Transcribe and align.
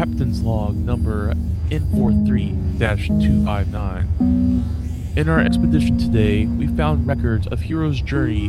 Captain's 0.00 0.40
Log 0.40 0.76
number 0.76 1.34
N43 1.68 2.78
259. 2.78 5.12
In 5.14 5.28
our 5.28 5.40
expedition 5.40 5.98
today, 5.98 6.46
we 6.46 6.68
found 6.68 7.06
records 7.06 7.46
of 7.48 7.60
heroes' 7.60 8.00
journey 8.00 8.48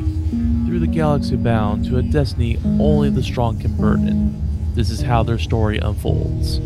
through 0.66 0.80
the 0.80 0.88
galaxy 0.88 1.36
bound 1.36 1.84
to 1.88 1.98
a 1.98 2.04
destiny 2.04 2.58
only 2.80 3.10
the 3.10 3.22
strong 3.22 3.60
can 3.60 3.76
burden. 3.76 4.42
This 4.76 4.90
is 4.90 5.02
how 5.02 5.24
their 5.24 5.38
story 5.38 5.78
unfolds. 5.80 6.62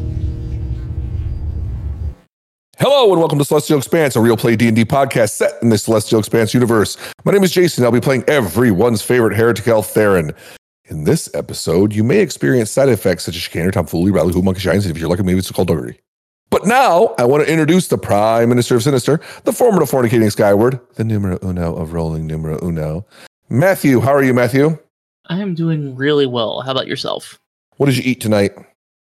Hello 2.77 3.11
and 3.11 3.19
welcome 3.19 3.39
to 3.39 3.45
Celestial 3.45 3.79
Expanse, 3.79 4.15
a 4.15 4.21
real 4.21 4.37
play 4.37 4.55
D&D 4.55 4.85
podcast 4.85 5.31
set 5.31 5.59
in 5.63 5.69
the 5.69 5.79
Celestial 5.79 6.19
Expanse 6.19 6.53
universe. 6.53 6.95
My 7.23 7.31
name 7.31 7.43
is 7.43 7.51
Jason. 7.51 7.83
I'll 7.83 7.91
be 7.91 7.99
playing 7.99 8.23
everyone's 8.27 9.01
favorite 9.01 9.35
heretic 9.35 9.67
elf, 9.67 9.89
Theron. 9.89 10.35
In 10.87 11.03
this 11.03 11.33
episode, 11.33 11.95
you 11.95 12.03
may 12.03 12.19
experience 12.19 12.69
side 12.69 12.89
effects 12.89 13.23
such 13.23 13.35
as 13.35 13.41
chicanery, 13.41 13.71
tomfoolery, 13.71 14.11
rally, 14.11 14.33
who 14.33 14.43
monkey 14.43 14.59
shines, 14.59 14.85
and 14.85 14.95
if 14.95 15.01
you're 15.01 15.09
lucky, 15.09 15.23
maybe 15.23 15.39
it's 15.39 15.47
skullduggery. 15.47 15.99
But 16.51 16.67
now, 16.67 17.15
I 17.17 17.25
want 17.25 17.43
to 17.43 17.51
introduce 17.51 17.87
the 17.87 17.97
Prime 17.97 18.49
Minister 18.49 18.75
of 18.75 18.83
Sinister, 18.83 19.19
the 19.45 19.51
former 19.51 19.81
of 19.81 19.89
Fornicating 19.89 20.31
Skyward, 20.31 20.79
the 20.93 21.03
numero 21.03 21.39
uno 21.41 21.75
of 21.75 21.93
Rolling 21.93 22.27
Numero 22.27 22.59
Uno. 22.63 23.03
Matthew, 23.49 23.99
how 23.99 24.13
are 24.13 24.23
you, 24.23 24.35
Matthew? 24.35 24.77
I 25.25 25.39
am 25.39 25.55
doing 25.55 25.95
really 25.95 26.27
well. 26.27 26.61
How 26.61 26.71
about 26.71 26.85
yourself? 26.85 27.39
What 27.77 27.87
did 27.87 27.97
you 27.97 28.03
eat 28.05 28.21
tonight? 28.21 28.51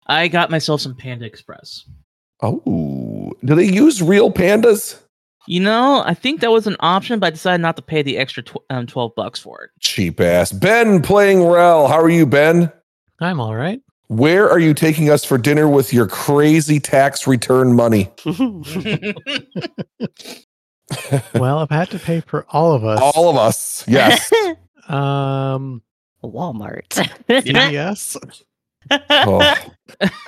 I 0.08 0.30
got 0.30 0.50
myself 0.50 0.80
some 0.80 0.96
Panda 0.96 1.26
Express. 1.26 1.84
Oh, 2.42 3.34
do 3.44 3.56
they 3.56 3.66
use 3.66 4.02
real 4.02 4.32
pandas? 4.32 5.00
You 5.48 5.60
know, 5.60 6.04
I 6.06 6.14
think 6.14 6.40
that 6.42 6.52
was 6.52 6.68
an 6.68 6.78
option, 6.80 7.20
but 7.20 7.28
I 7.28 7.30
decided 7.32 7.62
not 7.62 7.76
to 7.76 7.82
pay 7.82 8.02
the 8.02 8.18
extra 8.18 8.44
tw- 8.44 8.64
um, 8.70 8.88
12 8.88 9.14
bucks 9.16 9.40
for 9.40 9.64
it. 9.64 9.72
Cheap 9.82 10.22
ass. 10.22 10.52
Ben 10.52 11.02
playing 11.02 11.46
Rel. 11.46 11.88
How 11.88 12.00
are 12.00 12.10
you, 12.10 12.26
Ben? 12.26 12.72
I'm 13.20 13.40
all 13.42 13.56
right. 13.56 13.82
Where 14.08 14.50
are 14.50 14.60
you 14.60 14.74
taking 14.74 15.10
us 15.10 15.26
for 15.26 15.38
dinner 15.38 15.68
with 15.68 15.92
your 15.94 16.08
crazy 16.08 16.80
tax 16.80 17.28
return 17.28 17.76
money? 17.76 18.10
well, 21.34 21.60
I've 21.60 21.70
had 21.70 21.90
to 21.92 22.00
pay 22.00 22.22
for 22.22 22.46
all 22.50 22.74
of 22.74 22.84
us, 22.86 23.00
All 23.02 23.30
of 23.30 23.36
us. 23.38 23.84
Yes. 23.88 24.32
um, 24.88 25.82
Walmart. 26.24 27.10
yes, 27.28 28.18
Oh. 28.92 29.56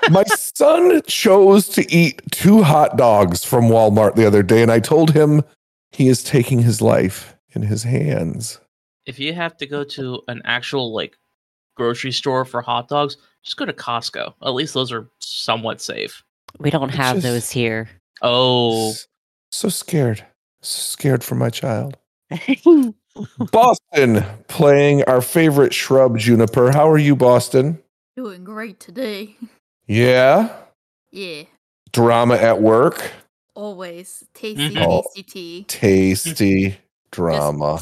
My 0.09 0.23
son 0.25 1.01
chose 1.07 1.67
to 1.69 1.91
eat 1.91 2.21
two 2.31 2.63
hot 2.63 2.97
dogs 2.97 3.43
from 3.43 3.65
Walmart 3.65 4.15
the 4.15 4.25
other 4.27 4.43
day, 4.43 4.61
and 4.61 4.71
I 4.71 4.79
told 4.79 5.11
him 5.11 5.43
he 5.91 6.07
is 6.07 6.23
taking 6.23 6.59
his 6.59 6.81
life 6.81 7.35
in 7.53 7.61
his 7.63 7.83
hands. 7.83 8.59
if 9.05 9.19
you 9.19 9.33
have 9.33 9.55
to 9.57 9.65
go 9.65 9.83
to 9.83 10.21
an 10.27 10.41
actual 10.45 10.93
like 10.93 11.17
grocery 11.75 12.11
store 12.11 12.45
for 12.45 12.61
hot 12.61 12.87
dogs, 12.87 13.17
just 13.43 13.57
go 13.57 13.65
to 13.65 13.73
Costco. 13.73 14.33
At 14.43 14.53
least 14.53 14.73
those 14.73 14.91
are 14.91 15.09
somewhat 15.19 15.81
safe. 15.81 16.23
we 16.59 16.69
don't 16.69 16.89
It's 16.89 16.97
have 16.97 17.15
just- 17.17 17.23
those 17.25 17.49
here. 17.51 17.89
Oh, 18.21 18.93
So 19.51 19.69
scared. 19.69 20.25
So 20.61 20.79
scared 20.79 21.23
for 21.23 21.35
my 21.35 21.49
child. 21.49 21.97
Boston 23.51 24.23
playing 24.47 25.03
our 25.03 25.21
favorite 25.21 25.73
shrub, 25.73 26.17
Juniper. 26.17 26.71
How 26.71 26.89
are 26.89 26.97
you, 26.97 27.15
Boston? 27.15 27.81
Doing 28.16 28.44
great 28.44 28.80
today. 28.80 29.35
Yeah. 29.88 30.49
Yeah, 31.11 31.44
Drama 31.94 32.33
at 32.38 32.59
work. 32.59 33.11
always 33.53 34.23
tasty, 34.33 34.72
Mhm. 34.75 34.83
Oh. 34.83 35.03
tasty 35.03 35.22
tea. 35.23 35.63
Tasty 35.67 36.77
drama. 37.11 37.81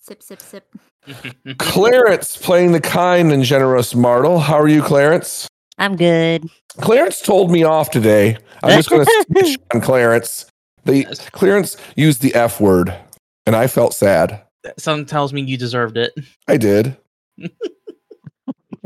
Sip, 0.00 0.22
sip, 0.22 0.40
sip. 0.40 0.64
Clarence 1.58 2.38
playing 2.38 2.72
the 2.72 2.80
kind 2.80 3.30
and 3.32 3.44
generous 3.44 3.94
Martel. 3.94 4.38
How 4.38 4.58
are 4.58 4.66
you, 4.66 4.82
Clarence? 4.82 5.46
I'm 5.76 5.94
good. 5.96 6.48
Clarence 6.80 7.20
told 7.20 7.50
me 7.50 7.64
off 7.64 7.90
today. 7.90 8.38
I'm 8.62 8.70
just 8.70 8.88
going 8.88 9.04
to 9.04 9.24
switch 9.30 9.58
on 9.74 9.82
Clarence. 9.82 10.46
The 10.86 11.02
Yes. 11.02 11.28
Clarence 11.28 11.76
used 11.96 12.22
the 12.22 12.34
F 12.34 12.62
word, 12.62 12.96
and 13.44 13.54
I 13.54 13.66
felt 13.66 13.92
sad. 13.92 14.40
Something 14.78 15.04
tells 15.04 15.34
me 15.34 15.42
you 15.42 15.58
deserved 15.58 15.98
it. 15.98 16.14
I 16.48 16.56
did. 16.56 16.96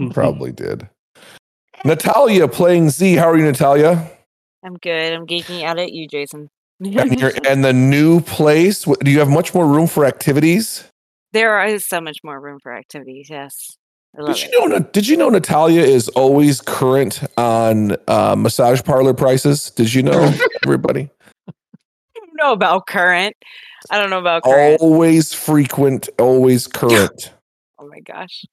Probably 0.12 0.52
did. 0.64 0.88
Natalia 1.84 2.46
playing 2.48 2.90
Z. 2.90 3.14
How 3.14 3.30
are 3.30 3.36
you, 3.36 3.44
Natalia? 3.44 4.10
I'm 4.62 4.76
good. 4.76 5.12
I'm 5.12 5.26
geeking 5.26 5.62
out 5.62 5.78
at 5.78 5.92
you, 5.92 6.06
Jason. 6.06 6.50
And, 6.80 7.20
you're, 7.20 7.32
and 7.48 7.64
the 7.64 7.72
new 7.72 8.20
place. 8.20 8.84
Do 8.84 9.10
you 9.10 9.18
have 9.18 9.28
much 9.28 9.54
more 9.54 9.66
room 9.66 9.86
for 9.86 10.04
activities? 10.04 10.90
there 11.32 11.64
is 11.64 11.86
so 11.86 12.00
much 12.00 12.18
more 12.24 12.40
room 12.40 12.58
for 12.60 12.72
activities. 12.74 13.28
Yes, 13.30 13.76
Did 14.16 14.28
it. 14.28 14.52
you 14.52 14.68
know? 14.68 14.78
Did 14.80 15.06
you 15.08 15.16
know 15.16 15.28
Natalia 15.28 15.82
is 15.82 16.08
always 16.10 16.60
current 16.60 17.22
on 17.36 17.96
uh, 18.08 18.34
massage 18.36 18.82
parlor 18.82 19.14
prices? 19.14 19.70
Did 19.70 19.94
you 19.94 20.02
know, 20.02 20.32
everybody? 20.64 21.08
I 21.48 21.52
don't 22.14 22.36
know 22.36 22.52
about 22.52 22.86
current. 22.86 23.36
I 23.90 23.98
don't 23.98 24.10
know 24.10 24.18
about 24.18 24.42
current. 24.42 24.80
Always 24.80 25.32
frequent, 25.32 26.08
always 26.18 26.66
current. 26.66 27.32
Oh 27.78 27.86
my 27.86 28.00
gosh. 28.00 28.44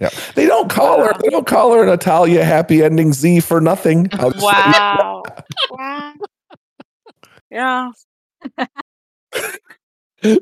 Yeah, 0.00 0.10
they 0.34 0.46
don't 0.46 0.70
call 0.70 1.04
her. 1.04 1.12
They 1.22 1.28
don't 1.30 1.46
call 1.46 1.72
her 1.74 1.84
Natalia 1.86 2.44
Happy 2.44 2.82
Ending 2.82 3.12
Z 3.12 3.40
for 3.40 3.60
nothing. 3.60 4.08
I'll 4.14 4.30
just 4.30 4.40
say- 4.44 4.46
Wow. 4.52 5.22
wow. 5.70 6.14
Yeah. 7.50 7.90
Damn 10.22 10.38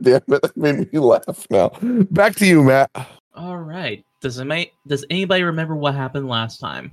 it, 0.00 0.26
that 0.26 0.56
made 0.56 0.92
me 0.92 0.98
laugh. 0.98 1.46
Now 1.50 1.70
back 2.10 2.34
to 2.36 2.46
you, 2.46 2.62
Matt. 2.64 2.90
All 3.34 3.56
right. 3.58 4.04
Does 4.20 4.38
it 4.38 4.44
may, 4.44 4.72
Does 4.86 5.04
anybody 5.10 5.42
remember 5.42 5.74
what 5.76 5.94
happened 5.94 6.28
last 6.28 6.58
time? 6.58 6.92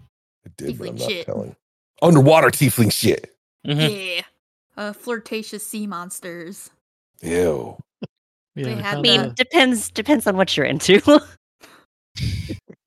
did, 0.58 0.78
but 0.78 0.90
I'm 0.90 0.96
not 0.96 1.10
shit. 1.10 1.26
telling. 1.26 1.56
Underwater 2.02 2.50
tiefling 2.50 2.92
shit. 2.92 3.34
Mhm. 3.66 4.16
Yeah. 4.18 4.22
Uh, 4.78 4.94
flirtatious 4.94 5.66
sea 5.66 5.86
monsters. 5.88 6.70
Ew. 7.22 7.78
Yeah, 8.59 8.75
They 8.75 8.75
had 8.75 8.84
found, 8.86 8.97
I 8.97 9.02
mean, 9.02 9.20
uh, 9.22 9.34
depends 9.36 9.90
depends 9.92 10.28
on 10.28 10.36
what 10.38 10.56
you're 10.56 10.66
into. 10.66 11.02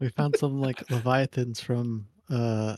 we 0.00 0.08
found 0.10 0.36
some 0.36 0.60
like 0.60 0.88
leviathans 0.90 1.60
from 1.60 2.06
uh 2.30 2.76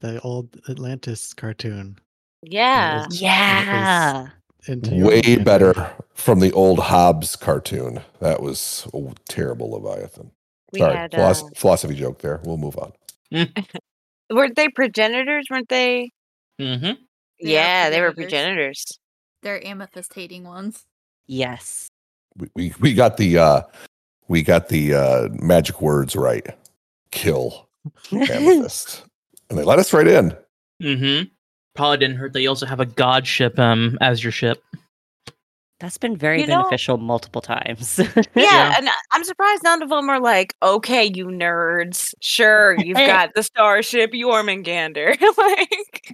the 0.00 0.20
old 0.20 0.56
Atlantis 0.68 1.32
cartoon. 1.34 1.98
Yeah. 2.42 3.06
yeah. 3.10 4.28
Into 4.68 4.90
Way 4.90 5.16
Leviathan. 5.16 5.44
better 5.44 5.90
from 6.14 6.40
the 6.40 6.52
old 6.52 6.78
Hobbes 6.80 7.34
cartoon. 7.36 8.00
That 8.20 8.42
was 8.42 8.86
a 8.92 9.00
terrible 9.28 9.70
Leviathan. 9.70 10.30
We 10.72 10.80
Sorry, 10.80 10.94
had. 10.96 11.12
philos- 11.12 11.42
Uh, 11.44 11.48
philosophy 11.56 11.94
joke 11.94 12.18
there. 12.20 12.40
We'll 12.44 12.58
move 12.58 12.76
on. 12.78 12.92
weren't 14.30 14.56
they 14.56 14.68
progenitors? 14.68 15.46
Weren't 15.50 15.68
they? 15.68 16.10
Mhm. 16.60 16.80
They 17.40 17.48
are 17.56 17.60
Yeah, 17.60 17.90
they 17.90 18.00
were 18.00 18.12
progenitors. 18.12 18.84
progenitors. 18.84 18.98
They're 19.42 19.64
amethyst 19.66 20.12
hating 20.14 20.44
ones. 20.44 20.84
Yes. 21.26 21.88
We 22.38 22.48
we, 22.54 22.74
we 22.80 22.94
got 22.94 23.16
the 23.16 23.38
uh 23.38 23.62
we 24.28 24.42
got 24.42 24.68
the 24.68 24.94
uh 24.94 25.28
magic 25.32 25.80
words 25.80 26.14
right. 26.16 26.46
Kill 27.10 27.68
amethyst. 28.12 29.04
and 29.50 29.58
they 29.58 29.62
let 29.64 29.78
us 29.78 29.92
right 29.92 30.06
in. 30.08 30.36
Mhm. 30.82 31.30
Probably 31.74 31.98
didn't 31.98 32.16
hurt 32.16 32.32
that 32.32 32.42
you 32.42 32.48
also 32.48 32.66
have 32.66 32.80
a 32.80 32.86
god 32.86 33.26
ship 33.26 33.58
um 33.58 33.96
as 34.00 34.22
your 34.22 34.32
ship. 34.32 34.62
That's 35.78 35.98
been 35.98 36.16
very 36.16 36.40
You 36.40 36.46
know- 36.46 36.62
beneficial 36.62 36.96
multiple 36.96 37.42
times. 37.42 37.98
Yeah, 38.16 38.22
Yeah. 38.34 38.74
and 38.78 38.88
I- 38.88 38.92
I'm 39.12 39.24
surprised 39.24 39.62
none 39.62 39.82
of 39.82 39.90
them 39.90 40.08
are 40.08 40.20
like, 40.20 40.54
okay, 40.62 41.04
you 41.14 41.26
nerds. 41.26 42.14
Sure, 42.22 42.76
you've 42.78 42.96
got 42.96 43.34
the 43.34 43.42
starship 43.42 44.12
Jormungandr. 44.12 45.20
like, 45.38 46.12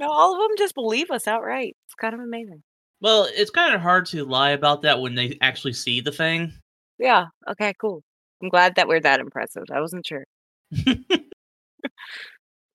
no, 0.00 0.08
all 0.08 0.34
of 0.34 0.40
them 0.40 0.56
just 0.58 0.74
believe 0.74 1.10
us 1.12 1.26
outright. 1.28 1.76
It's 1.86 1.94
kind 1.94 2.14
of 2.14 2.20
amazing. 2.20 2.62
Well, 3.04 3.28
it's 3.34 3.50
kind 3.50 3.74
of 3.74 3.82
hard 3.82 4.06
to 4.06 4.24
lie 4.24 4.52
about 4.52 4.80
that 4.80 4.98
when 4.98 5.14
they 5.14 5.36
actually 5.42 5.74
see 5.74 6.00
the 6.00 6.10
thing. 6.10 6.54
Yeah. 6.98 7.26
Okay. 7.46 7.74
Cool. 7.78 8.02
I'm 8.42 8.48
glad 8.48 8.76
that 8.76 8.88
we're 8.88 9.00
that 9.00 9.20
impressive. 9.20 9.64
I 9.70 9.82
wasn't 9.82 10.06
sure. 10.06 10.24
I 10.86 10.94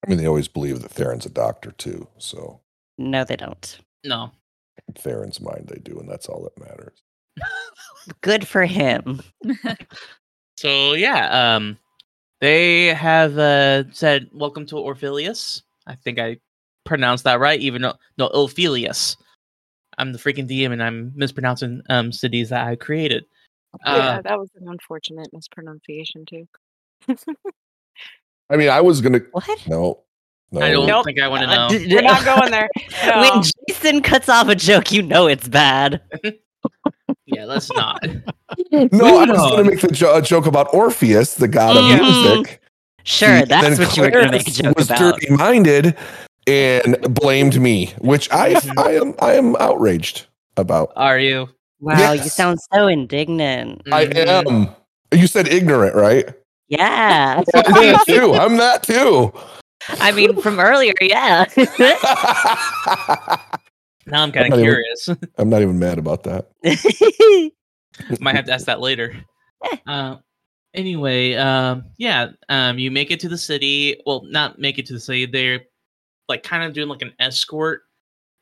mean, 0.06 0.18
they 0.18 0.28
always 0.28 0.46
believe 0.46 0.82
that 0.82 0.92
Theron's 0.92 1.26
a 1.26 1.30
doctor 1.30 1.72
too. 1.72 2.06
So 2.18 2.60
no, 2.96 3.24
they 3.24 3.34
don't. 3.34 3.78
no. 4.04 4.30
in 4.86 4.94
Theron's 4.94 5.40
mind, 5.40 5.66
they 5.66 5.80
do, 5.80 5.98
and 5.98 6.08
that's 6.08 6.28
all 6.28 6.44
that 6.44 6.64
matters. 6.64 7.02
Good 8.20 8.46
for 8.46 8.64
him. 8.64 9.20
So 10.56 10.92
yeah, 10.92 11.54
um, 11.56 11.78
they 12.42 12.88
have 12.88 13.38
uh, 13.38 13.90
said 13.92 14.28
welcome 14.30 14.66
to 14.66 14.74
Orphilius. 14.74 15.62
I 15.86 15.94
think 15.94 16.18
I 16.18 16.36
pronounced 16.84 17.24
that 17.24 17.40
right, 17.40 17.58
even 17.58 17.80
though 17.80 17.94
no 18.18 18.28
Orphilius. 18.28 19.16
I'm 20.00 20.12
the 20.12 20.18
freaking 20.18 20.48
DM 20.48 20.72
and 20.72 20.82
I'm 20.82 21.12
mispronouncing 21.14 21.82
um 21.88 22.10
cities 22.12 22.48
that 22.50 22.66
I 22.66 22.76
created. 22.76 23.24
yeah, 23.86 23.92
Uh, 24.18 24.22
that 24.22 24.38
was 24.38 24.48
an 24.60 24.68
unfortunate 24.68 25.28
mispronunciation 25.32 26.24
too. 26.26 26.48
I 28.50 28.56
mean, 28.56 28.68
I 28.68 28.80
was 28.80 29.00
gonna 29.00 29.20
What? 29.32 29.66
no, 29.68 30.02
no. 30.52 30.60
I 30.60 30.70
don't 30.72 30.86
Nope. 30.86 31.04
think 31.04 31.20
I 31.20 31.28
want 31.28 31.42
to 31.42 31.46
know. 31.46 31.68
d- 31.68 31.94
We're 31.94 32.02
not 32.02 32.24
going 32.24 32.50
there. 32.50 32.68
No. 33.06 33.20
When 33.20 33.42
Jason 33.68 34.02
cuts 34.02 34.28
off 34.28 34.48
a 34.48 34.54
joke, 34.54 34.90
you 34.92 35.02
know 35.02 35.26
it's 35.26 35.48
bad. 35.48 36.00
yeah, 37.26 37.44
let's 37.44 37.70
not. 37.72 38.04
No, 38.72 39.20
I 39.20 39.26
Moving 39.26 39.28
was 39.30 39.38
going 39.52 39.64
to 39.64 39.70
make 39.70 39.80
the 39.80 39.88
jo- 39.88 40.16
a 40.16 40.20
joke 40.20 40.46
about 40.46 40.74
Orpheus, 40.74 41.34
the 41.34 41.46
god 41.46 41.76
of 41.76 41.84
Mhm. 41.84 42.00
music, 42.00 42.60
Sure, 43.04 43.38
See, 43.38 43.44
that's 43.44 43.76
then 43.78 43.86
what 43.86 43.96
you 43.96 44.02
were 44.02 44.10
going 44.10 44.26
to 44.26 44.32
make 44.32 44.40
a 44.48 44.50
Clarence 44.50 44.56
joke 44.58 44.76
was 44.76 44.86
about. 44.90 44.98
dirty 45.20 45.32
minded 45.32 45.96
and 46.46 46.96
blamed 47.14 47.60
me, 47.60 47.86
which 47.98 48.30
I 48.32 48.54
Mm-hmm. 48.54 48.78
I 48.78 48.90
am 48.92 49.14
I 49.20 49.34
am 49.34 49.56
outraged 49.56 50.26
about. 50.56 50.92
Are 50.96 51.18
you? 51.18 51.48
Wow, 51.80 52.12
you 52.12 52.28
sound 52.28 52.58
so 52.72 52.86
indignant. 52.88 53.82
I 53.92 54.02
am. 54.04 54.68
You 55.12 55.26
said 55.26 55.48
ignorant, 55.48 55.94
right? 55.94 56.28
Yeah. 56.68 57.42
I'm 57.54 57.72
that 57.72 58.04
too. 58.06 58.32
I'm 58.34 58.56
that 58.58 58.82
too. 58.82 59.32
I 59.88 60.12
mean, 60.12 60.40
from 60.40 60.60
earlier, 60.60 60.92
yeah. 61.00 61.46
Now 64.06 64.22
I'm 64.22 64.32
kind 64.32 64.48
not 64.50 64.58
of 64.58 64.64
even- 64.64 64.74
curious. 64.74 65.08
I'm 65.38 65.50
not 65.50 65.62
even 65.62 65.78
mad 65.78 65.98
about 65.98 66.24
that. 66.24 66.48
Might 68.20 68.34
have 68.34 68.46
to 68.46 68.52
ask 68.52 68.66
that 68.66 68.80
later. 68.80 69.14
Uh, 69.86 70.16
anyway, 70.74 71.34
um, 71.34 71.84
yeah, 71.98 72.28
um, 72.48 72.78
you 72.78 72.90
make 72.90 73.10
it 73.10 73.20
to 73.20 73.28
the 73.28 73.38
city. 73.38 74.00
Well, 74.06 74.22
not 74.24 74.58
make 74.58 74.78
it 74.78 74.86
to 74.86 74.94
the 74.94 75.00
city. 75.00 75.26
They're 75.26 75.60
like 76.30 76.42
kind 76.42 76.64
of 76.64 76.72
doing 76.72 76.88
like 76.88 77.02
an 77.02 77.12
escort 77.18 77.82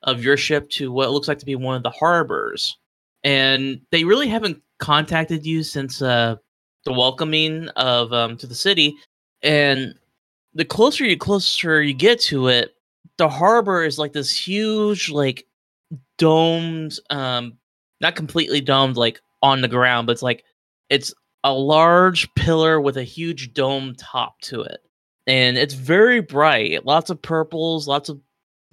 of 0.03 0.23
your 0.23 0.37
ship 0.37 0.71
to 0.71 0.93
what 0.93 1.11
looks 1.11 1.27
like 1.27 1.41
to 1.41 1.47
be 1.47 1.57
one 1.57 1.75
of 1.75 1.83
the 1.83 1.91
harbors, 1.91 2.79
and 3.25 3.81
they 3.91 4.05
really 4.05 4.29
haven't 4.29 4.63
contacted 4.79 5.45
you 5.45 5.65
since 5.65 6.01
uh, 6.01 6.37
the 6.85 6.93
welcoming 6.93 7.69
of 7.71 8.13
um, 8.13 8.37
to 8.37 8.47
the 8.47 8.55
city. 8.55 8.97
And 9.43 9.95
the 10.55 10.65
closer 10.65 11.05
you 11.05 11.17
closer 11.17 11.83
you 11.83 11.95
get 11.95 12.21
to 12.23 12.49
it, 12.49 12.75
the 13.17 13.29
harbor 13.29 13.85
is 13.85 13.99
like 13.99 14.13
this 14.13 14.37
huge, 14.37 15.11
like 15.11 15.47
domed, 16.19 16.99
um, 17.11 17.59
not 18.01 18.15
completely 18.15 18.61
domed, 18.61 18.97
like 18.97 19.21
on 19.43 19.61
the 19.61 19.69
ground, 19.69 20.07
but 20.07 20.13
it's 20.13 20.23
like 20.23 20.45
it's 20.91 21.13
a 21.45 21.53
large 21.53 22.33
pillar 22.35 22.81
with 22.81 22.97
a 22.97 23.05
huge 23.05 23.53
dome 23.53 23.95
top 23.97 24.41
to 24.43 24.63
it. 24.63 24.81
And 25.29 25.59
it's 25.59 25.75
very 25.75 26.21
bright. 26.21 26.87
Lots 26.87 27.11
of 27.11 27.21
purples, 27.21 27.87
lots 27.87 28.09
of 28.09 28.19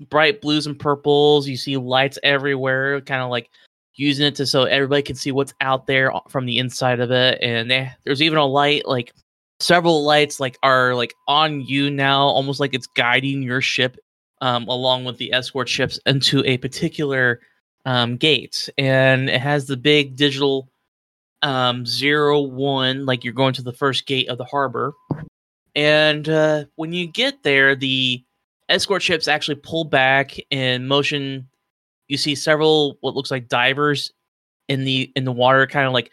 bright 0.09 0.41
blues 0.41 0.65
and 0.65 0.79
purples. 0.79 1.47
You 1.47 1.57
see 1.57 1.75
lights 1.75 2.17
everywhere, 2.23 3.01
kind 3.01 3.21
of 3.21 3.29
like 3.29 3.49
using 3.95 4.25
it 4.25 4.35
to 4.35 4.45
so 4.45 4.63
everybody 4.63 5.01
can 5.01 5.17
see 5.17 5.33
what's 5.33 5.53
out 5.59 5.85
there 5.85 6.13
from 6.29 6.45
the 6.45 6.57
inside 6.57 7.01
of 7.01 7.11
it. 7.11 7.39
And 7.41 7.69
they, 7.69 7.91
there's 8.05 8.21
even 8.21 8.37
a 8.37 8.45
light, 8.45 8.87
like 8.87 9.13
several 9.59 10.03
lights, 10.03 10.39
like 10.39 10.57
are 10.63 10.95
like 10.95 11.13
on 11.27 11.59
you 11.61 11.89
now, 11.91 12.21
almost 12.21 12.61
like 12.61 12.73
it's 12.73 12.87
guiding 12.87 13.43
your 13.43 13.61
ship 13.61 13.97
um, 14.39 14.65
along 14.69 15.03
with 15.03 15.17
the 15.17 15.33
escort 15.33 15.67
ships 15.67 15.99
into 16.05 16.41
a 16.45 16.57
particular 16.57 17.41
um, 17.85 18.15
gate. 18.15 18.69
And 18.77 19.29
it 19.29 19.41
has 19.41 19.67
the 19.67 19.77
big 19.77 20.15
digital 20.15 20.69
um 21.41 21.85
zero 21.85 22.41
one 22.41 23.05
like 23.05 23.23
you're 23.23 23.33
going 23.33 23.53
to 23.53 23.61
the 23.61 23.73
first 23.73 24.07
gate 24.07 24.29
of 24.29 24.37
the 24.37 24.45
harbor 24.45 24.93
and 25.75 26.29
uh 26.29 26.65
when 26.75 26.93
you 26.93 27.07
get 27.07 27.43
there 27.43 27.75
the 27.75 28.23
escort 28.69 29.01
ships 29.01 29.27
actually 29.27 29.55
pull 29.55 29.83
back 29.83 30.35
and 30.51 30.87
motion. 30.87 31.47
You 32.07 32.17
see 32.17 32.35
several 32.35 32.97
what 33.01 33.15
looks 33.15 33.31
like 33.31 33.47
divers 33.47 34.11
in 34.67 34.83
the 34.83 35.11
in 35.15 35.25
the 35.25 35.31
water 35.31 35.67
kind 35.67 35.87
of 35.87 35.93
like 35.93 36.11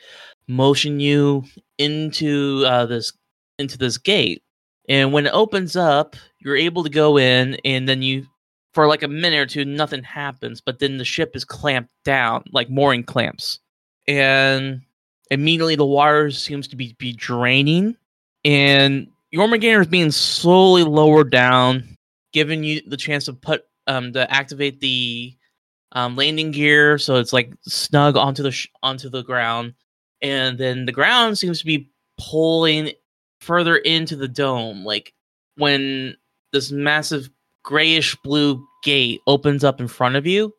motion 0.48 1.00
you 1.00 1.44
into 1.78 2.64
uh 2.66 2.86
this 2.86 3.12
into 3.58 3.78
this 3.78 3.98
gate. 3.98 4.42
And 4.88 5.12
when 5.12 5.26
it 5.26 5.32
opens 5.32 5.76
up 5.76 6.16
you're 6.40 6.56
able 6.56 6.82
to 6.82 6.90
go 6.90 7.18
in 7.18 7.56
and 7.64 7.88
then 7.88 8.02
you 8.02 8.26
for 8.74 8.86
like 8.86 9.02
a 9.02 9.08
minute 9.08 9.38
or 9.38 9.46
two 9.46 9.64
nothing 9.64 10.02
happens 10.02 10.60
but 10.60 10.78
then 10.78 10.98
the 10.98 11.04
ship 11.04 11.36
is 11.36 11.44
clamped 11.44 11.92
down 12.04 12.44
like 12.52 12.70
mooring 12.70 13.04
clamps. 13.04 13.60
And 14.08 14.82
immediately 15.30 15.76
the 15.76 15.86
water 15.86 16.30
seems 16.30 16.68
to 16.68 16.76
be, 16.76 16.94
be 16.98 17.12
draining 17.12 17.96
and 18.44 19.06
Jormungandr 19.34 19.80
is 19.80 19.86
being 19.86 20.10
slowly 20.10 20.82
lowered 20.84 21.30
down 21.30 21.96
giving 22.32 22.64
you 22.64 22.80
the 22.86 22.96
chance 22.96 23.26
to 23.26 23.32
put 23.32 23.64
um 23.86 24.12
to 24.12 24.30
activate 24.32 24.80
the 24.80 25.36
um, 25.94 26.16
landing 26.16 26.50
gear 26.52 26.96
so 26.96 27.16
it's 27.16 27.34
like 27.34 27.52
snug 27.62 28.16
onto 28.16 28.42
the 28.42 28.50
sh- 28.50 28.68
onto 28.82 29.10
the 29.10 29.22
ground. 29.22 29.74
And 30.22 30.56
then 30.56 30.86
the 30.86 30.92
ground 30.92 31.36
seems 31.38 31.58
to 31.58 31.66
be 31.66 31.90
pulling 32.18 32.92
further 33.40 33.76
into 33.76 34.16
the 34.16 34.28
dome 34.28 34.84
like 34.84 35.12
when 35.56 36.16
this 36.52 36.70
massive 36.70 37.28
grayish 37.64 38.16
blue 38.22 38.64
gate 38.84 39.20
opens 39.26 39.64
up 39.64 39.80
in 39.80 39.88
front 39.88 40.16
of 40.16 40.26
you 40.26 40.54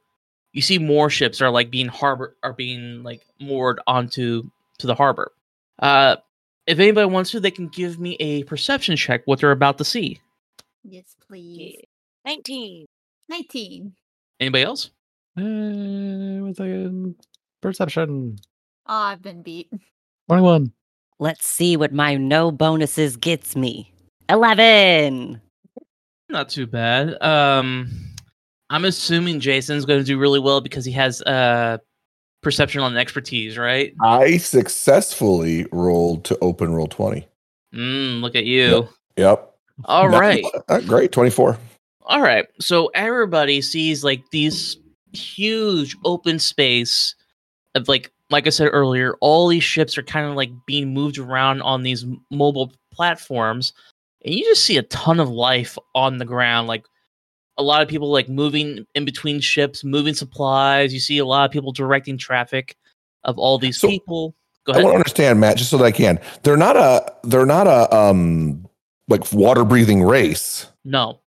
you 0.54 0.62
see 0.62 0.78
more 0.78 1.10
ships 1.10 1.42
are 1.42 1.50
like 1.50 1.72
being 1.72 1.88
harbor 1.88 2.36
are 2.44 2.54
being 2.54 3.04
like 3.04 3.22
moored 3.40 3.80
onto 3.88 4.44
to 4.78 4.88
the 4.88 4.96
harbor. 4.96 5.32
Uh 5.80 6.18
if 6.68 6.80
anybody 6.80 7.06
wants 7.08 7.32
to 7.32 7.40
they 7.40 7.52
can 7.52 7.68
give 7.68 8.00
me 8.00 8.16
a 8.20 8.44
perception 8.44 8.96
check 8.96 9.22
what 9.26 9.40
they're 9.40 9.52
about 9.52 9.78
to 9.78 9.84
see 9.86 10.20
Yes, 10.86 11.16
please. 11.28 11.80
19. 12.26 12.86
19. 13.30 13.94
anybody 14.40 14.64
else 14.64 14.90
Uh, 15.38 15.42
what's 16.46 16.58
that? 16.60 17.16
Perception. 17.62 18.36
Oh, 18.86 18.94
I've 18.94 19.22
been 19.22 19.42
beat. 19.42 19.70
21. 20.28 20.72
Let's 21.20 21.48
see 21.48 21.78
what 21.78 21.94
my 21.94 22.16
no 22.18 22.52
bonuses 22.52 23.16
gets 23.16 23.56
me. 23.56 23.94
11. 24.30 25.40
Not 26.30 26.50
too 26.50 26.68
bad. 26.68 27.22
Um, 27.24 27.90
I'm 28.70 28.84
assuming 28.86 29.40
Jason's 29.40 29.86
going 29.86 30.00
to 30.02 30.06
do 30.06 30.18
really 30.20 30.40
well 30.40 30.60
because 30.62 30.84
he 30.84 30.92
has 30.92 31.22
uh 31.22 31.78
perception 32.44 32.82
on 32.82 32.96
expertise, 32.98 33.58
right? 33.58 33.94
I 34.02 34.38
successfully 34.38 35.66
rolled 35.72 36.26
to 36.26 36.38
open 36.42 36.74
roll 36.74 36.88
20. 36.88 37.28
Mm, 37.74 38.22
look 38.22 38.36
at 38.36 38.46
you. 38.46 38.88
Yep. 39.18 39.50
All 39.86 40.10
Not- 40.10 40.20
right, 40.20 40.46
uh, 40.70 40.82
great. 40.82 41.12
24. 41.12 41.58
all 42.06 42.22
right. 42.22 42.46
So 42.60 42.88
everybody 42.94 43.62
sees 43.62 44.04
like 44.04 44.24
these 44.32 44.78
huge 45.14 45.96
open 46.06 46.38
space 46.40 47.16
of 47.76 47.88
like 47.88 48.12
like 48.30 48.46
I 48.48 48.52
said 48.52 48.70
earlier, 48.72 49.16
all 49.22 49.48
these 49.48 49.64
ships 49.64 49.98
are 49.98 50.04
kind 50.04 50.28
of 50.28 50.36
like 50.36 50.52
being 50.66 50.94
moved 50.94 51.18
around 51.18 51.62
on 51.62 51.84
these 51.84 52.06
mobile 52.32 52.72
platforms, 52.92 53.74
and 54.26 54.34
you 54.34 54.44
just 54.46 54.64
see 54.64 54.78
a 54.78 54.84
ton 54.84 55.20
of 55.20 55.30
life 55.30 55.78
on 55.96 56.18
the 56.18 56.26
ground, 56.26 56.68
like 56.68 56.86
a 57.58 57.64
lot 57.64 57.82
of 57.82 57.88
people 57.88 58.10
like 58.12 58.30
moving 58.30 58.86
in 58.96 59.06
between 59.06 59.40
ships, 59.40 59.84
moving 59.84 60.14
supplies. 60.14 60.94
You 60.94 61.00
see 61.00 61.18
a 61.20 61.26
lot 61.26 61.46
of 61.46 61.52
people 61.52 61.72
directing 61.72 62.18
traffic 62.18 62.76
of 63.24 63.38
all 63.38 63.58
these 63.58 63.80
So, 63.80 63.88
people. 63.88 64.36
Go 64.66 64.72
ahead. 64.72 64.82
I 64.82 64.84
want 64.86 64.94
to 64.94 64.98
understand, 64.98 65.40
Matt, 65.40 65.58
just 65.58 65.70
so 65.70 65.78
that 65.78 65.84
I 65.84 65.92
can. 65.92 66.20
They're 66.44 66.58
not 66.58 66.78
a 66.78 67.14
they're 67.24 67.46
not 67.46 67.68
a 67.68 67.94
um 67.96 68.66
like 69.10 69.32
water 69.34 69.66
breathing 69.66 70.02
race. 70.02 70.68
no, 70.86 71.20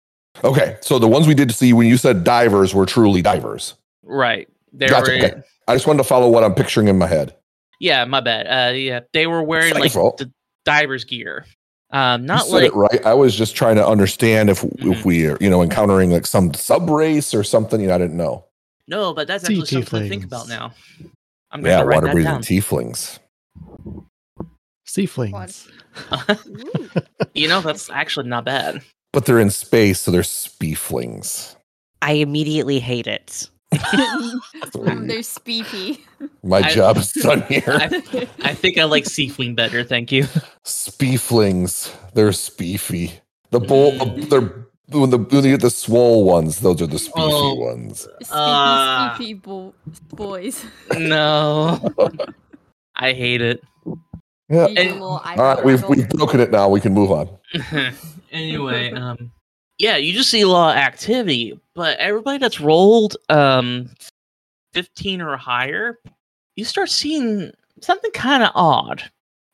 Okay. 0.43 0.77
So 0.81 0.99
the 0.99 1.07
ones 1.09 1.27
we 1.27 1.35
did 1.35 1.49
to 1.51 1.55
see 1.55 1.73
when 1.73 1.87
you 1.87 1.97
said 1.99 2.25
divers 2.25 2.75
were 2.75 2.87
truly 2.87 3.23
divers. 3.23 3.75
right. 4.03 4.49
They 4.73 4.89
Gotcha, 4.89 5.13
were, 5.13 5.17
okay. 5.19 5.35
I 5.69 5.75
just 5.75 5.87
wanted 5.87 5.99
to 5.99 6.05
follow 6.09 6.29
what 6.29 6.45
I'm 6.45 6.55
picturing 6.55 6.89
in 6.89 6.99
my 6.99 7.07
head. 7.07 7.35
yeah, 7.81 8.05
my 8.05 8.21
bad. 8.21 8.47
Uh, 8.47 8.75
yeah, 8.75 9.01
they 9.15 9.27
were 9.27 9.43
wearing 9.43 9.73
like 9.75 9.93
the 9.93 10.31
divers 10.65 11.05
gear. 11.05 11.47
Um, 11.91 12.27
not 12.27 12.45
you 12.47 12.51
said 12.51 12.53
like 12.57 12.65
it 12.65 12.75
right. 12.75 13.07
I 13.07 13.15
was 13.15 13.35
just 13.37 13.55
trying 13.55 13.77
to 13.77 13.87
understand 13.87 14.51
if 14.51 14.61
Mhm. 14.63 14.93
if 14.99 15.05
we 15.05 15.27
are, 15.27 15.39
you 15.41 15.49
know, 15.49 15.63
encountering 15.63 16.11
like 16.11 16.27
some 16.27 16.53
sub 16.55 16.91
race 16.91 17.33
or 17.33 17.45
something. 17.45 17.81
You 17.81 17.87
know, 17.89 17.95
I 17.95 17.99
didn't 17.99 18.17
know. 18.17 18.45
no, 18.89 19.13
but 19.15 19.27
that's 19.29 19.47
Sea 19.47 19.55
actually 19.61 19.83
something 19.83 20.03
to 20.03 20.09
think 20.09 20.25
about 20.25 20.49
now. 20.49 20.73
I'm 21.51 21.61
going 21.63 21.71
Yeah, 21.73 21.83
to 21.83 21.87
water 21.89 22.09
breathing 22.13 22.33
down. 22.35 22.43
tieflings. 22.43 23.19
Seaflings. 24.87 25.69
you 27.35 27.49
know, 27.49 27.61
that's 27.61 27.91
actually 27.91 28.29
not 28.29 28.45
bad. 28.45 28.83
But 29.13 29.25
they're 29.27 29.41
in 29.41 29.51
space, 29.51 30.01
so 30.01 30.11
they're 30.11 30.23
speeflings. 30.23 31.57
I 32.03 32.13
immediately 32.13 32.79
hate 32.81 33.07
it. 33.07 33.49
um, 34.87 35.07
they're 35.07 35.23
speepy. 35.23 36.05
My 36.43 36.59
I- 36.59 36.71
job 36.75 36.97
is 36.99 37.13
done 37.13 37.43
here. 37.43 37.63
I, 37.67 38.29
I 38.43 38.55
think 38.55 38.79
I 38.79 38.85
like 38.85 39.05
Seafling 39.05 39.55
better. 39.57 39.83
Thank 39.85 40.13
you. 40.13 40.25
Speeflings. 40.65 41.95
They're 42.15 42.33
speefy. 42.33 43.21
The 43.51 43.61
bull. 43.61 43.93
Mm. 43.93 44.29
They're 44.29 44.67
when 44.99 45.11
the 45.11 45.19
when 45.19 45.45
you 45.45 45.51
get 45.53 45.61
the 45.63 45.71
swole 45.71 46.25
ones. 46.25 46.61
Those 46.61 46.81
are 46.83 46.87
the 46.87 46.99
speefy 46.99 47.23
Oh. 47.23 47.55
ones. 47.55 48.01
Speepy, 48.03 48.31
Ah. 48.33 49.13
speepy 49.17 49.35
bo- 49.35 49.75
boys. 50.11 50.65
No, 50.97 51.81
I 52.97 53.13
hate 53.13 53.43
it. 53.43 53.63
Yeah. 54.49 54.69
You 54.69 54.77
And- 54.77 55.03
All 55.03 55.21
right, 55.37 55.65
we've 55.65 55.83
we've 55.89 56.09
broken 56.09 56.41
it 56.41 56.51
now. 56.53 56.69
We 56.69 56.81
can 56.81 56.95
move 56.95 57.11
on. 57.11 57.29
anyway, 58.33 58.93
um, 58.93 59.33
yeah, 59.79 59.97
you 59.97 60.13
just 60.13 60.31
see 60.31 60.41
a 60.41 60.49
lot 60.49 60.77
of 60.77 60.83
activity, 60.83 61.59
but 61.75 61.99
everybody 61.99 62.39
that's 62.39 62.61
rolled 62.61 63.17
um, 63.29 63.91
fifteen 64.73 65.21
or 65.21 65.37
higher, 65.37 65.99
you 66.57 66.65
start 66.65 66.91
seeing 66.91 67.51
something 67.81 68.11
kind 68.13 68.43
of 68.43 68.51
odd. 68.55 69.03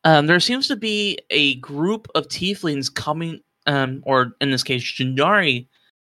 Um, 0.05 0.27
there 0.27 0.41
seems 0.41 0.69
to 0.69 0.77
be 0.77 1.19
a 1.31 1.57
group 1.57 2.09
of 2.15 2.29
tieflings 2.29 2.93
coming, 2.93 3.41
um, 3.67 4.03
or 4.05 4.33
in 4.41 4.51
this 4.51 4.65
case, 4.65 4.83
Jindari 4.83 5.67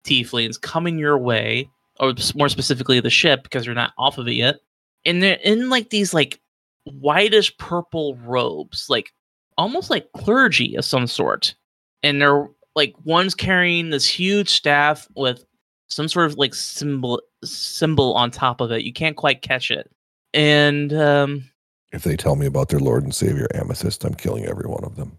tieflings 0.05 0.61
coming 0.61 0.99
your 0.99 1.19
way, 1.19 1.69
or 2.01 2.15
more 2.35 2.49
specifically, 2.49 3.01
the 3.01 3.11
ship 3.11 3.43
because 3.43 3.67
you're 3.67 3.75
not 3.75 3.93
off 3.99 4.19
of 4.19 4.29
it 4.29 4.35
yet. 4.35 4.57
And 5.05 5.23
they're 5.23 5.39
in 5.45 5.69
like 5.69 5.91
these 5.91 6.13
like 6.13 6.41
whitish 6.85 7.57
purple 7.59 8.17
robes, 8.25 8.87
like 8.89 9.13
almost 9.57 9.91
like 9.91 10.11
clergy 10.13 10.75
of 10.77 10.85
some 10.85 11.07
sort. 11.07 11.55
and 12.03 12.21
they're 12.21 12.49
like 12.77 12.95
one's 13.05 13.35
carrying 13.35 13.91
this 13.91 14.07
huge 14.07 14.51
staff 14.51 15.09
with 15.17 15.45
some 15.89 16.07
sort 16.07 16.27
of 16.27 16.37
like 16.37 16.55
symbol 16.55 17.21
symbol 17.43 18.13
on 18.15 18.31
top 18.31 18.61
of 18.61 18.71
it. 18.71 18.85
You 18.85 18.93
can't 18.93 19.17
quite 19.17 19.43
catch 19.43 19.71
it, 19.71 19.91
and 20.35 20.93
um, 20.93 21.51
If 21.93 22.05
they 22.05 22.17
tell 22.17 22.37
me 22.37 22.47
about 22.47 22.69
their 22.69 22.79
Lord 22.79 23.03
and 23.03 23.15
Savior 23.15 23.49
Amethyst, 23.55 24.05
I'm 24.05 24.15
killing 24.15 24.45
every 24.45 24.69
one 24.69 24.85
of 24.85 24.97
them. 24.97 25.19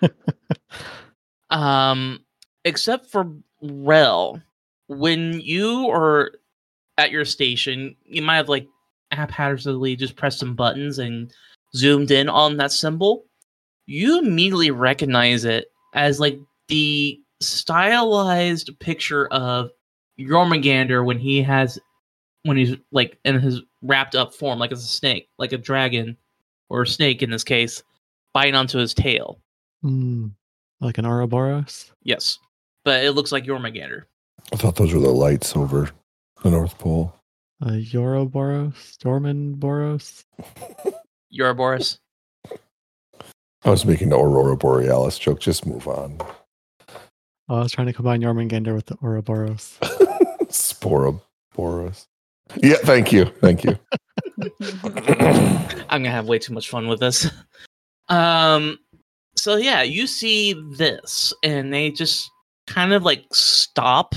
um, 1.50 2.20
except 2.64 3.06
for 3.06 3.32
Rel, 3.62 4.40
when 4.88 5.40
you 5.40 5.88
are 5.90 6.32
at 6.98 7.10
your 7.10 7.24
station, 7.24 7.96
you 8.04 8.20
might 8.20 8.36
have 8.36 8.50
like 8.50 8.68
haphazardly 9.10 9.96
just 9.96 10.16
pressed 10.16 10.38
some 10.38 10.54
buttons 10.54 10.98
and 10.98 11.32
zoomed 11.74 12.10
in 12.10 12.28
on 12.28 12.58
that 12.58 12.72
symbol. 12.72 13.24
You 13.86 14.18
immediately 14.18 14.70
recognize 14.70 15.44
it 15.44 15.70
as 15.92 16.20
like 16.20 16.38
the 16.68 17.20
stylized 17.40 18.70
picture 18.80 19.26
of 19.28 19.70
Jormungandr 20.18 21.04
when 21.04 21.18
he 21.18 21.42
has 21.42 21.78
when 22.44 22.56
he's 22.56 22.74
like 22.92 23.18
in 23.24 23.40
his 23.40 23.60
wrapped 23.82 24.14
up 24.14 24.34
form, 24.34 24.58
like 24.58 24.72
as 24.72 24.84
a 24.84 24.88
snake, 24.88 25.28
like 25.38 25.52
a 25.52 25.58
dragon 25.58 26.16
or 26.68 26.82
a 26.82 26.86
snake 26.86 27.22
in 27.22 27.30
this 27.30 27.44
case, 27.44 27.82
biting 28.32 28.54
onto 28.54 28.78
his 28.78 28.94
tail. 28.94 29.40
Hmm. 29.82 30.28
Like 30.80 30.98
an 30.98 31.04
Ouroboros? 31.04 31.92
Yes, 32.02 32.38
but 32.84 33.04
it 33.04 33.12
looks 33.12 33.32
like 33.32 33.44
Jormungandr. 33.44 34.04
I 34.52 34.56
thought 34.56 34.76
those 34.76 34.94
were 34.94 35.00
the 35.00 35.10
lights 35.10 35.54
over 35.54 35.90
the 36.42 36.50
North 36.50 36.78
Pole. 36.78 37.14
A 37.62 37.84
Ouroboros? 37.94 38.96
Dormanboros? 39.02 40.24
Ouroboros. 41.38 41.98
I 43.64 43.70
was 43.70 43.84
making 43.84 44.08
the 44.08 44.16
Aurora 44.16 44.56
Borealis 44.56 45.18
joke. 45.18 45.40
Just 45.40 45.66
move 45.66 45.86
on. 45.86 46.18
Oh, 47.48 47.56
I 47.56 47.62
was 47.62 47.72
trying 47.72 47.88
to 47.88 47.92
combine 47.92 48.22
Jormungandr 48.22 48.74
with 48.74 48.86
the 48.86 48.96
Ouroboros. 49.02 49.76
Sporoboros. 50.44 52.06
Yeah, 52.62 52.76
thank 52.82 53.12
you. 53.12 53.26
Thank 53.40 53.64
you. 53.64 53.78
I'm 55.90 56.02
gonna 56.02 56.10
have 56.10 56.28
way 56.28 56.38
too 56.38 56.54
much 56.54 56.70
fun 56.70 56.88
with 56.88 57.00
this. 57.00 57.30
Um, 58.08 58.78
so 59.36 59.56
yeah, 59.56 59.82
you 59.82 60.06
see 60.06 60.54
this, 60.76 61.32
and 61.42 61.72
they 61.72 61.90
just 61.90 62.30
kind 62.66 62.92
of 62.92 63.02
like 63.02 63.24
stop 63.32 64.14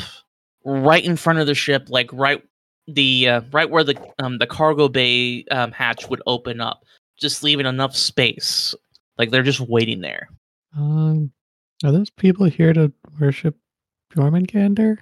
right 0.63 1.03
in 1.03 1.15
front 1.15 1.39
of 1.39 1.47
the 1.47 1.55
ship, 1.55 1.87
like 1.89 2.11
right 2.13 2.41
the 2.87 3.29
uh, 3.29 3.41
right 3.51 3.69
where 3.69 3.83
the 3.83 3.97
um 4.19 4.37
the 4.37 4.47
cargo 4.47 4.87
bay 4.87 5.43
um, 5.51 5.71
hatch 5.71 6.09
would 6.09 6.21
open 6.25 6.61
up, 6.61 6.83
just 7.17 7.43
leaving 7.43 7.65
enough 7.65 7.95
space. 7.95 8.73
Like 9.17 9.31
they're 9.31 9.43
just 9.43 9.59
waiting 9.59 10.01
there. 10.01 10.29
Um, 10.75 11.31
are 11.83 11.91
those 11.91 12.09
people 12.09 12.45
here 12.47 12.73
to 12.73 12.91
worship 13.19 13.55
Jormungandr? 14.15 14.97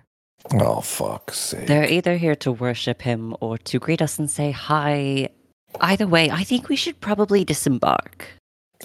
oh, 0.60 0.82
fuck's 0.82 1.38
sake. 1.38 1.68
They're 1.68 1.89
either 1.89 2.18
here 2.18 2.36
to 2.38 2.51
worship 2.51 3.01
him 3.01 3.36
or 3.41 3.58
to 3.60 3.80
greet 3.80 4.01
us 4.01 4.18
and 4.20 4.30
say 4.30 4.51
hi. 4.51 5.30
Either 5.80 6.08
way, 6.08 6.30
I 6.32 6.44
think 6.44 6.68
we 6.68 6.75
should 6.75 7.00
probably 7.00 7.46
disembark. 7.46 8.27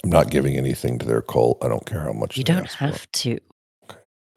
I'm 0.05 0.11
not 0.11 0.31
giving 0.31 0.57
anything 0.57 0.99
to 0.99 1.07
their 1.07 1.23
cult. 1.23 1.59
I 1.65 1.69
don't 1.69 1.87
care 1.87 2.01
how 2.03 2.13
much 2.13 2.37
You 2.37 2.45
they 2.45 2.53
don't 2.53 2.65
ask 2.65 2.79
for. 2.79 2.85
have 2.85 3.11
to. 3.13 3.39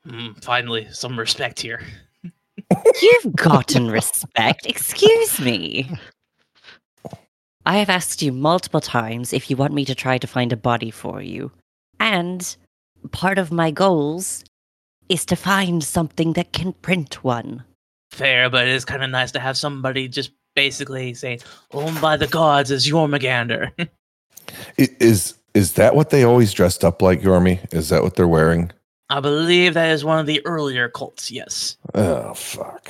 Mm, 0.08 0.43
finally, 0.43 0.88
some 0.91 1.19
respect 1.19 1.60
here. 1.60 1.81
You've 3.01 3.36
gotten 3.36 3.89
respect. 3.91 4.65
Excuse 4.65 5.39
me. 5.39 5.91
I 7.70 7.78
have 7.78 7.90
asked 7.92 8.24
you 8.24 8.32
multiple 8.32 8.82
times 8.82 9.32
if 9.32 9.48
you 9.52 9.56
want 9.56 9.76
me 9.76 9.86
to 9.86 9.94
try 9.94 10.18
to 10.18 10.26
find 10.26 10.52
a 10.52 10.58
body 10.58 10.90
for 10.90 11.22
you. 11.22 11.52
And 12.00 12.56
part 13.12 13.38
of 13.38 13.52
my 13.52 13.70
goals 13.70 14.44
is 15.08 15.24
to 15.26 15.36
find 15.36 15.84
something 15.84 16.34
that 16.34 16.52
can 16.52 16.74
print 16.74 17.24
one. 17.24 17.64
Fair, 18.10 18.50
but 18.50 18.68
it 18.68 18.74
is 18.74 18.86
kind 18.86 19.04
of 19.04 19.12
nice 19.12 19.32
to 19.34 19.40
have 19.40 19.56
somebody 19.56 20.08
just 20.08 20.32
basically 20.56 21.14
saying, 21.14 21.42
"Owned 21.72 22.02
by 22.02 22.18
the 22.18 22.26
gods 22.26 22.72
is 22.72 22.90
Jormungandr." 22.90 23.70
I- 24.80 24.96
Is 25.00 25.36
is 25.54 25.74
that 25.74 25.94
what 25.94 26.10
they 26.10 26.24
always 26.24 26.52
dressed 26.54 26.84
up 26.84 27.04
like, 27.04 27.22
Yormi? 27.22 27.72
Is 27.72 27.90
that 27.90 28.02
what 28.02 28.16
they're 28.16 28.28
wearing? 28.28 28.72
I 29.12 29.20
believe 29.20 29.76
that 29.76 29.92
is 29.92 30.04
one 30.04 30.18
of 30.18 30.26
the 30.26 30.44
earlier 30.44 30.90
cults, 30.90 31.30
yes. 31.30 31.78
Oh 31.94 32.34
fuck. 32.34 32.90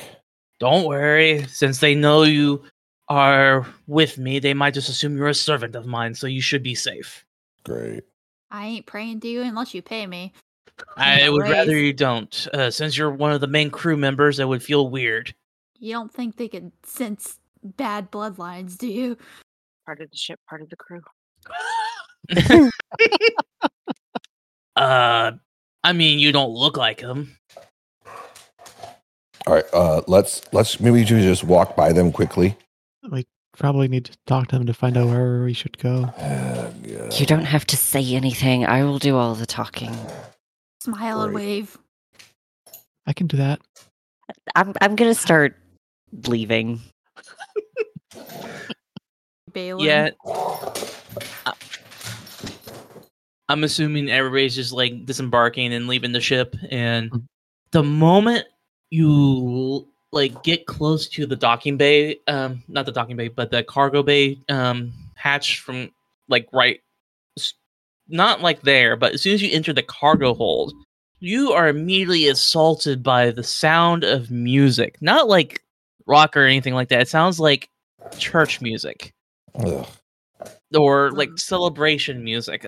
Don't 0.58 0.86
worry, 0.86 1.44
since 1.48 1.80
they 1.80 1.94
know 1.94 2.22
you 2.22 2.62
are 3.10 3.66
with 3.88 4.16
me, 4.16 4.38
they 4.38 4.54
might 4.54 4.72
just 4.72 4.88
assume 4.88 5.16
you're 5.16 5.28
a 5.28 5.34
servant 5.34 5.74
of 5.74 5.84
mine, 5.84 6.14
so 6.14 6.26
you 6.26 6.40
should 6.40 6.62
be 6.62 6.74
safe. 6.74 7.26
Great. 7.64 8.04
I 8.50 8.66
ain't 8.66 8.86
praying 8.86 9.20
to 9.20 9.28
you 9.28 9.42
unless 9.42 9.74
you 9.74 9.82
pay 9.82 10.06
me. 10.06 10.32
I 10.96 11.26
No 11.26 11.32
would 11.32 11.48
rather 11.48 11.76
you 11.76 11.92
don't. 11.92 12.48
Uh, 12.54 12.70
since 12.70 12.96
you're 12.96 13.10
one 13.10 13.32
of 13.32 13.42
the 13.42 13.46
main 13.46 13.70
crew 13.70 13.96
members, 13.96 14.38
that 14.38 14.48
would 14.48 14.62
feel 14.62 14.88
weird. 14.88 15.34
You 15.78 15.92
don't 15.92 16.12
think 16.12 16.36
they 16.36 16.48
could 16.48 16.72
sense 16.84 17.38
bad 17.62 18.10
bloodlines, 18.10 18.78
do 18.78 18.86
you? 18.86 19.18
Part 19.84 20.00
of 20.00 20.10
the 20.10 20.16
ship, 20.16 20.38
part 20.48 20.62
of 20.62 20.70
the 20.70 20.76
crew. 20.76 21.02
uh, 24.76 25.32
I 25.82 25.92
mean, 25.92 26.18
you 26.18 26.32
don't 26.32 26.52
look 26.52 26.76
like 26.76 27.00
them. 27.00 27.36
All 29.46 29.54
right. 29.54 29.64
Uh 29.72 30.02
let's 30.06 30.42
let's 30.52 30.78
maybe 30.80 31.00
we 31.00 31.06
should 31.06 31.22
just 31.22 31.44
walk 31.44 31.74
by 31.74 31.92
them 31.92 32.12
quickly. 32.12 32.56
We 33.08 33.26
probably 33.56 33.88
need 33.88 34.04
to 34.06 34.16
talk 34.26 34.48
to 34.48 34.56
them 34.58 34.66
to 34.66 34.74
find 34.74 34.96
out 34.96 35.08
where 35.08 35.42
we 35.44 35.52
should 35.52 35.78
go. 35.78 36.04
Uh. 36.18 36.70
You 37.12 37.26
don't 37.26 37.44
have 37.44 37.64
to 37.66 37.76
say 37.76 38.14
anything. 38.14 38.66
I 38.66 38.84
will 38.84 38.98
do 38.98 39.16
all 39.16 39.34
the 39.34 39.46
talking. 39.46 39.94
Smile 40.80 41.22
and 41.22 41.32
Great. 41.34 41.44
wave. 41.44 41.78
I 43.06 43.12
can 43.12 43.26
do 43.26 43.36
that. 43.38 43.60
I'm 44.54 44.72
I'm 44.80 44.94
gonna 44.96 45.14
start 45.14 45.56
leaving. 46.28 46.80
Balin. 49.52 49.84
Yeah. 49.84 50.10
I- 51.46 51.52
I'm 53.48 53.64
assuming 53.64 54.08
everybody's 54.08 54.54
just 54.54 54.72
like 54.72 55.04
disembarking 55.06 55.72
and 55.74 55.88
leaving 55.88 56.12
the 56.12 56.20
ship, 56.20 56.54
and 56.70 57.10
Mm. 57.10 57.24
the 57.72 57.82
moment 57.82 58.46
you 58.90 59.88
like 60.12 60.42
get 60.42 60.66
close 60.66 61.08
to 61.08 61.26
the 61.26 61.36
docking 61.36 61.76
bay, 61.76 62.18
um, 62.26 62.62
not 62.68 62.86
the 62.86 62.92
docking 62.92 63.16
bay, 63.16 63.28
but 63.28 63.50
the 63.50 63.62
cargo 63.62 64.02
bay 64.02 64.38
um 64.48 64.92
hatch 65.14 65.60
from 65.60 65.90
like 66.28 66.48
right, 66.52 66.80
not 68.08 68.40
like 68.40 68.62
there, 68.62 68.96
but 68.96 69.14
as 69.14 69.22
soon 69.22 69.34
as 69.34 69.42
you 69.42 69.50
enter 69.52 69.72
the 69.72 69.82
cargo 69.82 70.34
hold, 70.34 70.72
you 71.20 71.52
are 71.52 71.68
immediately 71.68 72.28
assaulted 72.28 73.02
by 73.02 73.30
the 73.30 73.44
sound 73.44 74.04
of 74.04 74.30
music, 74.30 74.96
not 75.00 75.28
like 75.28 75.62
rock 76.06 76.36
or 76.36 76.44
anything 76.44 76.74
like 76.74 76.88
that. 76.88 77.02
It 77.02 77.08
sounds 77.08 77.38
like 77.38 77.68
church 78.18 78.60
music 78.60 79.12
Ugh. 79.54 79.86
or 80.76 81.10
like 81.12 81.30
celebration 81.36 82.24
music. 82.24 82.66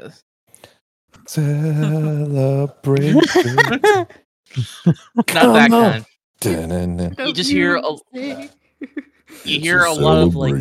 Celebration. 1.26 3.20
Not 4.54 5.26
Come 5.26 5.52
that 5.54 5.72
on. 5.72 5.92
kind. 5.92 6.04
You 7.18 7.32
just 7.32 7.50
hear 7.50 7.76
a- 7.76 7.82
You 9.44 9.60
hear 9.60 9.78
a 9.84 9.92
lot 9.92 10.18
of 10.22 10.34
like 10.36 10.54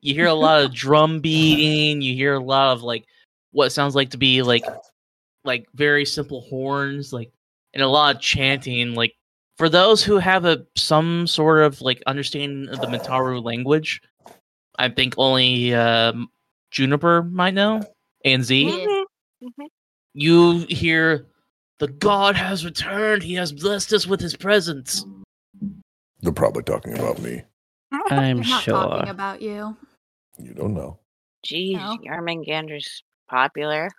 you 0.00 0.14
hear 0.14 0.26
a 0.26 0.34
lot 0.34 0.62
of 0.64 0.74
drum 0.74 1.20
beating, 1.20 2.00
you 2.02 2.14
hear 2.14 2.34
a 2.34 2.42
lot 2.42 2.72
of 2.76 2.82
like 2.82 3.04
what 3.52 3.70
sounds 3.70 3.94
like 3.94 4.10
to 4.10 4.18
be 4.18 4.42
like 4.42 4.64
like 5.44 5.66
very 5.74 6.04
simple 6.04 6.40
horns, 6.42 7.12
like 7.12 7.30
and 7.74 7.82
a 7.82 7.88
lot 7.88 8.16
of 8.16 8.22
chanting. 8.22 8.94
Like 8.94 9.14
for 9.56 9.68
those 9.68 10.02
who 10.02 10.18
have 10.18 10.44
a 10.44 10.64
some 10.76 11.26
sort 11.26 11.62
of 11.62 11.80
like 11.80 12.02
understanding 12.06 12.68
of 12.72 12.80
the 12.80 12.86
Mataru 12.88 13.42
language, 13.42 14.00
I 14.78 14.88
think 14.88 15.14
only 15.18 15.74
um, 15.74 16.28
Juniper 16.70 17.22
might 17.22 17.54
know 17.54 17.86
and 18.24 18.42
Z. 18.44 18.64
Yeah. 18.64 18.86
Mhm, 18.86 19.04
mhm. 19.58 19.66
You 20.14 20.58
hear 20.68 21.26
the 21.78 21.88
god 21.88 22.36
has 22.36 22.64
returned. 22.64 23.22
He 23.22 23.34
has 23.34 23.52
blessed 23.52 23.92
us 23.92 24.06
with 24.06 24.20
his 24.20 24.36
presence. 24.36 25.04
They're 26.20 26.32
probably 26.32 26.62
talking 26.64 26.94
about 26.98 27.20
me. 27.20 27.42
I'm 27.92 28.42
sure 28.42 28.44
They're 28.44 28.54
not 28.54 28.62
sure. 28.62 28.74
talking 28.74 29.08
about 29.10 29.42
you. 29.42 29.76
You 30.38 30.54
don't 30.54 30.74
know. 30.74 30.98
Jeez, 31.46 31.74
No. 31.74 31.96
Yarmungandr's 32.04 33.02
popular. 33.28 33.90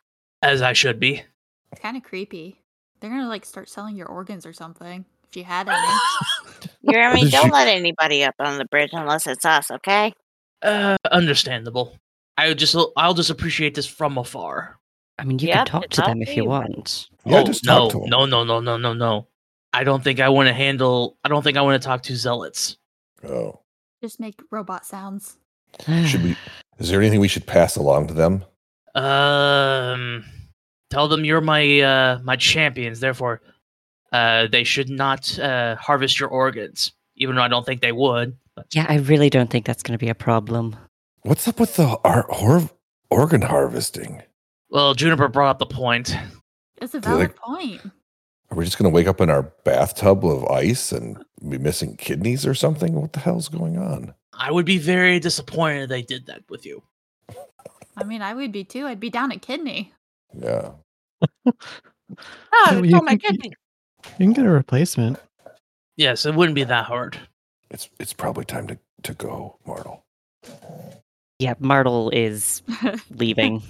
As 0.41 0.61
I 0.61 0.73
should 0.73 0.99
be. 0.99 1.23
It's 1.71 1.81
kind 1.81 1.97
of 1.97 2.03
creepy. 2.03 2.61
They're 2.99 3.09
gonna 3.09 3.27
like 3.29 3.45
start 3.45 3.69
selling 3.69 3.95
your 3.95 4.07
organs 4.07 4.45
or 4.45 4.53
something 4.53 5.05
if 5.29 5.37
you 5.37 5.43
had 5.43 5.67
any. 5.69 5.77
Yarmy, 6.87 7.21
Did 7.21 7.31
don't 7.31 7.51
let 7.51 7.67
anybody 7.67 8.23
up 8.23 8.35
on 8.39 8.57
the 8.57 8.65
bridge 8.65 8.89
unless 8.93 9.27
it's 9.27 9.45
us, 9.45 9.69
okay? 9.71 10.13
Uh, 10.61 10.97
understandable. 11.11 11.95
I 12.37 12.47
would 12.49 12.57
just 12.57 12.75
I'll 12.97 13.13
just 13.13 13.29
appreciate 13.29 13.75
this 13.75 13.85
from 13.85 14.17
afar. 14.17 14.78
I 15.19 15.23
mean, 15.25 15.39
you 15.39 15.47
Yep, 15.49 15.57
can 15.57 15.65
talk 15.65 15.89
to 15.89 16.01
all 16.03 16.07
them 16.09 16.21
if 16.21 16.29
you 16.29 16.43
you. 16.43 16.49
want. 16.49 17.09
Yeah, 17.25 17.39
oh, 17.39 17.43
just 17.43 17.65
no, 17.65 17.89
talk 17.89 17.91
to 17.91 18.03
'em. 18.03 18.09
no, 18.09 18.25
no, 18.25 18.43
no, 18.43 18.59
no, 18.59 18.77
no, 18.77 18.93
no. 18.93 19.27
I 19.73 19.83
don't 19.83 20.03
think 20.03 20.19
I 20.19 20.29
want 20.29 20.47
to 20.47 20.53
handle. 20.53 21.17
I 21.23 21.29
don't 21.29 21.43
think 21.43 21.57
I 21.57 21.61
want 21.61 21.81
to 21.81 21.85
talk 21.85 22.01
to 22.03 22.15
zealots. 22.15 22.77
Oh. 23.27 23.59
Just 24.01 24.19
make 24.19 24.39
robot 24.51 24.85
sounds. 24.85 25.37
Should 26.05 26.23
we 26.23 26.35
is 26.79 26.89
there 26.89 26.99
anything 27.01 27.19
we 27.19 27.27
should 27.27 27.45
pass 27.45 27.75
along 27.75 28.07
to 28.07 28.13
them? 28.13 28.43
Um, 28.95 30.25
tell 30.89 31.07
them 31.07 31.25
you're 31.25 31.41
my 31.41 31.79
uh, 31.81 32.19
my 32.23 32.35
champions. 32.35 32.99
Therefore, 32.99 33.41
uh, 34.11 34.47
they 34.47 34.63
should 34.63 34.89
not 34.89 35.37
uh, 35.39 35.75
harvest 35.75 36.19
your 36.19 36.29
organs, 36.29 36.93
even 37.15 37.35
though 37.35 37.41
I 37.43 37.47
don't 37.47 37.65
think 37.65 37.81
they 37.81 37.91
would. 37.91 38.35
But 38.55 38.67
Yeah, 38.73 38.85
I 38.89 38.95
really 38.97 39.29
don't 39.29 39.49
think 39.49 39.65
that's 39.65 39.83
going 39.83 39.97
to 39.97 40.03
be 40.03 40.09
a 40.09 40.15
problem. 40.15 40.75
What's 41.21 41.47
up 41.47 41.59
with 41.59 41.75
the 41.75 41.97
ar- 42.03 42.25
hor- 42.29 42.69
organ 43.11 43.41
harvesting? 43.43 44.23
Well, 44.69 44.93
Juniper 44.93 45.27
brought 45.27 45.49
up 45.49 45.59
the 45.59 45.65
point. 45.65 46.15
It's 46.81 46.93
a 46.93 46.99
Do 46.99 47.09
they- 47.09 47.15
valid 47.15 47.35
point. 47.35 47.81
Are 48.51 48.57
we 48.57 48.65
just 48.65 48.79
going 48.79 48.89
to 48.91 48.95
wake 48.95 49.05
up 49.05 49.21
in 49.21 49.29
our 49.29 49.43
bathtub 49.63 50.25
of 50.25 50.43
ice 50.45 50.91
and 50.91 51.23
be 51.47 51.59
missing 51.59 51.95
kidneys 51.97 52.47
or 52.47 52.55
something? 52.55 52.93
What 52.93 53.13
the 53.13 53.19
hell's 53.19 53.47
going 53.47 53.77
on? 53.77 54.15
I 54.33 54.51
would 54.51 54.65
be 54.65 54.79
very 54.79 55.19
disappointed 55.19 55.87
they 55.89 56.01
did 56.01 56.25
that 56.25 56.41
with 56.49 56.65
you. 56.65 56.81
I 57.95 58.03
mean, 58.05 58.23
I 58.23 58.33
would 58.33 58.51
be 58.51 58.63
too. 58.63 58.87
I'd 58.87 58.99
be 58.99 59.11
down 59.11 59.31
a 59.31 59.37
kidney. 59.37 59.93
Yeah. 60.33 60.71
Oh, 61.45 61.51
Yeah, 62.71 62.79
it's 62.79 62.87
you 62.87 63.01
my 63.03 63.17
can- 63.17 63.19
kidney. 63.19 63.53
You 64.17 64.25
can 64.25 64.33
get 64.33 64.45
a 64.45 64.49
replacement. 64.49 65.19
Yes, 65.97 66.25
it 66.25 66.33
wouldn't 66.33 66.55
be 66.55 66.63
that 66.63 66.85
hard. 66.85 67.19
It's 67.69 67.89
it's 67.99 68.13
probably 68.13 68.45
time 68.45 68.65
to, 68.67 68.79
to 69.03 69.13
go, 69.13 69.57
Martel. 69.67 70.03
Yeah, 71.37 71.53
Martel 71.59 72.09
is 72.09 72.63
leaving. 73.11 73.61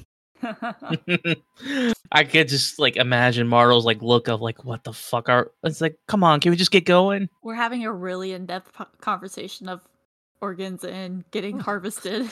I 2.12 2.24
could 2.24 2.48
just 2.48 2.80
like 2.80 2.96
imagine 2.96 3.48
Martel's 3.48 3.86
like 3.86 4.02
look 4.02 4.28
of 4.28 4.42
like 4.42 4.64
what 4.64 4.84
the 4.84 4.94
fuck 4.94 5.30
are 5.30 5.52
it's 5.64 5.82
like 5.82 5.98
come 6.08 6.24
on 6.24 6.40
can 6.40 6.52
we 6.52 6.58
just 6.58 6.72
get 6.72 6.86
going 6.86 7.30
We're 7.44 7.56
having 7.56 7.86
a 7.86 7.94
really 7.94 8.34
in-depth 8.34 8.74
po- 8.74 8.88
conversation 9.02 9.68
of 9.70 9.82
organs 10.42 10.84
and 10.84 11.30
getting 11.32 11.60
harvested 11.70 12.30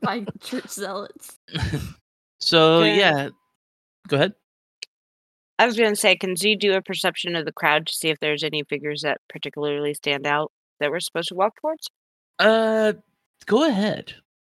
by 0.00 0.24
church 0.40 0.68
zealots. 0.68 1.38
so 2.40 2.78
Okay. 2.78 2.96
yeah 2.98 3.28
go 4.08 4.16
ahead 4.16 4.34
I 5.58 5.66
was 5.66 5.76
going 5.76 5.90
to 5.90 5.96
say, 5.96 6.16
can 6.16 6.34
Z 6.34 6.56
do 6.56 6.72
a 6.74 6.82
perception 6.82 7.36
of 7.36 7.44
the 7.44 7.52
crowd 7.52 7.86
to 7.86 7.92
see 7.92 8.08
if 8.08 8.18
there's 8.18 8.42
any 8.42 8.64
figures 8.64 9.02
that 9.02 9.20
particularly 9.28 9.94
stand 9.94 10.26
out 10.26 10.50
that 10.80 10.90
we're 10.90 10.98
supposed 10.98 11.28
to 11.28 11.34
walk 11.36 11.54
towards? 11.60 11.88
uh 12.38 12.94
go 13.46 13.68
ahead 13.68 14.14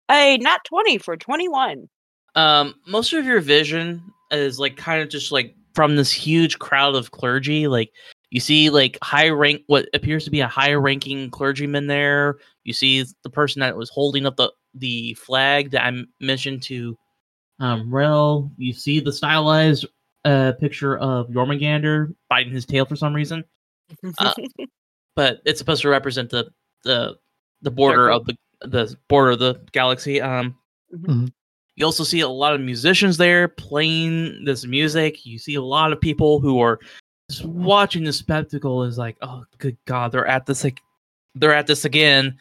Hey, 0.09 0.37
not 0.37 0.63
20 0.63 0.97
for 0.99 1.17
21. 1.17 1.89
Um 2.37 2.75
most 2.85 3.11
of 3.13 3.25
your 3.25 3.41
vision 3.41 4.01
is 4.31 4.59
like 4.59 4.77
kind 4.77 5.01
of 5.01 5.09
just 5.09 5.31
like 5.31 5.55
from 5.73 5.95
this 5.95 6.11
huge 6.11 6.57
crowd 6.59 6.95
of 6.95 7.11
clergy. 7.11 7.67
Like 7.67 7.91
you 8.29 8.39
see 8.39 8.69
like 8.69 8.97
high 9.01 9.29
rank 9.29 9.61
what 9.67 9.87
appears 9.93 10.23
to 10.25 10.31
be 10.31 10.39
a 10.41 10.47
high 10.47 10.73
ranking 10.73 11.29
clergyman 11.29 11.87
there. 11.87 12.37
You 12.63 12.73
see 12.73 13.03
the 13.23 13.29
person 13.29 13.59
that 13.61 13.75
was 13.75 13.89
holding 13.89 14.25
up 14.25 14.37
the 14.37 14.51
the 14.73 15.13
flag 15.15 15.71
that 15.71 15.83
I 15.85 16.03
mentioned 16.21 16.63
to 16.63 16.97
um 17.59 17.93
rel. 17.93 18.51
You 18.57 18.73
see 18.73 18.99
the 18.99 19.11
stylized 19.11 19.85
uh 20.25 20.53
picture 20.59 20.97
of 20.97 21.27
jormungandr 21.29 22.13
biting 22.29 22.53
his 22.53 22.65
tail 22.65 22.85
for 22.85 22.95
some 22.95 23.13
reason. 23.13 23.43
Uh, 24.19 24.33
but 25.15 25.41
it's 25.45 25.57
supposed 25.59 25.81
to 25.81 25.89
represent 25.89 26.29
the 26.29 26.49
the 26.83 27.15
the 27.61 27.71
border 27.71 28.11
Circle. 28.11 28.17
of 28.17 28.25
the 28.25 28.37
the 28.67 28.97
border 29.07 29.31
of 29.31 29.39
the 29.39 29.61
galaxy. 29.71 30.21
Um 30.21 30.55
Mhm. 30.93 31.31
You 31.77 31.85
also 31.85 32.03
see 32.03 32.21
a 32.21 32.27
lot 32.27 32.55
of 32.55 32.59
musicians 32.59 33.17
there 33.17 33.47
playing 33.47 34.43
this 34.43 34.65
music. 34.65 35.25
You 35.25 35.37
see 35.37 35.55
a 35.55 35.61
lot 35.61 35.93
of 35.93 36.01
people 36.01 36.39
who 36.39 36.59
are 36.59 36.79
just 37.29 37.45
watching 37.45 38.03
the 38.03 38.11
spectacle 38.11 38.83
is 38.83 38.97
like, 38.97 39.15
oh 39.21 39.43
good 39.59 39.77
god, 39.85 40.11
they're 40.11 40.25
at 40.25 40.47
this 40.47 40.63
like 40.63 40.81
they're 41.35 41.53
at 41.53 41.67
this 41.67 41.85
again. 41.85 42.35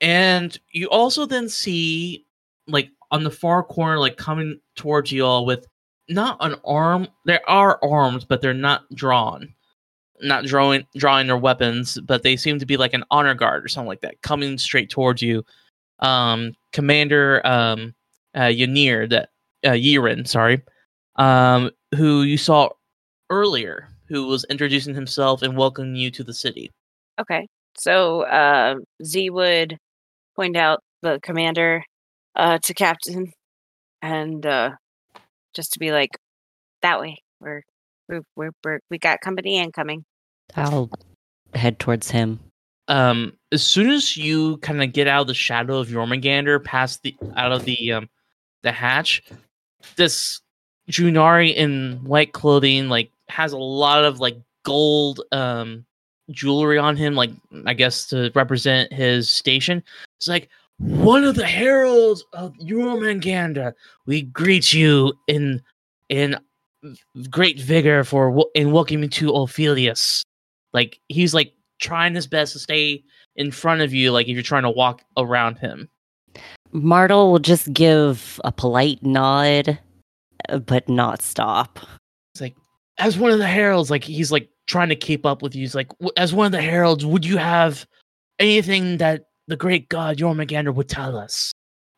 And 0.00 0.56
you 0.70 0.88
also 0.88 1.26
then 1.26 1.48
see 1.48 2.24
like 2.68 2.90
on 3.10 3.24
the 3.24 3.30
far 3.30 3.64
corner, 3.64 3.98
like 3.98 4.16
coming 4.16 4.60
towards 4.76 5.10
you 5.10 5.26
all 5.26 5.44
with 5.44 5.66
not 6.08 6.36
an 6.38 6.54
arm. 6.64 7.08
There 7.24 7.42
are 7.50 7.80
arms, 7.82 8.24
but 8.24 8.40
they're 8.40 8.54
not 8.54 8.82
drawn. 8.94 9.52
Not 10.22 10.44
drawing 10.44 10.86
drawing 10.94 11.26
their 11.26 11.36
weapons, 11.36 11.98
but 12.02 12.22
they 12.22 12.36
seem 12.36 12.60
to 12.60 12.66
be 12.66 12.76
like 12.76 12.94
an 12.94 13.04
honor 13.10 13.34
guard 13.34 13.64
or 13.64 13.68
something 13.68 13.88
like 13.88 14.02
that, 14.02 14.22
coming 14.22 14.58
straight 14.58 14.90
towards 14.90 15.22
you. 15.22 15.44
Um 15.98 16.54
Commander 16.72 17.44
um 17.44 17.94
uh, 18.34 18.50
Ynir, 18.50 19.08
that 19.10 19.30
uh, 19.64 19.70
Yiren, 19.70 20.26
sorry, 20.26 20.62
um, 21.16 21.70
who 21.94 22.22
you 22.22 22.36
saw 22.36 22.70
earlier, 23.30 23.88
who 24.08 24.26
was 24.26 24.44
introducing 24.50 24.94
himself 24.94 25.42
and 25.42 25.56
welcoming 25.56 25.96
you 25.96 26.10
to 26.10 26.24
the 26.24 26.34
city. 26.34 26.70
Okay. 27.20 27.46
So 27.78 28.22
uh, 28.22 28.76
Z 29.04 29.30
would 29.30 29.76
point 30.36 30.56
out 30.56 30.80
the 31.02 31.20
commander 31.22 31.84
uh, 32.36 32.58
to 32.64 32.74
Captain 32.74 33.32
and 34.02 34.44
uh, 34.46 34.70
just 35.54 35.72
to 35.74 35.78
be 35.78 35.92
like, 35.92 36.10
that 36.82 37.00
way. 37.00 37.22
We're, 37.40 37.62
we're, 38.08 38.22
we're, 38.36 38.50
we're, 38.64 38.80
we 38.90 38.98
got 38.98 39.20
company 39.20 39.58
incoming. 39.58 40.04
I'll 40.56 40.90
head 41.54 41.78
towards 41.78 42.10
him. 42.10 42.40
Um, 42.88 43.34
as 43.52 43.62
soon 43.62 43.90
as 43.90 44.16
you 44.16 44.56
kind 44.58 44.82
of 44.82 44.92
get 44.92 45.06
out 45.06 45.22
of 45.22 45.26
the 45.28 45.34
shadow 45.34 45.78
of 45.78 45.88
Jormungandr, 45.88 46.64
past 46.64 47.02
the 47.02 47.14
out 47.36 47.52
of 47.52 47.64
the 47.64 47.92
um, 47.92 48.08
the 48.62 48.72
hatch, 48.72 49.22
this 49.96 50.40
Junari 50.90 51.54
in 51.54 52.00
white 52.04 52.32
clothing 52.32 52.88
like 52.88 53.10
has 53.28 53.52
a 53.52 53.58
lot 53.58 54.04
of 54.04 54.20
like 54.20 54.36
gold 54.64 55.20
um 55.32 55.84
jewelry 56.30 56.78
on 56.78 56.96
him, 56.96 57.14
like 57.14 57.30
I 57.66 57.74
guess 57.74 58.06
to 58.08 58.30
represent 58.34 58.92
his 58.92 59.28
station. 59.28 59.82
It's 60.18 60.28
like 60.28 60.48
one 60.78 61.24
of 61.24 61.34
the 61.34 61.46
heralds 61.46 62.24
of 62.32 62.54
Jormungandr. 62.54 63.72
We 64.06 64.22
greet 64.22 64.72
you 64.72 65.12
in 65.28 65.62
in 66.08 66.36
great 67.28 67.60
vigor 67.60 68.04
for 68.04 68.44
in 68.54 68.72
welcoming 68.72 69.10
to 69.10 69.34
Ophelius. 69.34 70.24
Like 70.72 71.00
he's 71.08 71.34
like 71.34 71.52
trying 71.78 72.14
his 72.14 72.26
best 72.26 72.52
to 72.54 72.58
stay 72.58 73.02
in 73.36 73.50
front 73.50 73.80
of 73.80 73.92
you, 73.92 74.12
like 74.12 74.28
if 74.28 74.34
you're 74.34 74.42
trying 74.42 74.62
to 74.64 74.70
walk 74.70 75.02
around 75.16 75.56
him. 75.56 75.88
Martel 76.72 77.32
will 77.32 77.38
just 77.38 77.72
give 77.72 78.40
a 78.44 78.52
polite 78.52 79.02
nod, 79.02 79.78
uh, 80.48 80.58
but 80.58 80.88
not 80.88 81.22
stop. 81.22 81.78
It's 82.34 82.40
like 82.40 82.56
as 82.98 83.18
one 83.18 83.32
of 83.32 83.38
the 83.38 83.46
heralds, 83.46 83.90
like 83.90 84.04
he's 84.04 84.30
like 84.30 84.48
trying 84.66 84.88
to 84.90 84.96
keep 84.96 85.26
up 85.26 85.42
with 85.42 85.54
you. 85.54 85.62
He's 85.62 85.74
like, 85.74 85.90
as 86.16 86.32
one 86.32 86.46
of 86.46 86.52
the 86.52 86.62
heralds, 86.62 87.04
would 87.04 87.24
you 87.24 87.36
have 87.36 87.86
anything 88.38 88.98
that 88.98 89.26
the 89.48 89.56
great 89.56 89.88
god 89.88 90.18
Jormungandr 90.18 90.74
would 90.74 90.88
tell 90.88 91.16
us? 91.16 91.52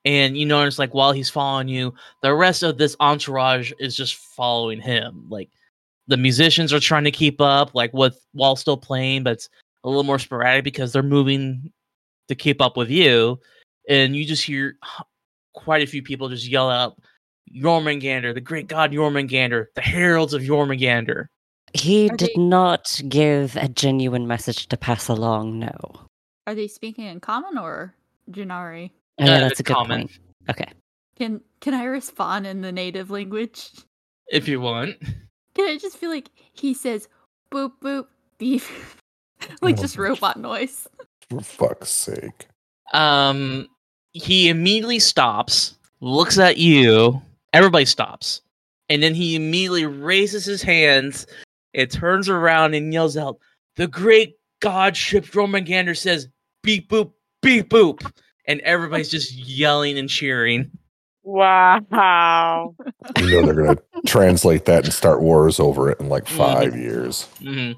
And 0.04 0.36
you 0.36 0.46
notice, 0.46 0.78
like 0.78 0.94
while 0.94 1.12
he's 1.12 1.30
following 1.30 1.68
you, 1.68 1.94
the 2.22 2.34
rest 2.34 2.62
of 2.62 2.78
this 2.78 2.96
entourage 2.98 3.72
is 3.78 3.94
just 3.94 4.16
following 4.16 4.80
him. 4.80 5.26
Like 5.28 5.50
the 6.08 6.16
musicians 6.16 6.72
are 6.72 6.80
trying 6.80 7.04
to 7.04 7.12
keep 7.12 7.40
up, 7.40 7.74
like 7.74 7.92
with 7.92 8.18
while 8.32 8.56
still 8.56 8.76
playing, 8.76 9.22
but 9.22 9.34
it's 9.34 9.48
a 9.84 9.88
little 9.88 10.02
more 10.02 10.18
sporadic 10.18 10.64
because 10.64 10.92
they're 10.92 11.02
moving 11.02 11.72
to 12.28 12.34
keep 12.34 12.60
up 12.60 12.76
with 12.76 12.90
you. 12.90 13.38
And 13.88 14.14
you 14.16 14.24
just 14.24 14.42
hear 14.44 14.76
quite 15.54 15.82
a 15.82 15.86
few 15.86 16.02
people 16.02 16.28
just 16.28 16.46
yell 16.46 16.70
out, 16.70 16.96
Jormungandr, 17.54 18.32
the 18.34 18.40
great 18.40 18.68
god 18.68 18.92
Jormungandr, 18.92 19.66
the 19.74 19.80
heralds 19.80 20.34
of 20.34 20.42
Jormungandr. 20.42 21.26
He 21.74 22.08
Are 22.10 22.16
did 22.16 22.30
they- 22.34 22.40
not 22.42 23.00
give 23.08 23.56
a 23.56 23.68
genuine 23.68 24.26
message 24.26 24.68
to 24.68 24.76
pass 24.76 25.08
along, 25.08 25.58
no. 25.58 25.72
Are 26.46 26.54
they 26.54 26.68
speaking 26.68 27.06
in 27.06 27.20
common 27.20 27.56
or 27.58 27.94
Janari? 28.30 28.90
Oh, 29.18 29.24
yeah, 29.24 29.36
Uh, 29.36 29.40
that's 29.40 29.60
a 29.60 29.62
good 29.62 29.74
common. 29.76 30.00
point. 30.08 30.18
Okay. 30.50 30.66
Can 31.16 31.40
can 31.60 31.74
I 31.74 31.84
respond 31.84 32.46
in 32.46 32.62
the 32.62 32.72
native 32.72 33.10
language? 33.10 33.70
If 34.28 34.48
you 34.48 34.60
want. 34.60 34.96
Can 35.54 35.68
I 35.68 35.76
just 35.76 35.98
feel 35.98 36.10
like 36.10 36.30
he 36.52 36.72
says 36.74 37.08
boop 37.50 37.72
boop 37.82 38.06
beep 38.38 38.62
like 39.62 39.78
Oh, 39.78 39.82
just 39.82 39.96
robot 39.98 40.38
noise? 40.38 40.88
For 41.30 41.40
fuck's 41.42 41.90
sake. 41.90 42.46
Um 42.92 43.68
he 44.12 44.48
immediately 44.48 44.98
stops, 44.98 45.76
looks 46.00 46.38
at 46.38 46.58
you, 46.58 47.20
everybody 47.52 47.84
stops. 47.84 48.42
And 48.88 49.02
then 49.02 49.14
he 49.14 49.36
immediately 49.36 49.86
raises 49.86 50.44
his 50.44 50.62
hands 50.62 51.26
and 51.74 51.90
turns 51.90 52.28
around 52.28 52.74
and 52.74 52.92
yells 52.92 53.16
out, 53.16 53.38
The 53.76 53.86
great 53.86 54.36
god 54.60 54.96
ship 54.96 55.24
Jormungandr 55.24 55.96
says 55.96 56.28
beep 56.62 56.90
boop, 56.90 57.12
beep 57.40 57.68
boop. 57.70 58.10
And 58.46 58.60
everybody's 58.60 59.08
just 59.10 59.32
yelling 59.32 59.98
and 59.98 60.08
cheering. 60.08 60.70
Wow. 61.22 62.74
You 63.18 63.30
know 63.30 63.42
they're 63.46 63.54
going 63.54 63.76
to 63.76 63.82
translate 64.06 64.64
that 64.66 64.84
and 64.84 64.92
start 64.92 65.20
wars 65.20 65.58
over 65.60 65.90
it 65.90 66.00
in 66.00 66.08
like 66.08 66.26
5 66.26 66.76
years. 66.76 67.24
hmm 67.42 67.72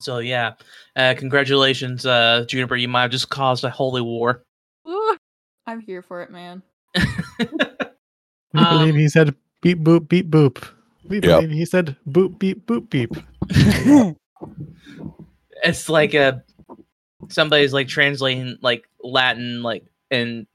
So 0.00 0.18
yeah, 0.18 0.54
uh, 0.96 1.14
congratulations, 1.16 2.06
uh, 2.06 2.44
Juniper. 2.48 2.76
You 2.76 2.88
might 2.88 3.02
have 3.02 3.10
just 3.10 3.28
caused 3.30 3.64
a 3.64 3.70
holy 3.70 4.02
war. 4.02 4.44
Ooh, 5.68 5.72
I'm 5.72 5.80
here 5.80 6.02
for 6.02 6.22
it, 6.22 6.30
man. 6.30 6.62
We 8.54 8.60
Um, 8.60 8.78
believe 8.78 8.94
he 8.94 9.08
said 9.10 9.34
beep 9.60 9.80
boop 9.80 10.08
beep 10.08 10.30
boop. 10.30 10.66
We 11.04 11.16
Yep. 11.16 11.22
believe 11.22 11.50
he 11.50 11.66
said 11.66 11.96
boop 12.08 12.38
beep 12.38 12.64
boop 12.66 12.88
beep. 12.88 13.10
it's 15.62 15.90
like 15.90 16.14
a 16.14 16.42
somebody's 17.28 17.74
like 17.74 17.88
translating 17.88 18.56
like 18.62 18.88
Latin, 19.04 19.62
like 19.62 19.84
and 20.10 20.46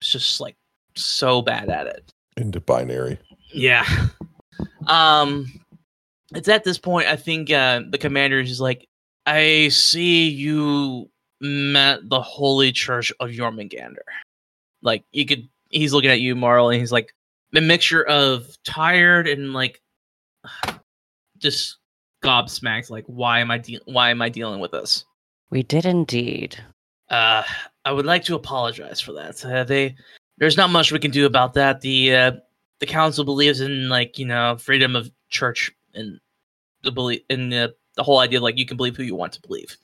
it's 0.00 0.12
just 0.12 0.40
like 0.40 0.54
so 0.94 1.42
bad 1.42 1.68
at 1.70 1.88
it. 1.88 2.12
Into 2.36 2.60
binary. 2.60 3.18
Yeah. 3.52 3.84
Um, 4.86 5.46
it's 6.36 6.48
at 6.48 6.62
this 6.62 6.78
point 6.78 7.08
I 7.08 7.16
think 7.16 7.50
uh, 7.50 7.80
the 7.90 7.98
commander 7.98 8.38
is 8.38 8.60
like, 8.60 8.86
I 9.26 9.68
see 9.70 10.28
you 10.28 11.10
met 11.40 12.08
the 12.08 12.22
Holy 12.22 12.70
Church 12.70 13.12
of 13.18 13.30
Jormungandr. 13.30 13.96
Like 14.82 15.04
you 15.12 15.26
could, 15.26 15.48
he's 15.68 15.92
looking 15.92 16.10
at 16.10 16.20
you, 16.20 16.34
Marl, 16.34 16.70
and 16.70 16.80
he's 16.80 16.92
like 16.92 17.14
a 17.54 17.60
mixture 17.60 18.04
of 18.04 18.46
tired 18.64 19.28
and 19.28 19.52
like 19.52 19.80
just 21.38 21.78
gobsmacked. 22.22 22.90
Like, 22.90 23.04
why 23.06 23.40
am 23.40 23.50
I 23.50 23.58
de- 23.58 23.80
why 23.84 24.10
am 24.10 24.22
I 24.22 24.28
dealing 24.28 24.60
with 24.60 24.72
this? 24.72 25.04
We 25.50 25.62
did 25.62 25.84
indeed. 25.84 26.62
Uh, 27.08 27.42
I 27.84 27.92
would 27.92 28.06
like 28.06 28.24
to 28.24 28.36
apologize 28.36 29.00
for 29.00 29.12
that. 29.14 29.44
Uh, 29.44 29.64
they, 29.64 29.96
there's 30.38 30.56
not 30.56 30.70
much 30.70 30.92
we 30.92 30.98
can 31.00 31.10
do 31.10 31.26
about 31.26 31.54
that. 31.54 31.80
The 31.80 32.14
uh, 32.14 32.32
the 32.78 32.86
council 32.86 33.24
believes 33.24 33.60
in 33.60 33.88
like 33.88 34.18
you 34.18 34.26
know 34.26 34.56
freedom 34.58 34.96
of 34.96 35.10
church 35.28 35.72
and 35.94 36.20
the 36.82 36.92
belief 36.92 37.20
in 37.28 37.50
the 37.50 37.74
the 37.96 38.02
whole 38.02 38.18
idea 38.18 38.40
like 38.40 38.56
you 38.58 38.66
can 38.66 38.76
believe 38.76 38.96
who 38.96 39.02
you 39.02 39.14
want 39.14 39.32
to 39.34 39.40
believe. 39.40 39.76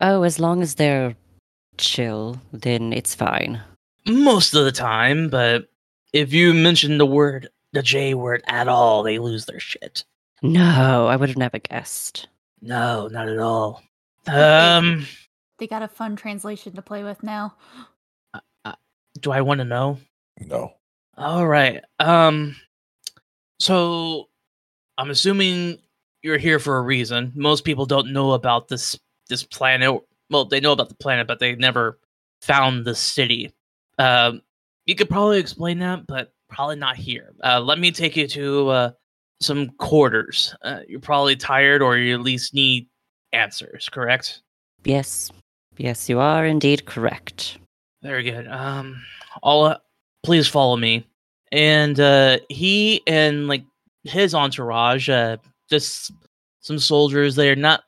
Oh, 0.00 0.22
as 0.22 0.38
long 0.38 0.62
as 0.62 0.74
they're 0.74 1.16
chill, 1.78 2.40
then 2.52 2.92
it's 2.92 3.14
fine. 3.14 3.60
Most 4.06 4.54
of 4.54 4.64
the 4.64 4.72
time, 4.72 5.28
but 5.28 5.68
if 6.12 6.32
you 6.32 6.52
mention 6.54 6.98
the 6.98 7.06
word 7.06 7.48
the 7.72 7.82
J 7.82 8.14
word 8.14 8.42
at 8.46 8.68
all, 8.68 9.02
they 9.02 9.18
lose 9.18 9.46
their 9.46 9.60
shit. 9.60 10.04
No, 10.42 11.06
I 11.06 11.16
would 11.16 11.28
have 11.28 11.38
never 11.38 11.58
guessed. 11.58 12.28
No, 12.60 13.08
not 13.08 13.28
at 13.28 13.38
all. 13.38 13.82
Um, 14.26 15.06
They 15.58 15.66
got 15.66 15.82
a 15.82 15.88
fun 15.88 16.16
translation 16.16 16.74
to 16.74 16.82
play 16.82 17.02
with 17.04 17.22
now. 17.22 17.54
do 19.20 19.30
I 19.30 19.40
want 19.40 19.58
to 19.58 19.64
know? 19.64 19.98
No. 20.40 20.72
All 21.16 21.46
right. 21.46 21.82
Um 21.98 22.56
so 23.60 24.28
I'm 24.98 25.10
assuming 25.10 25.78
you're 26.22 26.38
here 26.38 26.58
for 26.58 26.78
a 26.78 26.82
reason. 26.82 27.32
Most 27.34 27.64
people 27.64 27.86
don't 27.86 28.12
know 28.12 28.32
about 28.32 28.68
this 28.68 28.98
this 29.28 29.44
planet. 29.44 30.02
Well, 30.30 30.46
they 30.46 30.60
know 30.60 30.72
about 30.72 30.88
the 30.88 30.94
planet, 30.96 31.26
but 31.26 31.38
they 31.38 31.54
never 31.54 31.98
found 32.40 32.84
the 32.84 32.94
city. 32.94 33.52
Um 34.02 34.42
you 34.86 34.94
could 34.94 35.08
probably 35.08 35.38
explain 35.38 35.78
that, 35.78 36.06
but 36.06 36.32
probably 36.48 36.76
not 36.76 36.96
here. 36.96 37.32
Uh 37.44 37.60
let 37.60 37.78
me 37.78 37.90
take 37.90 38.16
you 38.16 38.26
to 38.28 38.68
uh 38.68 38.90
some 39.40 39.70
quarters. 39.70 40.54
Uh, 40.62 40.80
you're 40.88 41.00
probably 41.00 41.36
tired 41.36 41.82
or 41.82 41.96
you 41.96 42.14
at 42.14 42.20
least 42.20 42.54
need 42.54 42.86
answers, 43.32 43.88
correct? 43.88 44.42
Yes. 44.84 45.30
Yes, 45.78 46.08
you 46.08 46.20
are 46.20 46.46
indeed 46.46 46.84
correct. 46.84 47.58
Very 48.02 48.22
good. 48.22 48.46
Um, 48.46 49.02
all 49.42 49.64
uh, 49.64 49.78
please 50.22 50.48
follow 50.48 50.76
me. 50.76 51.06
And 51.50 51.98
uh, 51.98 52.38
he 52.48 53.02
and 53.06 53.48
like 53.48 53.64
his 54.04 54.34
entourage, 54.34 55.08
uh, 55.08 55.36
just 55.68 56.12
some 56.60 56.78
soldiers. 56.78 57.34
They're 57.34 57.56
not 57.56 57.82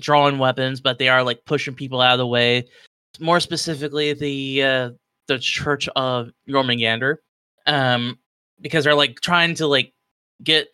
drawing 0.00 0.38
weapons, 0.38 0.80
but 0.80 0.98
they 0.98 1.08
are 1.08 1.22
like 1.22 1.44
pushing 1.46 1.74
people 1.74 2.00
out 2.00 2.12
of 2.12 2.18
the 2.18 2.26
way. 2.26 2.68
More 3.18 3.40
specifically, 3.40 4.12
the 4.12 4.62
uh, 4.62 4.90
the 5.28 5.38
Church 5.38 5.88
of 5.96 6.30
Jormungandr, 6.48 7.16
um, 7.66 8.18
because 8.60 8.84
they're 8.84 8.94
like 8.94 9.20
trying 9.20 9.54
to 9.56 9.66
like 9.66 9.92
get 10.42 10.68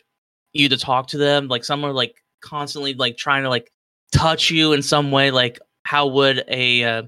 you 0.53 0.69
to 0.69 0.77
talk 0.77 1.07
to 1.07 1.17
them. 1.17 1.47
Like 1.47 1.63
some 1.63 1.83
are 1.83 1.93
like 1.93 2.15
constantly 2.41 2.93
like 2.93 3.17
trying 3.17 3.43
to 3.43 3.49
like 3.49 3.71
touch 4.11 4.51
you 4.51 4.73
in 4.73 4.81
some 4.81 5.11
way. 5.11 5.31
Like 5.31 5.59
how 5.83 6.07
would 6.07 6.43
a 6.47 6.83
uh, 6.83 7.03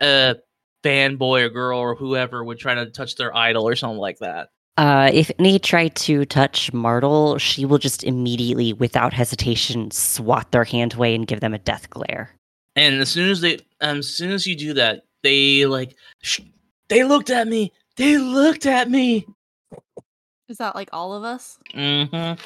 a 0.00 0.36
fanboy 0.82 1.42
or 1.42 1.48
girl 1.48 1.78
or 1.78 1.94
whoever 1.94 2.44
would 2.44 2.58
try 2.58 2.74
to 2.74 2.86
touch 2.86 3.16
their 3.16 3.36
idol 3.36 3.66
or 3.66 3.76
something 3.76 3.98
like 3.98 4.18
that. 4.18 4.50
Uh, 4.76 5.10
if 5.12 5.30
any 5.38 5.58
try 5.58 5.88
to 5.88 6.24
touch 6.26 6.72
Martel, 6.72 7.38
she 7.38 7.64
will 7.64 7.78
just 7.78 8.04
immediately, 8.04 8.74
without 8.74 9.12
hesitation, 9.12 9.90
swat 9.90 10.52
their 10.52 10.64
hand 10.64 10.94
away 10.94 11.14
and 11.14 11.26
give 11.26 11.40
them 11.40 11.54
a 11.54 11.58
death 11.58 11.88
glare. 11.88 12.30
And 12.76 13.00
as 13.00 13.08
soon 13.08 13.30
as 13.30 13.40
they, 13.40 13.58
um, 13.80 13.98
as 13.98 14.08
soon 14.08 14.32
as 14.32 14.46
you 14.46 14.54
do 14.54 14.74
that, 14.74 15.04
they 15.22 15.64
like, 15.64 15.96
sh- 16.20 16.40
they 16.88 17.04
looked 17.04 17.30
at 17.30 17.48
me. 17.48 17.72
They 17.96 18.18
looked 18.18 18.66
at 18.66 18.90
me. 18.90 19.26
Is 20.48 20.58
that 20.58 20.74
like 20.74 20.90
all 20.92 21.12
of 21.14 21.24
us? 21.24 21.58
Mm-hmm. 21.74 22.40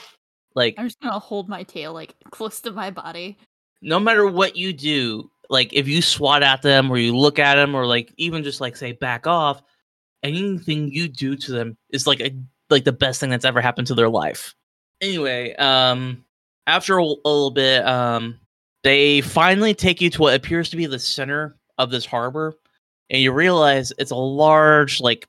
Like 0.54 0.74
I'm 0.78 0.86
just 0.86 1.00
gonna 1.00 1.18
hold 1.18 1.48
my 1.48 1.62
tail 1.62 1.92
like 1.92 2.14
close 2.30 2.60
to 2.62 2.72
my 2.72 2.90
body. 2.90 3.36
no 3.82 4.00
matter 4.00 4.26
what 4.26 4.56
you 4.56 4.72
do, 4.72 5.30
like 5.48 5.72
if 5.72 5.88
you 5.88 6.02
swat 6.02 6.42
at 6.42 6.62
them 6.62 6.90
or 6.90 6.96
you 6.98 7.16
look 7.16 7.38
at 7.38 7.56
them 7.56 7.74
or 7.74 7.86
like 7.86 8.12
even 8.16 8.42
just 8.42 8.60
like 8.60 8.76
say 8.76 8.92
back 8.92 9.26
off, 9.26 9.62
anything 10.22 10.90
you 10.92 11.08
do 11.08 11.36
to 11.36 11.52
them 11.52 11.76
is 11.90 12.06
like 12.06 12.20
a 12.20 12.34
like 12.70 12.84
the 12.84 12.92
best 12.92 13.20
thing 13.20 13.30
that's 13.30 13.44
ever 13.44 13.60
happened 13.60 13.86
to 13.88 13.94
their 13.94 14.08
life. 14.08 14.54
Anyway, 15.00 15.54
um 15.56 16.24
after 16.66 16.98
a, 16.98 17.02
a 17.02 17.04
little 17.04 17.50
bit, 17.50 17.86
um 17.86 18.38
they 18.82 19.20
finally 19.20 19.74
take 19.74 20.00
you 20.00 20.08
to 20.10 20.22
what 20.22 20.34
appears 20.34 20.70
to 20.70 20.76
be 20.76 20.86
the 20.86 20.98
center 20.98 21.56
of 21.78 21.90
this 21.90 22.06
harbor 22.06 22.54
and 23.10 23.20
you 23.20 23.32
realize 23.32 23.92
it's 23.98 24.12
a 24.12 24.16
large 24.16 25.00
like 25.00 25.28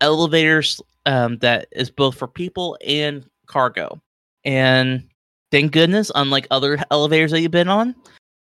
elevator 0.00 0.62
um 1.06 1.38
that 1.38 1.66
is 1.72 1.90
both 1.90 2.16
for 2.16 2.28
people 2.28 2.78
and 2.86 3.24
cargo. 3.46 4.00
And 4.44 5.08
thank 5.50 5.72
goodness, 5.72 6.12
unlike 6.14 6.46
other 6.50 6.78
elevators 6.90 7.30
that 7.32 7.40
you've 7.40 7.50
been 7.50 7.68
on, 7.68 7.94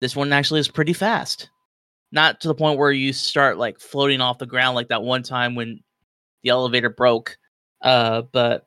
this 0.00 0.16
one 0.16 0.32
actually 0.32 0.60
is 0.60 0.68
pretty 0.68 0.92
fast. 0.92 1.50
Not 2.10 2.40
to 2.40 2.48
the 2.48 2.54
point 2.54 2.78
where 2.78 2.92
you 2.92 3.12
start 3.12 3.58
like 3.58 3.80
floating 3.80 4.20
off 4.20 4.38
the 4.38 4.46
ground 4.46 4.74
like 4.74 4.88
that 4.88 5.02
one 5.02 5.22
time 5.22 5.54
when 5.54 5.80
the 6.42 6.50
elevator 6.50 6.90
broke. 6.90 7.36
Uh, 7.82 8.22
but 8.32 8.66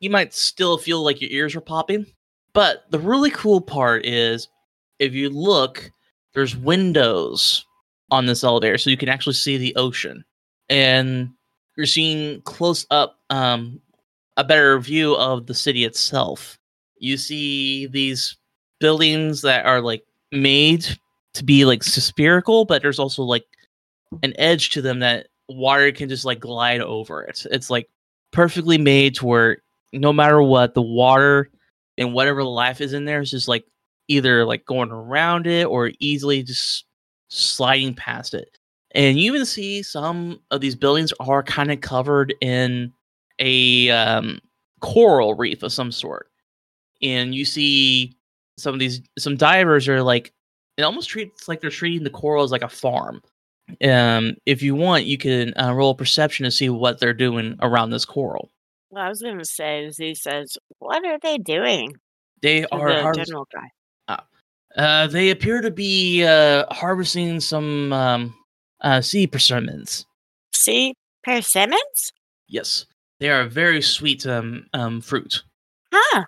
you 0.00 0.10
might 0.10 0.32
still 0.32 0.78
feel 0.78 1.02
like 1.02 1.20
your 1.20 1.30
ears 1.30 1.54
are 1.54 1.60
popping. 1.60 2.06
But 2.52 2.84
the 2.90 2.98
really 2.98 3.30
cool 3.30 3.60
part 3.60 4.06
is 4.06 4.48
if 4.98 5.12
you 5.12 5.28
look, 5.28 5.90
there's 6.34 6.56
windows 6.56 7.64
on 8.10 8.26
this 8.26 8.44
elevator 8.44 8.78
so 8.78 8.90
you 8.90 8.96
can 8.96 9.08
actually 9.08 9.34
see 9.34 9.56
the 9.56 9.74
ocean. 9.76 10.24
And 10.68 11.30
you're 11.76 11.86
seeing 11.86 12.40
close 12.42 12.86
up 12.90 13.18
um, 13.30 13.80
a 14.36 14.44
better 14.44 14.78
view 14.78 15.14
of 15.16 15.46
the 15.46 15.54
city 15.54 15.84
itself. 15.84 16.58
You 16.98 17.16
see 17.16 17.86
these 17.86 18.36
buildings 18.80 19.42
that 19.42 19.66
are 19.66 19.80
like 19.80 20.04
made 20.32 20.86
to 21.34 21.44
be 21.44 21.64
like 21.64 21.82
spherical, 21.82 22.64
but 22.64 22.82
there's 22.82 22.98
also 22.98 23.22
like 23.22 23.44
an 24.22 24.34
edge 24.38 24.70
to 24.70 24.82
them 24.82 25.00
that 25.00 25.26
water 25.48 25.90
can 25.92 26.08
just 26.08 26.24
like 26.24 26.40
glide 26.40 26.80
over 26.80 27.22
it. 27.22 27.44
It's 27.50 27.70
like 27.70 27.88
perfectly 28.30 28.78
made 28.78 29.16
to 29.16 29.26
where 29.26 29.58
no 29.92 30.12
matter 30.12 30.42
what, 30.42 30.74
the 30.74 30.82
water 30.82 31.50
and 31.98 32.12
whatever 32.12 32.42
life 32.42 32.80
is 32.80 32.92
in 32.92 33.04
there 33.04 33.20
is 33.20 33.30
just 33.30 33.48
like 33.48 33.64
either 34.08 34.44
like 34.44 34.64
going 34.64 34.90
around 34.90 35.46
it 35.46 35.66
or 35.66 35.90
easily 35.98 36.42
just 36.42 36.84
sliding 37.34 37.94
past 37.94 38.34
it. 38.34 38.56
And 38.92 39.18
you 39.18 39.32
even 39.32 39.44
see 39.44 39.82
some 39.82 40.40
of 40.50 40.60
these 40.60 40.76
buildings 40.76 41.12
are 41.20 41.42
kind 41.42 41.72
of 41.72 41.80
covered 41.80 42.34
in 42.40 42.92
a 43.40 43.90
um, 43.90 44.38
coral 44.80 45.34
reef 45.34 45.62
of 45.62 45.72
some 45.72 45.90
sort. 45.90 46.28
And 47.02 47.34
you 47.34 47.44
see 47.44 48.16
some 48.56 48.72
of 48.72 48.80
these 48.80 49.02
some 49.18 49.36
divers 49.36 49.88
are 49.88 50.02
like 50.02 50.32
it 50.76 50.82
almost 50.82 51.08
treats 51.08 51.48
like 51.48 51.60
they're 51.60 51.70
treating 51.70 52.04
the 52.04 52.10
coral 52.10 52.44
as 52.44 52.52
like 52.52 52.62
a 52.62 52.68
farm. 52.68 53.20
Um, 53.82 54.36
if 54.46 54.62
you 54.62 54.74
want, 54.74 55.06
you 55.06 55.18
can 55.18 55.54
uh, 55.56 55.72
roll 55.72 55.90
a 55.90 55.94
perception 55.96 56.44
to 56.44 56.50
see 56.50 56.68
what 56.68 57.00
they're 57.00 57.14
doing 57.14 57.56
around 57.62 57.90
this 57.90 58.04
coral. 58.04 58.50
Well, 58.90 59.04
I 59.04 59.08
was 59.08 59.22
going 59.22 59.38
to 59.38 59.44
say, 59.44 59.90
Z 59.90 60.16
says, 60.16 60.56
what 60.78 61.04
are 61.04 61.18
they 61.18 61.38
doing? 61.38 61.94
They 62.42 62.64
are 62.66 62.92
the 62.92 63.02
harvest- 63.02 63.26
general 63.26 63.48
guy. 63.52 63.68
Uh, 64.76 65.06
they 65.06 65.30
appear 65.30 65.60
to 65.60 65.70
be 65.70 66.24
uh, 66.24 66.64
harvesting 66.72 67.40
some 67.40 67.92
um, 67.92 68.34
uh, 68.80 69.00
sea 69.00 69.26
persimmons. 69.26 70.06
Sea 70.52 70.94
persimmons? 71.22 72.12
Yes, 72.48 72.86
they 73.20 73.30
are 73.30 73.42
a 73.42 73.48
very 73.48 73.82
sweet 73.82 74.26
um, 74.26 74.66
um, 74.72 75.00
fruit. 75.00 75.42
Huh. 75.92 76.24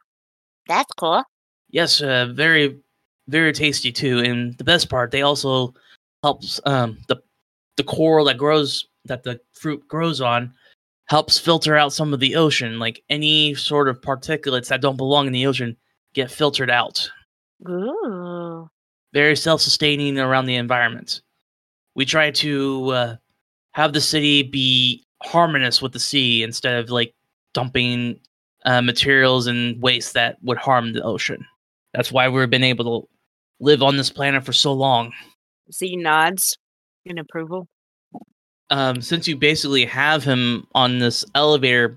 That's 0.68 0.92
cool. 0.94 1.22
Yes, 1.70 2.00
uh, 2.00 2.26
very, 2.34 2.78
very 3.28 3.52
tasty 3.52 3.92
too. 3.92 4.18
And 4.20 4.56
the 4.58 4.64
best 4.64 4.88
part, 4.88 5.10
they 5.10 5.22
also 5.22 5.74
helps 6.22 6.60
um, 6.64 6.98
the 7.08 7.16
the 7.76 7.84
coral 7.84 8.24
that 8.24 8.38
grows 8.38 8.86
that 9.04 9.22
the 9.22 9.38
fruit 9.52 9.86
grows 9.86 10.20
on 10.20 10.52
helps 11.08 11.38
filter 11.38 11.76
out 11.76 11.92
some 11.92 12.12
of 12.14 12.20
the 12.20 12.36
ocean. 12.36 12.78
Like 12.78 13.02
any 13.10 13.54
sort 13.54 13.88
of 13.88 14.00
particulates 14.00 14.68
that 14.68 14.80
don't 14.80 14.96
belong 14.96 15.26
in 15.26 15.32
the 15.32 15.46
ocean 15.46 15.76
get 16.14 16.30
filtered 16.30 16.70
out. 16.70 17.08
Ooh. 17.68 18.68
Very 19.12 19.36
self-sustaining 19.36 20.18
around 20.18 20.46
the 20.46 20.56
environment. 20.56 21.22
We 21.94 22.04
try 22.04 22.30
to 22.32 22.90
uh, 22.90 23.16
have 23.72 23.92
the 23.92 24.00
city 24.00 24.42
be 24.42 25.04
harmonious 25.22 25.80
with 25.80 25.92
the 25.92 25.98
sea 26.00 26.42
instead 26.42 26.76
of 26.76 26.90
like 26.90 27.14
dumping 27.54 28.20
uh, 28.64 28.82
materials 28.82 29.46
and 29.46 29.80
waste 29.80 30.14
that 30.14 30.36
would 30.42 30.58
harm 30.58 30.92
the 30.92 31.02
ocean. 31.02 31.46
That's 31.94 32.12
why 32.12 32.28
we've 32.28 32.50
been 32.50 32.64
able 32.64 33.00
to 33.00 33.08
live 33.60 33.82
on 33.82 33.96
this 33.96 34.10
planet 34.10 34.44
for 34.44 34.52
so 34.52 34.72
long. 34.72 35.12
Z 35.72 35.96
nods 35.96 36.58
in 37.04 37.18
approval. 37.18 37.68
Um, 38.68 39.00
since 39.00 39.28
you 39.28 39.36
basically 39.36 39.84
have 39.84 40.24
him 40.24 40.66
on 40.74 40.98
this 40.98 41.24
elevator 41.34 41.96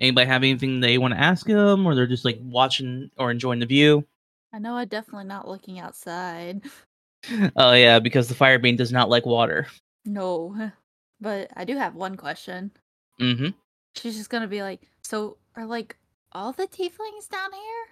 Anybody 0.00 0.26
have 0.28 0.44
anything 0.44 0.80
they 0.80 0.96
want 0.96 1.14
to 1.14 1.20
ask 1.20 1.46
him, 1.46 1.84
or 1.84 1.94
they're 1.94 2.06
just 2.06 2.24
like 2.24 2.38
watching 2.40 3.10
or 3.18 3.30
enjoying 3.30 3.58
the 3.58 3.66
view? 3.66 4.06
I 4.52 4.58
know 4.58 4.74
I'm 4.74 4.88
definitely 4.88 5.28
not 5.28 5.48
looking 5.48 5.78
outside. 5.78 6.62
Oh 7.56 7.72
yeah, 7.72 7.98
because 7.98 8.28
the 8.28 8.34
fire 8.34 8.58
bean 8.58 8.76
does 8.76 8.92
not 8.92 9.10
like 9.10 9.26
water. 9.26 9.66
No. 10.04 10.70
But 11.20 11.50
I 11.56 11.64
do 11.64 11.76
have 11.76 11.94
one 11.94 12.16
question. 12.16 12.70
Mm-hmm. 13.20 13.48
She's 13.96 14.16
just 14.16 14.30
gonna 14.30 14.48
be 14.48 14.62
like, 14.62 14.82
so 15.02 15.36
are 15.56 15.66
like 15.66 15.96
all 16.32 16.52
the 16.52 16.66
tieflings 16.68 17.28
down 17.30 17.52
here? 17.52 17.86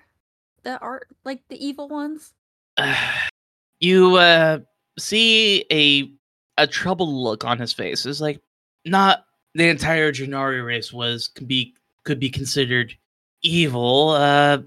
That 0.63 0.83
are 0.83 1.03
like 1.25 1.43
the 1.49 1.65
evil 1.65 1.89
ones? 1.89 2.35
you 3.81 4.17
uh 4.17 4.61
see 4.99 5.65
a 5.71 6.11
a 6.59 6.67
troubled 6.67 7.13
look 7.13 7.45
on 7.45 7.59
his 7.59 7.73
face. 7.73 8.07
It's 8.07 8.21
like 8.21 8.41
not 8.85 9.27
the 9.55 9.69
entire 9.69 10.13
Janari 10.13 10.65
race 10.65 10.93
was 10.93 11.29
could 11.29 11.49
be 11.49 11.75
could 12.05 12.21
be 12.21 12.31
considered 12.31 12.97
evil. 13.43 14.11
Uh 14.11 14.59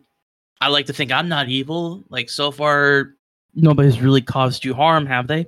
I 0.62 0.68
like 0.68 0.88
to 0.88 0.94
think 0.94 1.12
I'm 1.12 1.30
not 1.30 1.50
evil. 1.50 2.04
Like 2.10 2.30
so 2.30 2.52
far 2.52 3.14
nobody's 3.56 4.02
really 4.02 4.22
caused 4.22 4.66
you 4.66 4.74
harm, 4.74 5.06
have 5.06 5.28
they? 5.28 5.48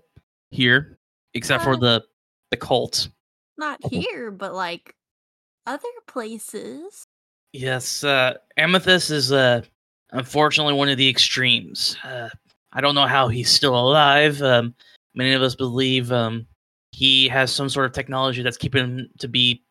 Here. 0.52 0.97
Except 1.34 1.63
for 1.63 1.74
Uh, 1.74 1.78
the 1.78 2.04
the 2.52 2.58
cult. 2.58 3.10
Not 3.58 3.80
here, 3.89 4.32
but 4.32 4.54
like 4.54 4.95
other 5.67 5.88
places. 6.08 7.06
Yes, 7.54 8.04
uh 8.04 8.36
Amethyst 8.58 9.12
is 9.12 9.32
uh 9.32 9.62
unfortunately 10.12 10.74
one 10.74 10.89
of 10.89 10.97
the 10.97 11.10
extremes. 11.10 11.97
Uh 12.04 12.30
I 12.74 12.82
don't 12.82 12.95
know 12.95 13.08
how 13.08 13.28
he's 13.28 13.50
still 13.50 13.78
alive. 13.78 14.41
Um 14.41 14.76
many 15.13 15.34
of 15.34 15.41
us 15.41 15.56
believe 15.56 16.12
um 16.12 16.47
he 16.93 17.28
has 17.30 17.54
some 17.54 17.69
sort 17.69 17.86
of 17.86 17.93
technology 17.93 18.41
that's 18.43 18.58
keeping 18.58 18.84
him 18.84 19.10
to 19.19 19.28
be 19.28 19.63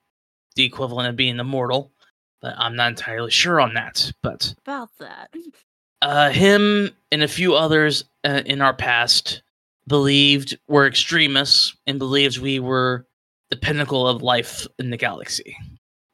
the 0.57 0.65
equivalent 0.65 1.09
of 1.09 1.17
being 1.17 1.39
immortal, 1.39 1.93
but 2.41 2.55
I'm 2.57 2.77
not 2.77 2.91
entirely 2.91 3.31
sure 3.31 3.61
on 3.61 3.75
that. 3.75 4.11
But 4.23 4.55
About 4.65 4.91
that. 4.99 5.31
uh, 6.03 6.31
him 6.31 6.91
and 7.13 7.23
a 7.23 7.29
few 7.29 7.55
others 7.55 8.05
uh, 8.25 8.43
in 8.47 8.61
our 8.61 8.75
past 8.75 9.43
believed 9.87 10.57
were 10.69 10.87
extremists 10.87 11.77
and 11.87 11.99
believed 11.99 12.39
we 12.39 12.61
were 12.61 13.07
the 13.51 13.57
pinnacle 13.57 14.07
of 14.07 14.23
life 14.23 14.67
in 14.79 14.91
the 14.91 14.97
galaxy. 14.97 15.57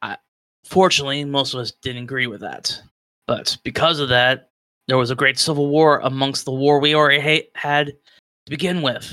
I, 0.03 0.17
fortunately, 0.65 1.25
most 1.25 1.55
of 1.55 1.61
us 1.61 1.73
didn't 1.83 2.05
agree 2.05 2.27
with 2.27 2.41
that. 2.41 2.81
But 3.27 3.59
because 3.65 4.01
of 4.01 4.09
that, 4.09 4.51
there 4.89 4.97
was 4.97 5.11
a 5.11 5.17
great 5.17 5.39
civil 5.39 5.69
war 5.69 5.99
amongst 5.99 6.45
the 6.45 6.53
war 6.53 6.79
we 6.79 6.95
already 6.95 7.21
ha- 7.21 7.51
had 7.55 7.89
to 7.89 8.51
begin 8.51 8.83
with. 8.83 9.13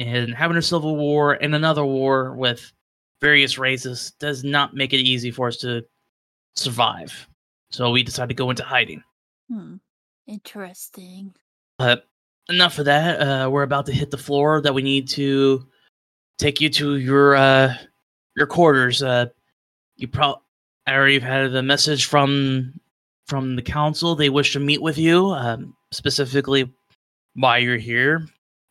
And 0.00 0.34
having 0.34 0.56
a 0.56 0.62
civil 0.62 0.96
war 0.96 1.34
and 1.34 1.54
another 1.54 1.84
war 1.84 2.34
with 2.34 2.72
various 3.20 3.58
races 3.58 4.12
does 4.18 4.44
not 4.44 4.74
make 4.74 4.92
it 4.92 4.98
easy 4.98 5.30
for 5.30 5.48
us 5.48 5.56
to 5.58 5.84
survive. 6.56 7.28
So 7.70 7.90
we 7.90 8.02
decided 8.02 8.28
to 8.28 8.34
go 8.34 8.50
into 8.50 8.64
hiding. 8.64 9.02
Hmm. 9.50 9.76
Interesting. 10.26 11.34
But 11.78 12.06
enough 12.48 12.78
of 12.78 12.84
that. 12.86 13.20
Uh, 13.20 13.50
we're 13.50 13.62
about 13.62 13.86
to 13.86 13.92
hit 13.92 14.10
the 14.10 14.18
floor 14.18 14.60
that 14.60 14.74
we 14.74 14.82
need 14.82 15.08
to 15.10 15.66
take 16.38 16.60
you 16.60 16.70
to 16.70 16.96
your 16.96 17.36
uh, 17.36 17.74
your 18.36 18.46
quarters. 18.46 19.02
Uh, 19.02 19.26
you 19.96 20.08
probably 20.08 20.42
already 20.88 21.18
had 21.18 21.52
the 21.52 21.62
message 21.62 22.06
from 22.06 22.78
from 23.26 23.56
the 23.56 23.62
council. 23.62 24.14
They 24.14 24.30
wish 24.30 24.52
to 24.52 24.60
meet 24.60 24.82
with 24.82 24.98
you, 24.98 25.26
um, 25.28 25.74
specifically 25.92 26.72
why 27.34 27.58
you're 27.58 27.76
here. 27.76 28.26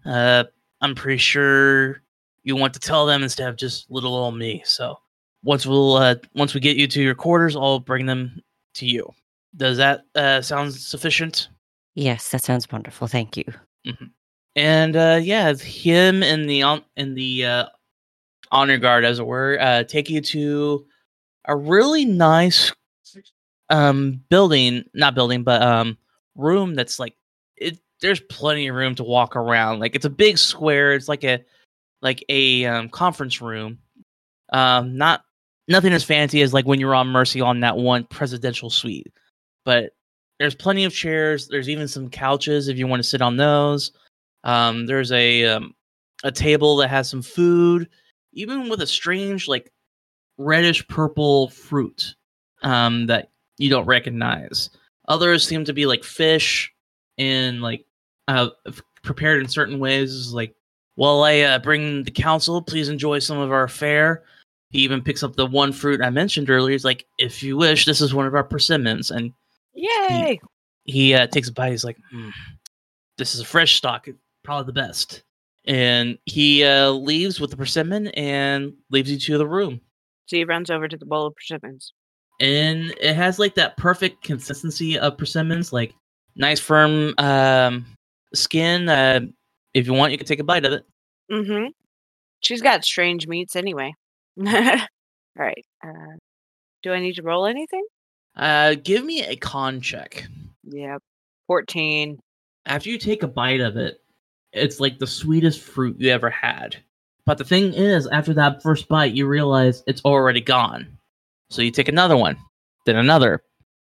Uh, 0.06 0.46
I'm 0.82 0.96
pretty 0.96 1.18
sure 1.18 2.02
you 2.44 2.56
want 2.56 2.74
to 2.74 2.80
tell 2.80 3.06
them 3.06 3.24
instead 3.24 3.50
of 3.50 3.56
just 3.56 3.90
little 3.90 4.16
old 4.16 4.38
me. 4.38 4.62
So 4.66 4.98
once 5.44 5.66
we'll 5.66 5.94
uh, 5.94 6.16
once 6.36 6.54
we 6.54 6.60
get 6.60 6.78
you 6.78 6.88
to 6.88 7.02
your 7.02 7.16
quarters, 7.16 7.56
I'll 7.56 7.80
bring 7.80 8.06
them 8.06 8.42
to 8.76 8.86
you. 8.86 9.12
Does 9.56 9.78
that 9.78 10.06
uh, 10.16 10.42
sound 10.42 10.74
sufficient? 10.74 11.50
Yes, 11.96 12.30
that 12.32 12.44
sounds 12.44 12.72
wonderful. 12.72 13.08
Thank 13.08 13.38
you. 13.38 13.46
and 14.56 14.96
uh 14.96 15.20
yeah 15.22 15.54
him 15.54 16.22
and 16.22 16.50
the 16.50 16.64
in 16.96 17.14
the 17.16 17.46
uh 17.46 17.66
honor 18.52 18.78
guard 18.78 19.04
as 19.04 19.20
it 19.20 19.26
were 19.26 19.58
uh 19.60 19.84
take 19.84 20.10
you 20.10 20.22
to 20.22 20.86
a 21.46 21.56
really 21.56 22.06
nice 22.06 22.72
um 23.70 24.22
building 24.30 24.84
not 24.94 25.16
building 25.16 25.44
but 25.44 25.62
um 25.62 25.98
room 26.36 26.76
that's 26.76 27.00
like 27.00 27.16
it 27.58 27.80
there's 28.02 28.20
plenty 28.22 28.68
of 28.68 28.76
room 28.76 28.94
to 28.94 29.04
walk 29.04 29.36
around 29.36 29.80
like 29.80 29.96
it's 29.96 30.06
a 30.06 30.10
big 30.10 30.38
square 30.38 30.94
it's 30.94 31.08
like 31.08 31.24
a 31.24 31.44
like 32.02 32.24
a 32.30 32.66
um, 32.66 32.90
conference 32.90 33.42
room 33.42 33.78
um 34.52 34.96
not 34.96 35.24
nothing 35.68 35.94
as 35.94 36.04
fancy 36.04 36.42
as 36.42 36.54
like 36.54 36.66
when 36.66 36.80
you're 36.80 36.96
on 36.96 37.08
mercy 37.08 37.42
on 37.42 37.60
that 37.60 37.78
one 37.78 38.04
presidential 38.06 38.70
suite 38.70 39.12
but 39.66 39.92
there's 40.40 40.56
plenty 40.56 40.84
of 40.84 40.94
chairs 40.94 41.48
there's 41.48 41.70
even 41.70 41.88
some 41.88 42.10
couches 42.10 42.68
if 42.68 42.78
you 42.78 42.88
want 42.88 43.02
to 43.02 43.08
sit 43.08 43.22
on 43.22 43.38
those 43.38 43.92
um, 44.44 44.86
there's 44.86 45.12
a 45.12 45.46
um, 45.46 45.74
a 46.24 46.32
table 46.32 46.78
that 46.78 46.90
has 46.90 47.10
some 47.10 47.22
food, 47.22 47.90
even 48.34 48.70
with 48.70 48.82
a 48.82 48.88
strange 48.88 49.48
like 49.48 49.72
reddish 50.38 50.88
purple 50.88 51.50
fruit 51.50 52.16
um, 52.62 53.06
that 53.08 53.30
you 53.58 53.70
don't 53.70 53.86
recognize. 53.86 54.70
Others 55.08 55.46
seem 55.46 55.66
to 55.66 55.74
be 55.74 55.86
like 55.86 56.04
fish 56.04 56.74
and 57.18 57.62
like 57.62 57.86
uh, 58.28 58.50
prepared 59.04 59.42
in 59.42 59.48
certain 59.48 59.80
ways. 59.80 60.34
Like, 60.34 60.56
while 60.96 61.24
I 61.24 61.42
uh, 61.42 61.60
bring 61.60 62.04
the 62.04 62.12
council, 62.12 62.62
please 62.62 62.90
enjoy 62.90 63.20
some 63.20 63.38
of 63.38 63.52
our 63.52 63.68
fare. 63.68 64.24
He 64.74 64.80
even 64.80 65.04
picks 65.04 65.22
up 65.22 65.36
the 65.36 65.46
one 65.46 65.72
fruit 65.72 66.02
I 66.02 66.10
mentioned 66.10 66.50
earlier. 66.50 66.72
He's 66.72 66.84
like, 66.84 67.06
if 67.20 67.44
you 67.44 67.56
wish, 67.56 67.86
this 67.86 68.02
is 68.02 68.14
one 68.14 68.26
of 68.26 68.34
our 68.34 68.44
persimmons, 68.44 69.12
and 69.12 69.32
Yay! 69.76 70.42
he 70.84 71.14
uh, 71.14 71.28
takes 71.28 71.48
a 71.48 71.54
bite. 71.54 71.72
He's 71.72 71.86
like, 71.86 71.98
hmm, 72.12 72.30
"This 73.20 73.36
is 73.36 73.42
a 73.42 73.46
fresh 73.46 73.76
stock, 73.76 74.08
probably 74.44 74.66
the 74.66 74.74
best." 74.74 75.22
And 75.66 76.18
he 76.26 76.64
uh, 76.64 76.90
leaves 76.90 77.40
with 77.40 77.52
the 77.52 77.58
persimmon 77.58 78.08
and 78.10 78.74
leaves 78.90 79.12
you 79.12 79.20
to 79.20 79.38
the 79.38 79.48
room. 79.48 79.80
So 80.26 80.38
he 80.38 80.44
runs 80.44 80.72
over 80.72 80.88
to 80.88 80.98
the 80.98 81.06
bowl 81.06 81.28
of 81.28 81.36
persimmons. 81.36 81.94
And 82.40 82.94
it 83.00 83.16
has 83.16 83.38
like 83.38 83.54
that 83.56 83.78
perfect 83.78 84.24
consistency 84.24 84.98
of 84.98 85.18
persimmons, 85.18 85.72
like 85.72 85.94
nice 86.36 86.60
firm 86.60 87.14
um, 87.20 87.86
skin. 88.34 88.90
Uh, 88.90 89.22
if 89.76 89.86
you 89.86 89.94
want, 89.94 90.12
you 90.12 90.18
can 90.18 90.28
take 90.28 90.40
a 90.40 90.44
bite 90.44 90.66
of 90.66 90.74
it. 90.74 90.84
Mm-hmm. 91.32 91.68
She's 92.42 92.62
got 92.62 92.84
strange 92.84 93.28
meats 93.28 93.56
anyway. 93.56 93.94
All 94.46 94.78
right. 95.38 95.66
Uh, 95.86 96.18
do 96.82 96.92
I 96.94 97.00
need 97.00 97.16
to 97.16 97.24
roll 97.24 97.46
anything? 97.46 97.86
Uh, 98.36 98.76
give 98.84 99.04
me 99.06 99.24
a 99.24 99.36
con 99.36 99.82
check. 99.82 100.28
Yep. 100.64 101.02
14. 101.48 102.20
After 102.66 102.90
you 102.90 102.98
take 102.98 103.24
a 103.24 103.28
bite 103.28 103.62
of 103.62 103.78
it, 103.78 104.02
it's 104.52 104.80
like 104.80 105.00
the 105.00 105.08
sweetest 105.08 105.62
fruit 105.62 106.00
you 106.00 106.10
ever 106.10 106.30
had. 106.30 106.78
But 107.26 107.38
the 107.38 107.44
thing 107.44 107.74
is, 107.74 108.08
after 108.08 108.34
that 108.36 108.62
first 108.62 108.88
bite, 108.88 109.14
you 109.14 109.28
realize 109.28 109.84
it's 109.88 110.04
already 110.04 110.42
gone. 110.42 110.98
So 111.50 111.62
you 111.62 111.72
take 111.72 111.88
another 111.88 112.18
one, 112.18 112.38
then 112.86 112.96
another, 112.98 113.44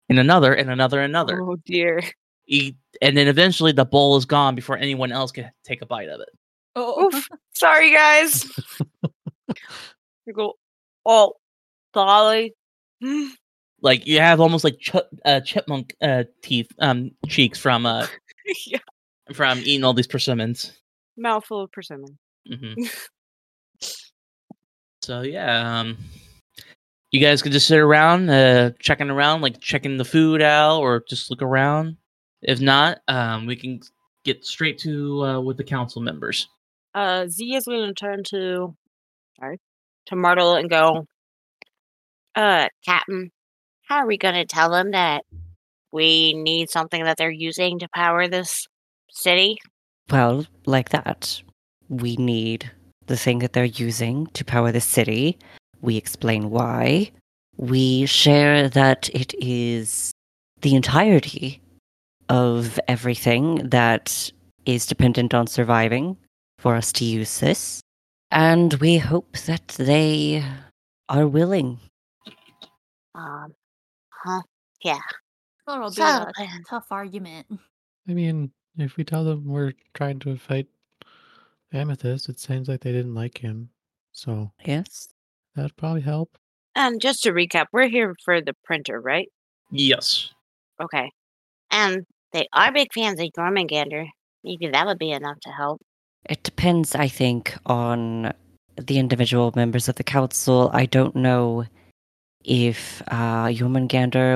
and 0.09 0.19
another, 0.19 0.53
and 0.55 0.71
another, 0.71 1.01
and 1.01 1.11
another. 1.11 1.43
Oh 1.43 1.57
dear. 1.65 2.01
You- 2.47 2.73
and 3.03 3.17
then 3.17 3.29
eventually 3.29 3.73
the 3.73 3.85
bowl 3.85 4.17
is 4.17 4.25
gone 4.25 4.55
before 4.55 4.77
anyone 4.77 5.13
else 5.13 5.31
can 5.31 5.51
take 5.65 5.83
a 5.83 5.87
bite 5.87 6.09
of 6.09 6.21
it. 6.21 6.29
Oh. 6.75 7.11
Sorry, 7.55 7.93
guys. 7.93 8.45
you 10.29 10.35
go, 10.35 10.55
oh, 11.05 11.35
sorry. 11.95 12.55
Like 13.81 14.09
you 14.09 14.19
have 14.19 14.41
almost 14.41 14.65
like 14.65 14.81
ch- 14.81 14.97
uh, 15.25 15.39
chipmunk 15.39 15.95
uh, 16.03 16.25
teeth, 16.43 16.69
um, 16.81 17.13
cheeks 17.29 17.61
from 17.61 17.87
uh, 17.87 18.09
yeah. 18.67 18.81
from 19.33 19.59
eating 19.61 19.85
all 19.85 19.95
these 19.95 20.09
persimmons. 20.09 20.73
Mouthful 21.17 21.63
of 21.63 21.71
persimmon. 21.71 22.19
hmm 22.45 22.73
so 25.03 25.21
yeah, 25.21 25.79
um, 25.79 25.97
you 27.13 27.21
guys 27.21 27.41
can 27.41 27.53
just 27.53 27.69
sit 27.69 27.79
around, 27.79 28.29
uh, 28.29 28.73
checking 28.81 29.11
around, 29.11 29.43
like 29.43 29.61
checking 29.61 29.97
the 29.97 30.05
food 30.05 30.43
out, 30.43 30.81
or 30.81 31.05
just 31.09 31.31
look 31.31 31.41
around. 31.41 31.99
If 32.43 32.61
not, 32.61 32.99
um, 33.07 33.47
we 33.47 33.55
can 33.55 33.79
get 34.25 34.45
straight 34.45 34.79
to 34.79 35.25
uh, 35.25 35.41
with 35.41 35.57
the 35.57 35.63
council 35.63 36.03
members. 36.03 36.49
Uh, 36.95 37.29
Z 37.29 37.55
is 37.55 37.65
going 37.65 37.87
to 37.87 37.95
turn 37.95 38.25
to, 38.31 38.75
sorry, 39.39 39.61
to 40.09 40.17
Myrtle 40.17 40.55
and 40.55 40.69
go, 40.69 41.07
Uh, 42.35 42.69
Captain, 42.85 43.31
how 43.89 43.97
are 43.97 44.07
we 44.07 44.19
going 44.19 44.35
to 44.35 44.45
tell 44.45 44.71
them 44.71 44.91
that 44.91 45.25
we 45.93 46.35
need 46.35 46.71
something 46.71 47.05
that 47.05 47.17
they're 47.17 47.31
using 47.31 47.79
to 47.79 47.89
power 47.95 48.29
this 48.29 48.67
city? 49.11 49.57
Well, 50.11 50.47
like 50.67 50.91
that. 50.91 51.43
We 51.89 52.17
need 52.17 52.71
the 53.07 53.17
thing 53.17 53.39
that 53.39 53.53
they're 53.55 53.65
using 53.65 54.27
to 54.29 54.45
power 54.45 54.73
the 54.73 54.81
city. 54.81 55.39
We 55.81 55.97
explain 55.97 56.51
why. 56.51 57.11
We 57.57 58.07
share 58.07 58.69
that 58.69 59.09
it 59.15 59.35
is 59.39 60.13
the 60.61 60.75
entirety 60.75 61.61
of 62.29 62.79
everything 62.89 63.69
that 63.71 64.31
is 64.67 64.87
dependent 64.87 65.33
on 65.33 65.47
surviving 65.47 66.17
for 66.59 66.75
us 66.75 66.93
to 66.93 67.05
use 67.05 67.41
this. 67.41 67.81
And 68.31 68.75
we 68.75 68.99
hope 68.99 69.37
that 69.47 69.69
they 69.69 70.45
are 71.09 71.27
willing. 71.27 71.81
Um, 73.15 73.55
huh? 74.11 74.43
Yeah. 74.85 74.99
That'll 75.67 75.91
be 75.91 75.97
So, 75.97 76.05
a 76.05 76.33
plan. 76.35 76.63
tough 76.69 76.87
argument. 76.91 77.47
I 78.09 78.13
mean, 78.15 78.53
if 78.77 78.97
we 78.97 79.05
tell 79.05 79.25
them 79.25 79.45
we're 79.47 79.73
trying 79.95 80.19
to 80.21 80.37
fight 80.37 80.67
Amethyst, 81.73 82.29
it 82.29 82.39
seems 82.39 82.69
like 82.69 82.81
they 82.81 82.93
didn't 82.93 83.15
like 83.15 83.39
him. 83.39 83.71
So 84.13 84.53
Yes. 84.65 85.09
that'd 85.55 85.77
probably 85.77 86.01
help. 86.03 86.37
And 86.75 87.01
just 87.01 87.23
to 87.25 87.33
recap, 87.33 87.67
we're 87.73 87.89
here 87.89 88.15
for 88.25 88.41
the 88.41 88.55
printer, 88.65 89.01
right? 89.01 89.29
Yes. 89.71 90.31
Okay. 90.81 91.11
And 91.71 92.05
they 92.33 92.47
are 92.53 92.73
big 92.73 92.89
fans 92.95 93.21
of 93.21 93.29
Jormungandr. 93.37 94.07
Maybe 94.45 94.69
that 94.69 94.87
would 94.87 94.99
be 94.99 95.11
enough 95.11 95.39
to 95.41 95.51
help. 95.51 95.81
It 96.27 96.43
depends, 96.43 96.95
I 96.95 97.09
think, 97.09 97.57
on 97.67 98.33
the 98.77 98.99
individual 98.99 99.53
members 99.57 99.89
of 99.89 99.97
the 99.97 100.05
council. 100.05 100.71
I 100.73 100.87
don't 100.87 101.17
know 101.17 101.67
if 102.45 103.03
uh, 103.09 103.53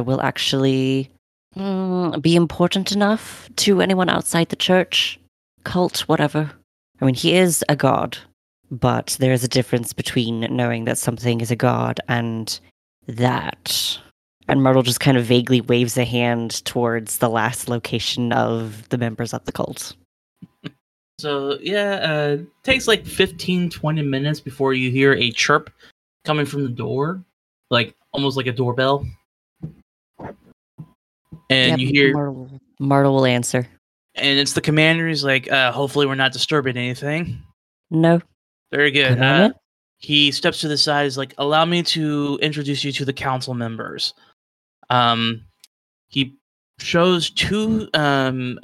will 0.04 0.20
actually 0.20 1.10
mm, 1.56 2.22
be 2.22 2.36
important 2.36 2.92
enough 2.92 3.48
to 3.56 3.80
anyone 3.80 4.08
outside 4.08 4.48
the 4.48 4.56
church, 4.56 5.18
cult, 5.64 6.00
whatever. 6.00 6.50
I 7.00 7.04
mean, 7.04 7.14
he 7.14 7.34
is 7.34 7.64
a 7.68 7.76
god, 7.76 8.18
but 8.70 9.16
there 9.18 9.32
is 9.32 9.44
a 9.44 9.48
difference 9.48 9.92
between 9.92 10.40
knowing 10.54 10.84
that 10.84 10.98
something 10.98 11.40
is 11.40 11.50
a 11.50 11.56
god 11.56 12.00
and 12.08 12.58
that. 13.06 13.98
And 14.48 14.62
Martel 14.62 14.82
just 14.82 15.00
kind 15.00 15.16
of 15.16 15.24
vaguely 15.24 15.60
waves 15.60 15.96
a 15.96 16.04
hand 16.04 16.64
towards 16.64 17.18
the 17.18 17.30
last 17.30 17.68
location 17.68 18.32
of 18.32 18.88
the 18.88 18.98
members 18.98 19.32
of 19.32 19.44
the 19.44 19.52
cult. 19.52 19.94
So 21.22 21.56
yeah, 21.60 21.92
uh, 22.02 22.38
takes 22.64 22.88
like 22.88 23.06
15, 23.06 23.70
20 23.70 24.02
minutes 24.02 24.40
before 24.40 24.74
you 24.74 24.90
hear 24.90 25.12
a 25.12 25.30
chirp 25.30 25.70
coming 26.24 26.44
from 26.44 26.64
the 26.64 26.68
door, 26.68 27.22
like 27.70 27.94
almost 28.12 28.36
like 28.36 28.48
a 28.48 28.52
doorbell. 28.52 29.06
And 31.48 31.70
Yep, 31.70 31.78
you 31.78 31.86
hear, 31.86 32.34
Martel 32.80 33.14
will 33.14 33.24
answer. 33.24 33.68
and 34.16 34.36
it's 34.36 34.54
the 34.54 34.60
commander. 34.60 35.06
He's 35.06 35.22
like, 35.22 35.48
uh, 35.52 35.70
"Hopefully, 35.70 36.06
we're 36.06 36.16
not 36.16 36.32
disturbing 36.32 36.76
anything." 36.76 37.40
No. 37.88 38.20
Very 38.72 38.90
good. 38.90 39.20
Uh, 39.20 39.52
he 39.98 40.32
steps 40.32 40.60
to 40.62 40.68
the 40.68 40.76
side. 40.76 41.06
Is 41.06 41.16
like, 41.16 41.34
"Allow 41.38 41.66
me 41.66 41.84
to 41.84 42.36
introduce 42.42 42.82
you 42.82 42.90
to 42.92 43.04
the 43.04 43.12
council 43.12 43.54
members." 43.54 44.14
Um, 44.90 45.44
he 46.08 46.34
shows 46.80 47.30
two 47.30 47.88
um 47.94 48.58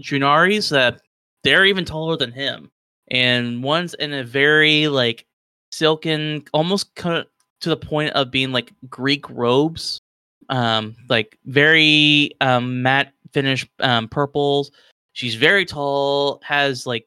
Junaris 0.00 0.70
that 0.70 1.02
they're 1.44 1.64
even 1.64 1.84
taller 1.84 2.16
than 2.16 2.32
him, 2.32 2.70
and 3.08 3.62
one's 3.62 3.94
in 3.94 4.12
a 4.12 4.24
very 4.24 4.88
like 4.88 5.26
silken, 5.70 6.44
almost 6.52 6.94
to 6.96 7.26
the 7.62 7.76
point 7.76 8.12
of 8.14 8.30
being 8.30 8.52
like 8.52 8.72
Greek 8.88 9.28
robes, 9.30 10.00
um, 10.48 10.96
like 11.08 11.38
very 11.46 12.32
um 12.40 12.82
matte 12.82 13.12
finish 13.32 13.66
um 13.80 14.08
purples. 14.08 14.70
She's 15.12 15.34
very 15.34 15.64
tall, 15.66 16.40
has 16.44 16.86
like 16.86 17.06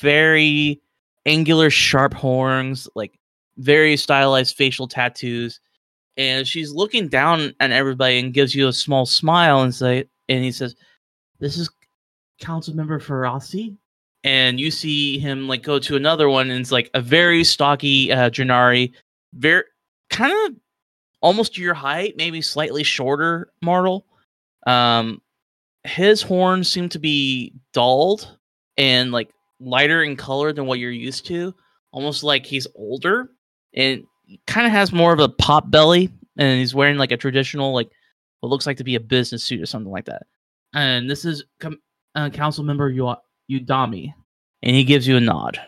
very 0.00 0.80
angular, 1.26 1.70
sharp 1.70 2.14
horns, 2.14 2.88
like 2.94 3.18
very 3.58 3.96
stylized 3.96 4.56
facial 4.56 4.88
tattoos, 4.88 5.60
and 6.16 6.46
she's 6.46 6.72
looking 6.72 7.08
down 7.08 7.54
at 7.60 7.70
everybody 7.70 8.18
and 8.18 8.34
gives 8.34 8.54
you 8.54 8.68
a 8.68 8.72
small 8.72 9.06
smile 9.06 9.62
and 9.62 9.74
say, 9.74 10.04
and 10.28 10.44
he 10.44 10.52
says, 10.52 10.76
"This 11.40 11.56
is 11.56 11.70
Council 12.38 12.74
Member 12.74 13.00
Ferrasi." 13.00 13.76
And 14.24 14.58
you 14.58 14.70
see 14.70 15.18
him 15.18 15.46
like 15.46 15.62
go 15.62 15.78
to 15.78 15.96
another 15.96 16.28
one, 16.28 16.50
and 16.50 16.60
it's 16.60 16.72
like 16.72 16.90
a 16.94 17.00
very 17.00 17.44
stocky 17.44 18.10
uh, 18.12 18.30
Junari, 18.30 18.92
very 19.34 19.64
kind 20.10 20.32
of 20.32 20.56
almost 21.20 21.58
your 21.58 21.74
height, 21.74 22.16
maybe 22.16 22.40
slightly 22.40 22.82
shorter 22.82 23.50
mortal. 23.62 24.06
Um, 24.66 25.22
his 25.84 26.20
horns 26.20 26.70
seem 26.70 26.88
to 26.90 26.98
be 26.98 27.52
dulled 27.72 28.36
and 28.76 29.12
like 29.12 29.30
lighter 29.60 30.02
in 30.02 30.16
color 30.16 30.52
than 30.52 30.66
what 30.66 30.78
you're 30.78 30.90
used 30.90 31.26
to, 31.26 31.54
almost 31.92 32.22
like 32.22 32.44
he's 32.44 32.66
older 32.74 33.30
and 33.74 34.04
kind 34.46 34.66
of 34.66 34.72
has 34.72 34.92
more 34.92 35.12
of 35.12 35.20
a 35.20 35.28
pop 35.28 35.70
belly, 35.70 36.10
and 36.36 36.58
he's 36.58 36.74
wearing 36.74 36.98
like 36.98 37.12
a 37.12 37.16
traditional 37.16 37.72
like 37.72 37.90
what 38.40 38.50
looks 38.50 38.66
like 38.66 38.76
to 38.76 38.84
be 38.84 38.94
a 38.94 39.00
business 39.00 39.44
suit 39.44 39.60
or 39.60 39.66
something 39.66 39.92
like 39.92 40.04
that. 40.06 40.22
And 40.74 41.08
this 41.08 41.24
is 41.24 41.44
com- 41.60 41.80
uh, 42.18 42.30
council 42.30 42.64
member 42.64 42.92
Udami, 42.92 44.12
and 44.62 44.74
he 44.76 44.84
gives 44.84 45.06
you 45.06 45.16
a 45.16 45.20
nod. 45.20 45.58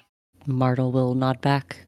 Martel 0.46 0.90
will 0.92 1.14
nod 1.14 1.40
back. 1.40 1.86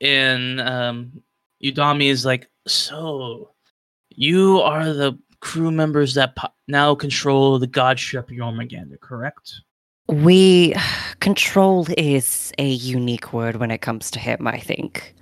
and 0.00 0.60
um, 0.60 1.22
Udami 1.62 2.10
is 2.10 2.24
like, 2.24 2.50
"So, 2.66 3.50
you 4.10 4.60
are 4.60 4.92
the 4.92 5.18
crew 5.40 5.70
members 5.70 6.14
that 6.14 6.36
po- 6.36 6.48
now 6.68 6.94
control 6.94 7.58
the 7.58 7.66
god 7.66 7.98
ship 7.98 8.28
Jormungandr, 8.28 9.00
correct?" 9.00 9.60
We 10.08 10.74
control 11.20 11.86
is 11.96 12.52
a 12.58 12.68
unique 12.68 13.32
word 13.32 13.56
when 13.56 13.70
it 13.70 13.78
comes 13.78 14.10
to 14.12 14.18
him, 14.18 14.46
I 14.46 14.58
think. 14.58 15.14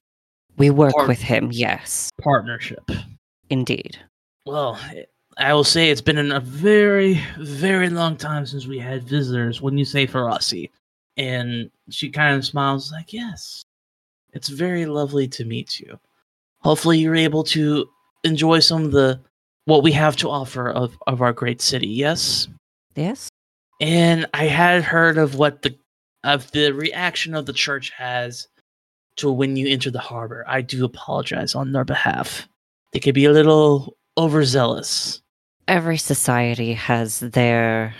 We 0.56 0.70
work 0.70 0.94
Or- 0.94 1.06
with 1.06 1.20
him, 1.20 1.50
yes, 1.52 2.10
Partnership. 2.20 2.82
indeed. 3.50 3.96
Well, 4.46 4.78
I 5.38 5.54
will 5.54 5.64
say 5.64 5.90
it's 5.90 6.00
been 6.00 6.32
a 6.32 6.40
very, 6.40 7.20
very 7.38 7.88
long 7.90 8.16
time 8.16 8.44
since 8.46 8.66
we 8.66 8.78
had 8.78 9.04
visitors. 9.04 9.62
When 9.62 9.78
you 9.78 9.84
say 9.84 10.06
Ferrasi, 10.06 10.70
and 11.16 11.70
she 11.90 12.10
kind 12.10 12.36
of 12.36 12.44
smiles, 12.44 12.92
like, 12.92 13.12
"Yes, 13.12 13.64
it's 14.32 14.48
very 14.48 14.86
lovely 14.86 15.28
to 15.28 15.44
meet 15.44 15.80
you. 15.80 15.98
Hopefully, 16.60 16.98
you're 16.98 17.14
able 17.14 17.44
to 17.44 17.88
enjoy 18.24 18.58
some 18.60 18.84
of 18.84 18.92
the 18.92 19.20
what 19.66 19.82
we 19.82 19.92
have 19.92 20.16
to 20.16 20.30
offer 20.30 20.70
of 20.70 20.98
of 21.06 21.22
our 21.22 21.32
great 21.32 21.60
city. 21.60 21.88
Yes." 21.88 22.48
Yes? 22.96 23.30
and 23.80 24.26
I 24.34 24.46
had 24.46 24.82
heard 24.82 25.18
of 25.18 25.36
what 25.36 25.62
the 25.62 25.76
of 26.24 26.50
the 26.52 26.72
reaction 26.72 27.34
of 27.34 27.46
the 27.46 27.52
church 27.52 27.90
has 27.90 28.48
to 29.16 29.30
when 29.30 29.56
you 29.56 29.68
enter 29.68 29.90
the 29.90 30.00
harbor. 30.00 30.44
I 30.48 30.62
do 30.62 30.84
apologize 30.84 31.54
on 31.54 31.72
their 31.72 31.84
behalf. 31.84 32.48
They 32.92 33.00
could 33.00 33.14
be 33.14 33.26
a 33.26 33.32
little 33.32 33.96
overzealous. 34.16 35.22
Every 35.68 35.98
society 35.98 36.72
has 36.72 37.20
their 37.20 37.94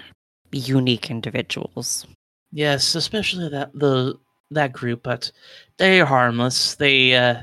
unique 0.51 1.11
individuals. 1.11 2.07
Yes, 2.51 2.95
especially 2.95 3.51
that 3.51 3.71
the 3.75 4.19
that 4.51 4.73
group, 4.73 5.03
but 5.03 5.31
they 5.77 6.01
are 6.01 6.07
harmless. 6.07 6.75
They 6.77 7.15
uh, 7.15 7.43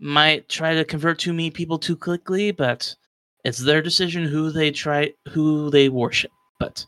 might 0.00 0.48
try 0.48 0.74
to 0.74 0.84
convert 0.84 1.18
too 1.18 1.34
many 1.34 1.50
people 1.50 1.78
too 1.78 1.94
quickly, 1.94 2.52
but 2.52 2.94
it's 3.44 3.58
their 3.58 3.82
decision 3.82 4.24
who 4.24 4.50
they 4.50 4.70
try 4.70 5.12
who 5.28 5.68
they 5.70 5.90
worship. 5.90 6.30
But 6.58 6.86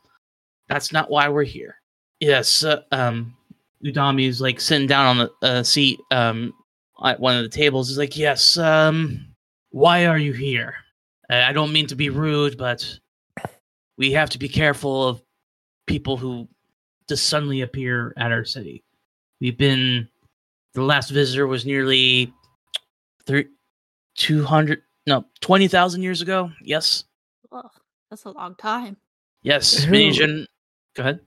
that's 0.69 0.91
not 0.91 1.11
why 1.11 1.29
we're 1.29 1.45
here. 1.45 1.77
Yes, 2.21 2.65
uh, 2.65 2.83
um, 2.91 3.37
Udami 3.85 4.27
is 4.27 4.41
like 4.41 4.61
sitting 4.61 4.87
down 4.87 5.19
on 5.19 5.29
the 5.41 5.47
uh, 5.47 5.63
seat 5.63 6.01
um, 6.11 6.55
at 7.05 7.21
one 7.21 7.37
of 7.37 7.43
the 7.43 7.51
tables. 7.51 7.89
He's 7.89 7.99
like, 7.99 8.17
"Yes, 8.17 8.57
um, 8.57 9.27
why 9.71 10.07
are 10.07 10.19
you 10.19 10.33
here? 10.33 10.75
Uh, 11.31 11.37
I 11.47 11.53
don't 11.53 11.73
mean 11.73 11.87
to 11.89 11.95
be 11.97 12.09
rude, 12.11 12.57
but 12.57 12.99
we 13.97 14.13
have 14.13 14.31
to 14.31 14.39
be 14.39 14.49
careful 14.49 15.09
of 15.09 15.23
people 15.87 16.17
who 16.17 16.49
just 17.09 17.27
suddenly 17.27 17.63
appear 17.63 18.13
at 18.17 18.33
our 18.33 18.45
city. 18.45 18.85
We've 19.41 19.59
been 19.59 20.09
the 20.75 20.83
last 20.83 21.11
visitor 21.11 21.47
was 21.47 21.65
nearly 21.67 22.33
three, 23.27 23.47
200 24.17 24.83
no 25.07 25.25
20,000 25.41 26.03
years 26.03 26.23
ago. 26.23 26.51
Yes. 26.63 27.05
Ugh, 27.51 27.71
that's 28.11 28.25
a 28.25 28.31
long 28.31 28.55
time. 28.55 28.97
Yes, 29.43 29.85
Who- 29.85 29.91
many 29.93 30.47
Go 30.95 31.03
ahead. 31.03 31.21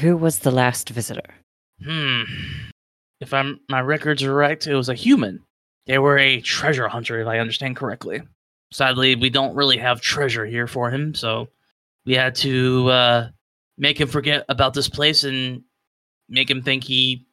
Who 0.00 0.16
was 0.16 0.40
the 0.40 0.50
last 0.50 0.90
visitor? 0.90 1.34
Hmm. 1.82 2.22
If 3.20 3.32
I'm 3.32 3.60
my 3.68 3.80
records 3.80 4.22
are 4.22 4.34
right, 4.34 4.64
it 4.66 4.74
was 4.74 4.88
a 4.88 4.94
human. 4.94 5.42
They 5.86 5.98
were 5.98 6.18
a 6.18 6.40
treasure 6.40 6.88
hunter, 6.88 7.20
if 7.20 7.26
I 7.28 7.38
understand 7.38 7.76
correctly. 7.76 8.22
Sadly, 8.72 9.14
we 9.14 9.30
don't 9.30 9.54
really 9.54 9.78
have 9.78 10.00
treasure 10.00 10.44
here 10.44 10.66
for 10.66 10.90
him, 10.90 11.14
so 11.14 11.48
we 12.04 12.14
had 12.14 12.34
to 12.36 12.88
uh, 12.90 13.28
make 13.78 14.00
him 14.00 14.08
forget 14.08 14.44
about 14.48 14.74
this 14.74 14.88
place 14.88 15.24
and 15.24 15.62
make 16.28 16.50
him 16.50 16.62
think 16.62 16.84
he 16.84 17.26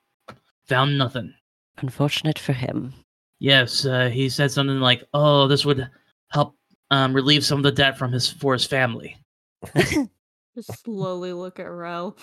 found 0.68 0.98
nothing. 0.98 1.34
Unfortunate 1.78 2.38
for 2.38 2.54
him. 2.54 2.94
Yes, 3.40 3.86
uh, 3.86 4.10
he 4.10 4.30
said 4.30 4.52
something 4.52 4.80
like, 4.80 5.04
"Oh, 5.14 5.48
this 5.48 5.66
would 5.66 5.90
help 6.30 6.56
um, 6.92 7.14
relieve 7.14 7.44
some 7.44 7.58
of 7.58 7.64
the 7.64 7.72
debt 7.72 7.98
from 7.98 8.12
his 8.12 8.30
for 8.30 8.54
his 8.54 8.66
family." 8.66 9.18
Just 9.76 10.84
slowly 10.84 11.34
look 11.34 11.60
at 11.60 11.72
Ro. 11.72 12.16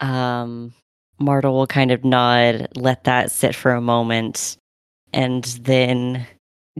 Um, 0.00 0.74
Martel 1.18 1.52
will 1.54 1.66
kind 1.66 1.90
of 1.90 2.04
nod, 2.04 2.68
let 2.76 3.04
that 3.04 3.30
sit 3.30 3.54
for 3.54 3.72
a 3.72 3.80
moment, 3.80 4.58
and 5.12 5.44
then 5.44 6.26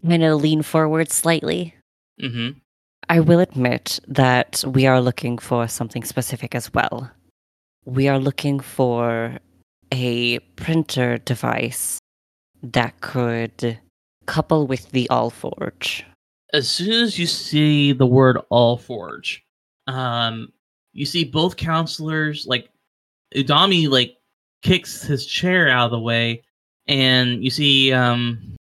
kind 0.01 0.25
of 0.25 0.41
lean 0.41 0.63
forward 0.63 1.11
slightly. 1.11 1.75
Mm-hmm. 2.21 2.59
I 3.09 3.21
will 3.21 3.41
admit 3.41 4.01
that 4.09 4.65
we 4.67 4.87
are 4.87 5.01
looking 5.01 5.39
for 5.39 5.67
something 5.69 6.05
specific 6.05 6.55
as 6.55 6.73
well. 6.75 7.11
We 7.85 8.09
are 8.09 8.19
looking 8.19 8.61
for 8.61 9.39
a 9.93 10.39
printer 10.57 11.19
device 11.19 11.99
that 12.63 13.01
could 13.01 13.79
couple 14.27 14.67
with 14.67 14.91
the 14.91 15.09
All 15.09 15.31
Forge. 15.31 16.05
as 16.53 16.69
soon 16.69 17.03
as 17.03 17.19
you 17.19 17.27
see 17.27 17.93
the 17.93 18.07
word 18.07 18.39
all 18.51 18.77
forge 18.77 19.43
um 19.87 20.49
you 20.93 21.05
see 21.07 21.25
both 21.25 21.57
counselors 21.57 22.47
like 22.47 22.69
udami 23.35 23.89
like 23.89 24.17
kicks 24.63 25.03
his 25.03 25.25
chair 25.27 25.69
out 25.71 25.87
of 25.87 25.91
the 25.91 25.99
way 26.01 26.43
and 26.87 27.43
you 27.45 27.51
see 27.51 27.93
um 27.93 28.57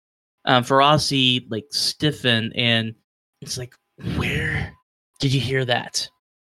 um 0.46 0.64
Ferocity 0.64 1.46
like 1.50 1.66
stiffen 1.70 2.52
and 2.54 2.94
it's 3.40 3.58
like 3.58 3.74
where 4.16 4.72
did 5.20 5.32
you 5.32 5.40
hear 5.40 5.64
that 5.64 6.08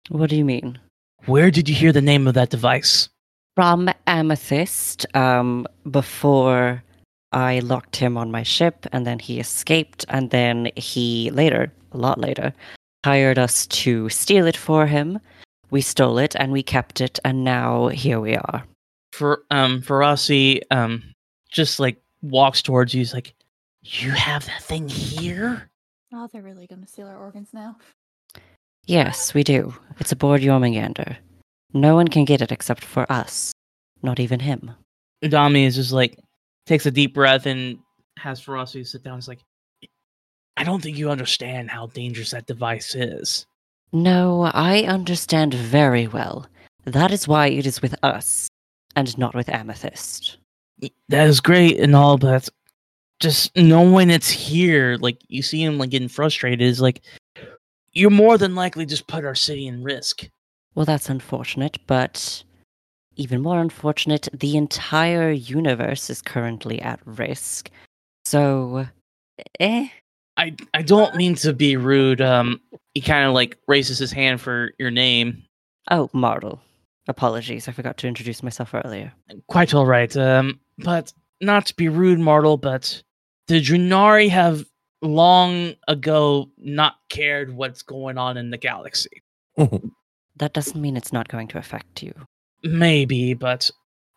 What 0.09 0.31
do 0.31 0.37
you 0.37 0.45
mean? 0.45 0.79
where 1.27 1.51
did 1.51 1.69
you 1.69 1.75
hear 1.75 1.93
the 1.93 2.03
name 2.03 2.27
of 2.29 2.35
that 2.35 2.51
device 2.51 3.09
From 3.57 3.89
Amethyst, 4.07 5.07
um, 5.17 5.67
before 5.91 6.83
I 7.33 7.61
locked 7.61 7.97
him 7.97 8.17
on 8.17 8.31
my 8.31 8.43
ship, 8.43 8.87
and 8.93 9.07
then 9.07 9.19
he 9.19 9.41
escaped, 9.41 10.05
and 10.09 10.31
then 10.31 10.71
he 10.77 11.31
later, 11.31 11.73
a 11.93 11.97
lot 11.99 12.19
later, 12.21 12.53
hired 13.05 13.39
us 13.39 13.67
to 13.83 14.09
steal 14.09 14.47
it 14.47 14.57
for 14.57 14.87
him. 14.87 15.19
We 15.71 15.81
stole 15.83 16.19
it 16.19 16.35
and 16.37 16.53
we 16.53 16.63
kept 16.63 17.01
it, 17.01 17.19
and 17.25 17.43
now 17.45 17.89
here 17.89 18.21
we 18.21 18.35
are. 18.37 18.65
for 19.13 19.43
um 19.51 19.83
Ferocity 19.83 20.61
um 20.71 21.03
just 21.51 21.79
like 21.81 21.97
walks 22.23 22.61
towards 22.63 22.93
you 22.95 23.01
he's 23.01 23.15
like 23.15 23.35
you 23.85 24.11
have 24.11 24.47
that 24.47 24.62
thing 24.62 24.89
here 24.89 25.70
Oh, 26.16 26.28
they're 26.32 26.43
really 26.43 26.68
gonna 26.68 26.87
steal 26.87 27.09
our 27.09 27.18
organs 27.18 27.49
now. 27.53 27.76
Yes, 28.87 29.35
we 29.35 29.43
do. 29.43 29.74
It's 29.99 30.12
aboard 30.12 30.43
Jormungandr. 30.43 31.16
No 31.72 31.97
one 31.97 32.07
can 32.07 32.24
get 32.24 32.41
it 32.41 32.53
except 32.53 32.85
for 32.85 33.11
us. 33.11 33.53
Not 34.01 34.20
even 34.20 34.39
him. 34.39 34.70
Udami 35.24 35.66
is 35.66 35.74
just 35.74 35.91
like 35.91 36.20
takes 36.66 36.87
a 36.87 36.93
deep 36.93 37.14
breath 37.14 37.47
and 37.47 37.78
has 38.16 38.41
Ferocity 38.41 38.85
sit 38.85 39.03
down. 39.03 39.16
He's 39.16 39.26
like, 39.26 39.41
I 40.57 40.62
don't 40.62 40.80
think 40.80 40.97
you 40.97 41.11
understand 41.11 41.68
how 41.68 41.89
dangerous 41.89 42.30
that 42.30 42.47
device 42.47 42.95
is. 42.95 43.45
No, 43.93 44.51
I 44.55 44.82
understand 44.82 45.53
very 45.53 46.07
well. 46.07 46.47
That 46.85 47.11
is 47.11 47.26
why 47.26 47.49
it 47.49 47.66
is 47.66 47.82
with 47.82 47.97
us, 48.05 48.49
and 48.95 49.18
not 49.18 49.35
with 49.35 49.49
Amethyst. 49.49 50.37
That 51.09 51.26
is 51.26 51.41
great 51.41 51.80
and 51.80 51.97
all, 51.97 52.18
but 52.18 52.49
just 53.25 53.57
knowing 53.57 54.11
it's 54.11 54.29
here, 54.29 54.97
like 55.01 55.18
you 55.29 55.43
see 55.43 55.62
him 55.62 55.79
like 55.79 55.91
getting 55.91 56.09
frustrated, 56.09 56.61
is 56.61 56.81
like 56.81 57.01
you're 57.93 58.11
more 58.11 58.37
than 58.37 58.55
likely 58.55 58.85
just 58.85 59.09
put 59.09 59.25
our 59.25 59.35
city 59.35 59.66
in 59.66 59.83
risk. 59.83 60.29
Well, 60.75 60.85
that's 60.85 61.09
unfortunate, 61.09 61.79
but 61.87 62.45
even 63.16 63.41
more 63.41 63.61
unfortunate, 63.61 64.29
the 64.35 64.59
entire 64.59 65.31
universe 65.31 66.11
is 66.11 66.20
currently 66.20 66.83
at 66.83 67.01
risk. 67.07 67.70
So, 68.27 68.87
eh? 69.59 69.89
I 70.37 70.55
I 70.75 70.83
don't 70.83 71.16
mean 71.16 71.35
to 71.37 71.55
be 71.55 71.77
rude. 71.79 72.20
Um, 72.20 72.61
he 72.93 73.01
kind 73.01 73.27
of 73.27 73.33
like 73.33 73.57
raises 73.66 73.99
his 73.99 74.12
hand 74.12 74.41
for 74.41 74.72
your 74.79 74.91
name. 74.91 75.43
Oh, 75.91 76.11
Martel. 76.12 76.61
Apologies, 77.09 77.68
I 77.68 77.72
forgot 77.72 77.97
to 77.99 78.09
introduce 78.09 78.43
myself 78.43 78.75
earlier. 78.75 79.12
Quite 79.49 79.72
all 79.72 79.87
right. 79.87 80.14
Um, 80.14 80.61
but 80.79 81.12
not 81.41 81.66
to 81.66 81.77
be 81.77 81.89
rude, 81.89 82.18
Martel, 82.18 82.57
but 82.57 83.03
the 83.49 83.61
Junari 83.61 84.29
have 84.31 84.65
long 85.03 85.75
ago 85.89 86.51
not 86.59 86.95
cared 87.11 87.55
what's 87.55 87.83
going 87.83 88.17
on 88.19 88.37
in 88.37 88.51
the 88.51 88.57
galaxy. 88.59 89.23
Mm-hmm. 89.59 89.89
That 90.37 90.53
doesn't 90.53 90.81
mean 90.81 90.97
it's 90.97 91.13
not 91.13 91.29
going 91.29 91.49
to 91.49 91.59
affect 91.59 92.03
you. 92.03 92.13
Maybe, 92.63 93.35
but 93.35 93.71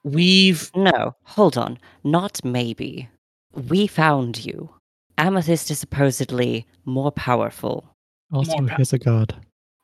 we've 0.03 0.71
No, 0.75 1.15
hold 1.23 1.57
on. 1.57 1.77
Not 2.03 2.43
maybe. 2.43 3.09
We 3.53 3.87
found 3.87 4.45
you. 4.45 4.69
Amethyst 5.17 5.69
is 5.71 5.79
supposedly 5.79 6.65
more 6.85 7.11
powerful. 7.11 7.95
Also, 8.31 8.57
More 8.57 8.69
pa- 8.69 8.75
he's 8.77 8.93
a 8.93 8.99
god. 8.99 9.35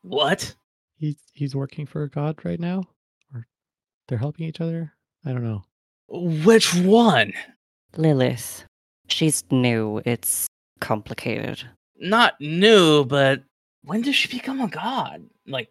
what? 0.02 0.54
He's 0.96 1.16
he's 1.32 1.54
working 1.56 1.86
for 1.86 2.02
a 2.04 2.08
god 2.08 2.44
right 2.44 2.60
now, 2.60 2.84
or 3.34 3.46
they're 4.06 4.18
helping 4.18 4.46
each 4.46 4.60
other. 4.60 4.92
I 5.24 5.32
don't 5.32 5.42
know. 5.44 5.62
Which 6.08 6.74
one? 6.74 7.32
Lilith. 7.96 8.64
She's 9.08 9.44
new. 9.50 10.00
It's 10.04 10.46
complicated. 10.80 11.62
Not 11.98 12.34
new, 12.40 13.04
but 13.04 13.42
when 13.84 14.02
did 14.02 14.14
she 14.14 14.28
become 14.28 14.60
a 14.60 14.68
god? 14.68 15.24
Like 15.46 15.68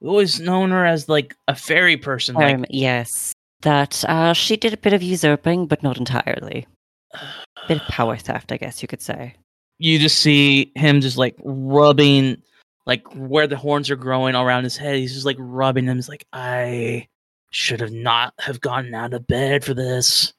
we 0.00 0.08
always 0.08 0.40
known 0.40 0.70
her 0.70 0.84
as 0.84 1.08
like 1.08 1.36
a 1.48 1.54
fairy 1.54 1.96
person. 1.96 2.34
Like 2.34 2.54
Um, 2.54 2.64
yes. 2.70 3.32
That 3.62 4.04
uh, 4.08 4.32
she 4.34 4.56
did 4.56 4.72
a 4.72 4.76
bit 4.76 4.92
of 4.92 5.02
usurping, 5.02 5.66
but 5.66 5.82
not 5.82 5.98
entirely. 5.98 6.66
Bit 7.66 7.82
of 7.82 7.88
power 7.88 8.16
theft, 8.16 8.52
I 8.52 8.56
guess 8.56 8.80
you 8.80 8.88
could 8.88 9.02
say. 9.02 9.34
you 9.78 9.98
just 9.98 10.18
see 10.20 10.72
him 10.76 11.00
just 11.00 11.16
like 11.18 11.34
rubbing 11.44 12.40
like 12.86 13.04
where 13.14 13.46
the 13.46 13.56
horns 13.56 13.90
are 13.90 13.96
growing 13.96 14.34
around 14.34 14.64
his 14.64 14.76
head. 14.76 14.96
He's 14.96 15.12
just 15.12 15.26
like 15.26 15.36
rubbing 15.38 15.84
them. 15.86 15.96
He's 15.98 16.08
like, 16.08 16.26
I 16.32 17.06
should 17.50 17.80
have 17.80 17.92
not 17.92 18.32
have 18.38 18.60
gotten 18.60 18.94
out 18.94 19.12
of 19.12 19.26
bed 19.26 19.64
for 19.64 19.74
this. 19.74 20.32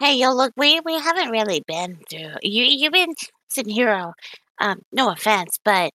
Hey, 0.00 0.14
yo, 0.16 0.32
look, 0.32 0.52
we 0.56 0.80
we 0.84 0.94
haven't 0.98 1.30
really 1.30 1.62
been 1.66 1.98
through. 2.10 2.34
You 2.42 2.64
you've 2.64 2.92
been 2.92 3.14
sitting 3.50 3.72
hero. 3.74 4.12
Um, 4.60 4.80
no 4.92 5.10
offense, 5.10 5.58
but 5.64 5.92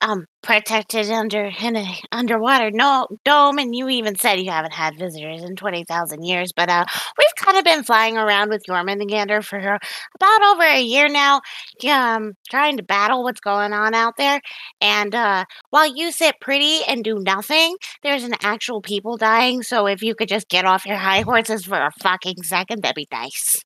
um, 0.00 0.24
protected 0.42 1.10
under 1.10 1.50
in 1.60 1.76
a 1.76 1.86
underwater 2.12 2.70
no 2.70 3.06
dome, 3.24 3.58
and 3.58 3.74
you 3.74 3.88
even 3.88 4.16
said 4.16 4.40
you 4.40 4.50
haven't 4.50 4.72
had 4.72 4.98
visitors 4.98 5.42
in 5.42 5.56
twenty 5.56 5.84
thousand 5.84 6.24
years. 6.24 6.52
But 6.54 6.68
uh, 6.68 6.84
we've 7.18 7.44
kind 7.44 7.58
of 7.58 7.64
been 7.64 7.84
flying 7.84 8.16
around 8.16 8.50
with 8.50 8.62
Jormungandr 8.68 9.44
for 9.44 9.58
about 9.58 10.42
over 10.42 10.62
a 10.62 10.80
year 10.80 11.08
now, 11.08 11.40
um, 11.88 12.32
trying 12.48 12.76
to 12.78 12.82
battle 12.82 13.22
what's 13.22 13.40
going 13.40 13.72
on 13.72 13.94
out 13.94 14.16
there. 14.16 14.40
And 14.80 15.14
uh, 15.14 15.44
while 15.70 15.94
you 15.94 16.12
sit 16.12 16.36
pretty 16.40 16.80
and 16.88 17.04
do 17.04 17.18
nothing, 17.18 17.76
there's 18.02 18.24
an 18.24 18.34
actual 18.42 18.80
people 18.80 19.16
dying. 19.16 19.62
So 19.62 19.86
if 19.86 20.02
you 20.02 20.14
could 20.14 20.28
just 20.28 20.48
get 20.48 20.64
off 20.64 20.86
your 20.86 20.96
high 20.96 21.20
horses 21.22 21.64
for 21.64 21.78
a 21.78 21.90
fucking 22.00 22.42
second, 22.42 22.82
that'd 22.82 22.94
be 22.94 23.08
nice. 23.12 23.56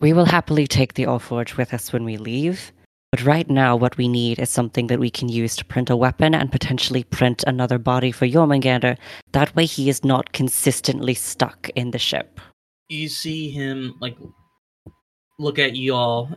We 0.00 0.12
will 0.12 0.26
happily 0.26 0.66
take 0.66 0.94
the 0.94 1.04
Allforge 1.04 1.56
with 1.56 1.74
us 1.74 1.92
when 1.92 2.04
we 2.04 2.18
leave. 2.18 2.72
But 3.10 3.24
right 3.24 3.48
now, 3.48 3.74
what 3.74 3.96
we 3.96 4.06
need 4.06 4.38
is 4.38 4.50
something 4.50 4.88
that 4.88 5.00
we 5.00 5.08
can 5.08 5.30
use 5.30 5.56
to 5.56 5.64
print 5.64 5.88
a 5.88 5.96
weapon 5.96 6.34
and 6.34 6.52
potentially 6.52 7.04
print 7.04 7.42
another 7.46 7.78
body 7.78 8.12
for 8.12 8.26
Jormungandr. 8.26 8.98
That 9.32 9.54
way, 9.56 9.64
he 9.64 9.88
is 9.88 10.04
not 10.04 10.32
consistently 10.32 11.14
stuck 11.14 11.70
in 11.70 11.90
the 11.90 11.98
ship. 11.98 12.38
You 12.90 13.08
see 13.08 13.50
him 13.50 13.94
like 14.00 14.16
look 15.38 15.58
at 15.58 15.74
you 15.74 15.94
all, 15.94 16.30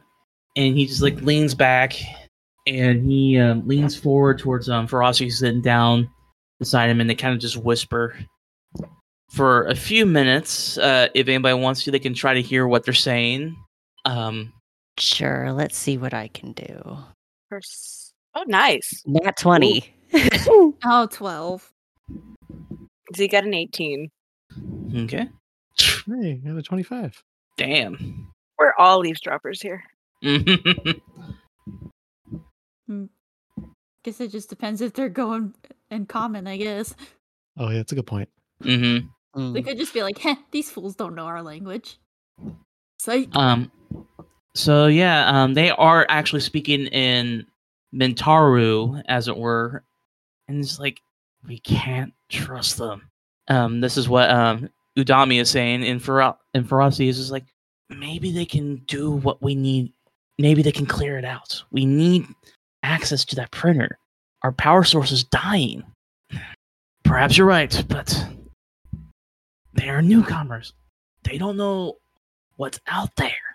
and 0.56 0.78
he 0.78 0.86
just 0.86 1.02
like 1.02 1.22
leans 1.22 1.54
back 1.54 1.94
and 2.68 3.06
he 3.06 3.38
um, 3.38 3.68
leans 3.68 3.96
forward 3.96 4.40
towards 4.40 4.70
um 4.70 4.88
Ferocity 4.88 5.30
sitting 5.30 5.62
down 5.62 6.10
beside 6.60 6.90
him, 6.90 7.02
and 7.02 7.10
they 7.10 7.16
kind 7.16 7.34
of 7.34 7.40
just 7.40 7.58
whisper 7.58 8.16
for 9.30 9.66
a 9.68 9.76
few 9.76 10.06
minutes. 10.06 10.78
Uh, 10.78 11.08
if 11.14 11.28
anybody 11.28 11.56
wants 11.56 11.84
to, 11.84 11.92
they 11.92 12.00
can 12.00 12.14
try 12.14 12.34
to 12.34 12.42
hear 12.42 12.68
what 12.68 12.86
they're 12.86 12.94
saying. 12.94 13.56
Um, 14.06 14.54
Sure, 15.06 15.52
let's 15.52 15.76
see 15.76 15.98
what 15.98 16.14
I 16.14 16.28
can 16.28 16.52
do. 16.54 16.98
Pers- 17.50 18.14
Oh, 18.36 18.44
nice. 18.48 19.02
Not 19.06 19.36
20. 19.36 19.84
Oh, 20.86 21.08
12. 21.12 21.72
So 23.16 23.24
you 23.24 23.28
got 23.28 23.44
an 23.46 23.54
18. 23.56 24.10
okay, 24.96 25.28
Hey, 26.08 26.34
got 26.36 26.56
a 26.58 26.62
twenty-five. 26.62 27.22
damn. 27.58 28.28
We're 28.60 28.74
all 28.78 29.06
eavesdroppers 29.06 29.60
here. 29.62 29.84
Guess 34.04 34.20
it 34.22 34.32
just 34.32 34.50
depends 34.50 34.82
if 34.82 34.94
they're 34.94 35.10
going 35.10 35.54
in 35.90 36.06
common, 36.06 36.48
I 36.48 36.58
guess. 36.58 36.96
Oh 37.58 37.70
yeah, 37.70 37.78
that's 37.78 37.92
a 37.92 37.96
good 37.96 38.08
point. 38.08 38.30
hmm 38.64 39.00
They 39.54 39.62
could 39.62 39.78
just 39.78 39.94
be 39.94 40.04
like, 40.04 40.18
heh, 40.20 40.36
these 40.52 40.70
fools 40.70 40.96
don't 40.96 41.16
know 41.16 41.26
our 41.26 41.42
language. 41.44 41.98
Psych. 43.00 43.30
Um, 43.36 43.72
so 44.56 44.88
yeah, 44.88 45.28
um, 45.30 45.54
they 45.54 45.72
are 45.72 46.06
actually 46.10 46.42
speaking 46.42 46.88
in 46.88 47.46
Mentaru, 47.94 49.02
as 49.08 49.28
it 49.28 49.38
were, 49.38 49.84
and 50.48 50.60
it's 50.64 50.80
like 50.80 51.02
we 51.48 51.60
can't 51.60 52.14
trust 52.30 52.78
them. 52.78 53.10
Um, 53.48 53.82
this 53.82 53.98
is 53.98 54.08
what 54.10 54.30
um 54.30 54.70
Udami 54.98 55.40
is 55.42 55.50
saying, 55.50 55.84
and 55.84 56.04
Fero- 56.04 56.38
and 56.54 56.68
Ferocity 56.68 57.08
is 57.08 57.18
just 57.18 57.32
like 57.32 57.46
maybe 57.90 58.32
they 58.32 58.46
can 58.46 58.78
do 58.88 59.12
what 59.12 59.42
we 59.42 59.56
need. 59.56 59.92
Maybe 60.38 60.62
they 60.62 60.72
can 60.72 60.86
clear 60.86 61.18
it 61.18 61.26
out. 61.26 61.64
We 61.72 61.86
need 61.86 62.26
access 62.84 63.26
to 63.26 63.36
that 63.36 63.52
printer. 63.52 63.98
Our 64.44 64.52
power 64.52 64.84
source 64.84 65.12
is 65.12 65.24
dying. 65.24 65.84
Perhaps 67.04 67.38
you're 67.38 67.48
right, 67.48 67.84
but 67.88 68.26
they 69.74 69.90
are 69.90 70.02
newcomers. 70.02 70.74
They 71.24 71.38
don't 71.38 71.58
know 71.58 71.98
what's 72.56 72.80
out 72.88 73.16
there. 73.18 73.51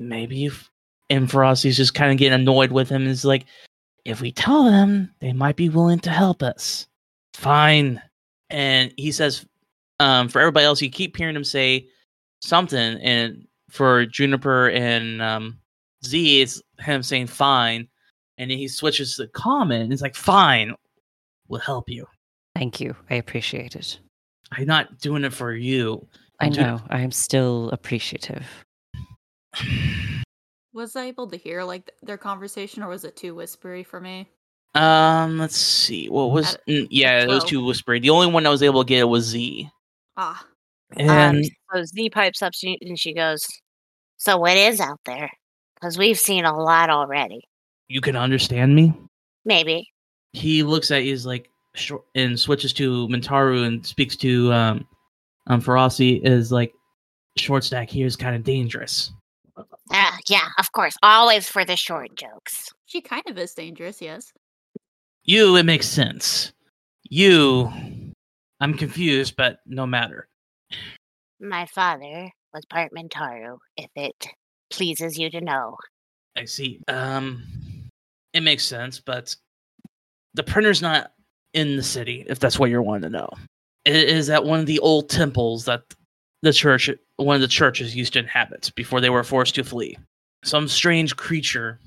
Maybe 0.00 0.46
if 0.46 0.68
and 1.10 1.30
Frosty's 1.30 1.76
just 1.76 1.94
kind 1.94 2.10
of 2.10 2.18
getting 2.18 2.40
annoyed 2.40 2.72
with 2.72 2.88
him 2.88 3.06
is 3.06 3.24
like, 3.24 3.44
if 4.04 4.20
we 4.20 4.32
tell 4.32 4.64
them, 4.64 5.12
they 5.20 5.32
might 5.32 5.56
be 5.56 5.68
willing 5.68 5.98
to 6.00 6.10
help 6.10 6.42
us. 6.42 6.86
Fine. 7.34 8.00
And 8.48 8.94
he 8.96 9.12
says, 9.12 9.44
um, 9.98 10.28
for 10.28 10.40
everybody 10.40 10.64
else, 10.64 10.80
you 10.80 10.88
keep 10.88 11.16
hearing 11.16 11.36
him 11.36 11.44
say 11.44 11.86
something, 12.40 12.98
and 13.00 13.46
for 13.68 14.06
Juniper 14.06 14.70
and 14.70 15.20
um, 15.20 15.58
Z 16.04 16.40
is 16.40 16.62
him 16.78 17.02
saying 17.02 17.26
fine, 17.26 17.86
and 18.38 18.50
then 18.50 18.56
he 18.56 18.66
switches 18.66 19.16
to 19.16 19.28
common. 19.28 19.82
And 19.82 19.92
it's 19.92 20.02
like 20.02 20.16
fine, 20.16 20.74
we'll 21.48 21.60
help 21.60 21.90
you. 21.90 22.06
Thank 22.56 22.80
you. 22.80 22.96
I 23.10 23.16
appreciate 23.16 23.76
it. 23.76 23.98
I'm 24.52 24.66
not 24.66 24.98
doing 24.98 25.24
it 25.24 25.32
for 25.32 25.52
you. 25.52 26.06
I 26.40 26.46
I'm 26.46 26.52
doing 26.52 26.66
know. 26.66 26.80
I 26.88 27.00
am 27.00 27.12
still 27.12 27.68
appreciative. 27.70 28.46
Was 30.72 30.94
I 30.94 31.06
able 31.06 31.26
to 31.28 31.36
hear 31.36 31.64
like 31.64 31.90
their 32.02 32.16
conversation, 32.16 32.82
or 32.84 32.88
was 32.88 33.04
it 33.04 33.16
too 33.16 33.34
whispery 33.34 33.82
for 33.82 34.00
me? 34.00 34.28
Um, 34.76 35.36
let's 35.36 35.56
see. 35.56 36.08
What 36.08 36.30
was? 36.30 36.54
At- 36.54 36.64
mm, 36.68 36.86
yeah, 36.90 37.22
it 37.22 37.26
was 37.28 37.38
twelve. 37.38 37.48
too 37.48 37.64
whispery. 37.64 37.98
The 37.98 38.10
only 38.10 38.28
one 38.28 38.46
I 38.46 38.50
was 38.50 38.62
able 38.62 38.84
to 38.84 38.88
get 38.88 39.08
was 39.08 39.24
Z. 39.24 39.68
Ah, 40.16 40.44
And 40.96 41.38
Um, 41.38 41.42
so 41.74 41.84
Z 41.84 42.10
pipes 42.10 42.40
up 42.42 42.52
and 42.62 42.96
she 42.98 43.12
goes, 43.12 43.44
So 44.16 44.36
what 44.38 44.56
is 44.56 44.80
out 44.80 45.00
there? 45.06 45.28
Because 45.74 45.98
we've 45.98 46.18
seen 46.18 46.44
a 46.44 46.56
lot 46.56 46.88
already. 46.88 47.40
you 47.88 48.00
can 48.00 48.14
understand 48.14 48.76
me. 48.76 48.94
Maybe. 49.44 49.88
He 50.32 50.62
looks 50.62 50.92
at 50.92 51.02
you 51.02 51.12
as 51.14 51.26
like 51.26 51.50
short 51.74 52.04
and 52.14 52.38
switches 52.38 52.72
to 52.74 53.08
Mentaru 53.08 53.66
and 53.66 53.84
speaks 53.84 54.14
to 54.18 54.52
um 54.52 54.86
um 55.48 55.60
Ferocity 55.60 56.20
is 56.22 56.52
like 56.52 56.72
short 57.36 57.64
stack 57.64 57.90
here 57.90 58.06
is 58.06 58.14
kind 58.14 58.36
of 58.36 58.44
dangerous. 58.44 59.12
Ah, 59.92 60.18
yeah, 60.28 60.48
of 60.58 60.70
course. 60.72 60.94
Always 61.02 61.48
for 61.48 61.64
the 61.64 61.76
short 61.76 62.14
jokes. 62.16 62.70
she 62.86 63.00
kind 63.00 63.24
of 63.28 63.38
is 63.38 63.54
dangerous. 63.54 64.00
Yes. 64.00 64.32
You, 65.24 65.56
it 65.56 65.64
makes 65.64 65.88
sense. 65.88 66.52
You, 67.08 67.70
I'm 68.60 68.74
confused, 68.74 69.34
but 69.36 69.58
no 69.66 69.86
matter. 69.86 70.28
My 71.40 71.66
father 71.66 72.30
was 72.54 72.64
part 72.66 72.92
Mentaru, 72.96 73.58
if 73.76 73.90
it 73.96 74.26
pleases 74.70 75.18
you 75.18 75.30
to 75.30 75.40
know. 75.40 75.76
I 76.36 76.44
see. 76.44 76.80
Um, 76.88 77.42
it 78.32 78.42
makes 78.42 78.64
sense, 78.64 79.00
but 79.00 79.34
the 80.34 80.42
printer's 80.42 80.82
not 80.82 81.12
in 81.54 81.76
the 81.76 81.82
city. 81.82 82.24
If 82.28 82.38
that's 82.38 82.58
what 82.58 82.70
you're 82.70 82.82
wanting 82.82 83.10
to 83.10 83.18
know, 83.18 83.28
it 83.84 84.08
is 84.08 84.30
at 84.30 84.44
one 84.44 84.60
of 84.60 84.66
the 84.66 84.78
old 84.78 85.08
temples 85.08 85.64
that 85.64 85.82
the 86.42 86.52
church, 86.52 86.90
one 87.16 87.34
of 87.34 87.42
the 87.42 87.48
churches, 87.48 87.94
used 87.94 88.14
to 88.14 88.20
inhabit 88.20 88.72
before 88.74 89.00
they 89.00 89.10
were 89.10 89.24
forced 89.24 89.54
to 89.56 89.64
flee. 89.64 89.96
Some 90.42 90.68
strange 90.68 91.16
creature 91.16 91.78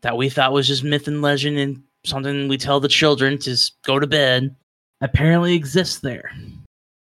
that 0.00 0.16
we 0.16 0.30
thought 0.30 0.52
was 0.52 0.66
just 0.66 0.84
myth 0.84 1.06
and 1.06 1.20
legend 1.20 1.58
and 1.58 1.82
something 2.04 2.48
we 2.48 2.56
tell 2.56 2.80
the 2.80 2.88
children 2.88 3.38
to 3.38 3.56
go 3.84 3.98
to 3.98 4.06
bed 4.06 4.54
apparently 5.02 5.54
exists 5.54 6.00
there, 6.00 6.32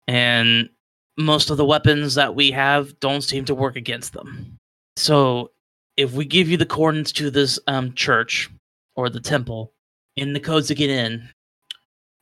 and 0.07 0.69
most 1.17 1.49
of 1.49 1.57
the 1.57 1.65
weapons 1.65 2.15
that 2.15 2.35
we 2.35 2.51
have 2.51 2.97
don't 2.99 3.23
seem 3.23 3.45
to 3.45 3.55
work 3.55 3.75
against 3.75 4.13
them. 4.13 4.57
So 4.95 5.51
if 5.97 6.13
we 6.13 6.25
give 6.25 6.49
you 6.49 6.57
the 6.57 6.65
coordinates 6.65 7.11
to 7.13 7.29
this 7.29 7.59
um, 7.67 7.93
church 7.93 8.49
or 8.95 9.09
the 9.09 9.19
temple 9.19 9.73
and 10.17 10.35
the 10.35 10.39
codes 10.39 10.67
to 10.67 10.75
get 10.75 10.89
in, 10.89 11.27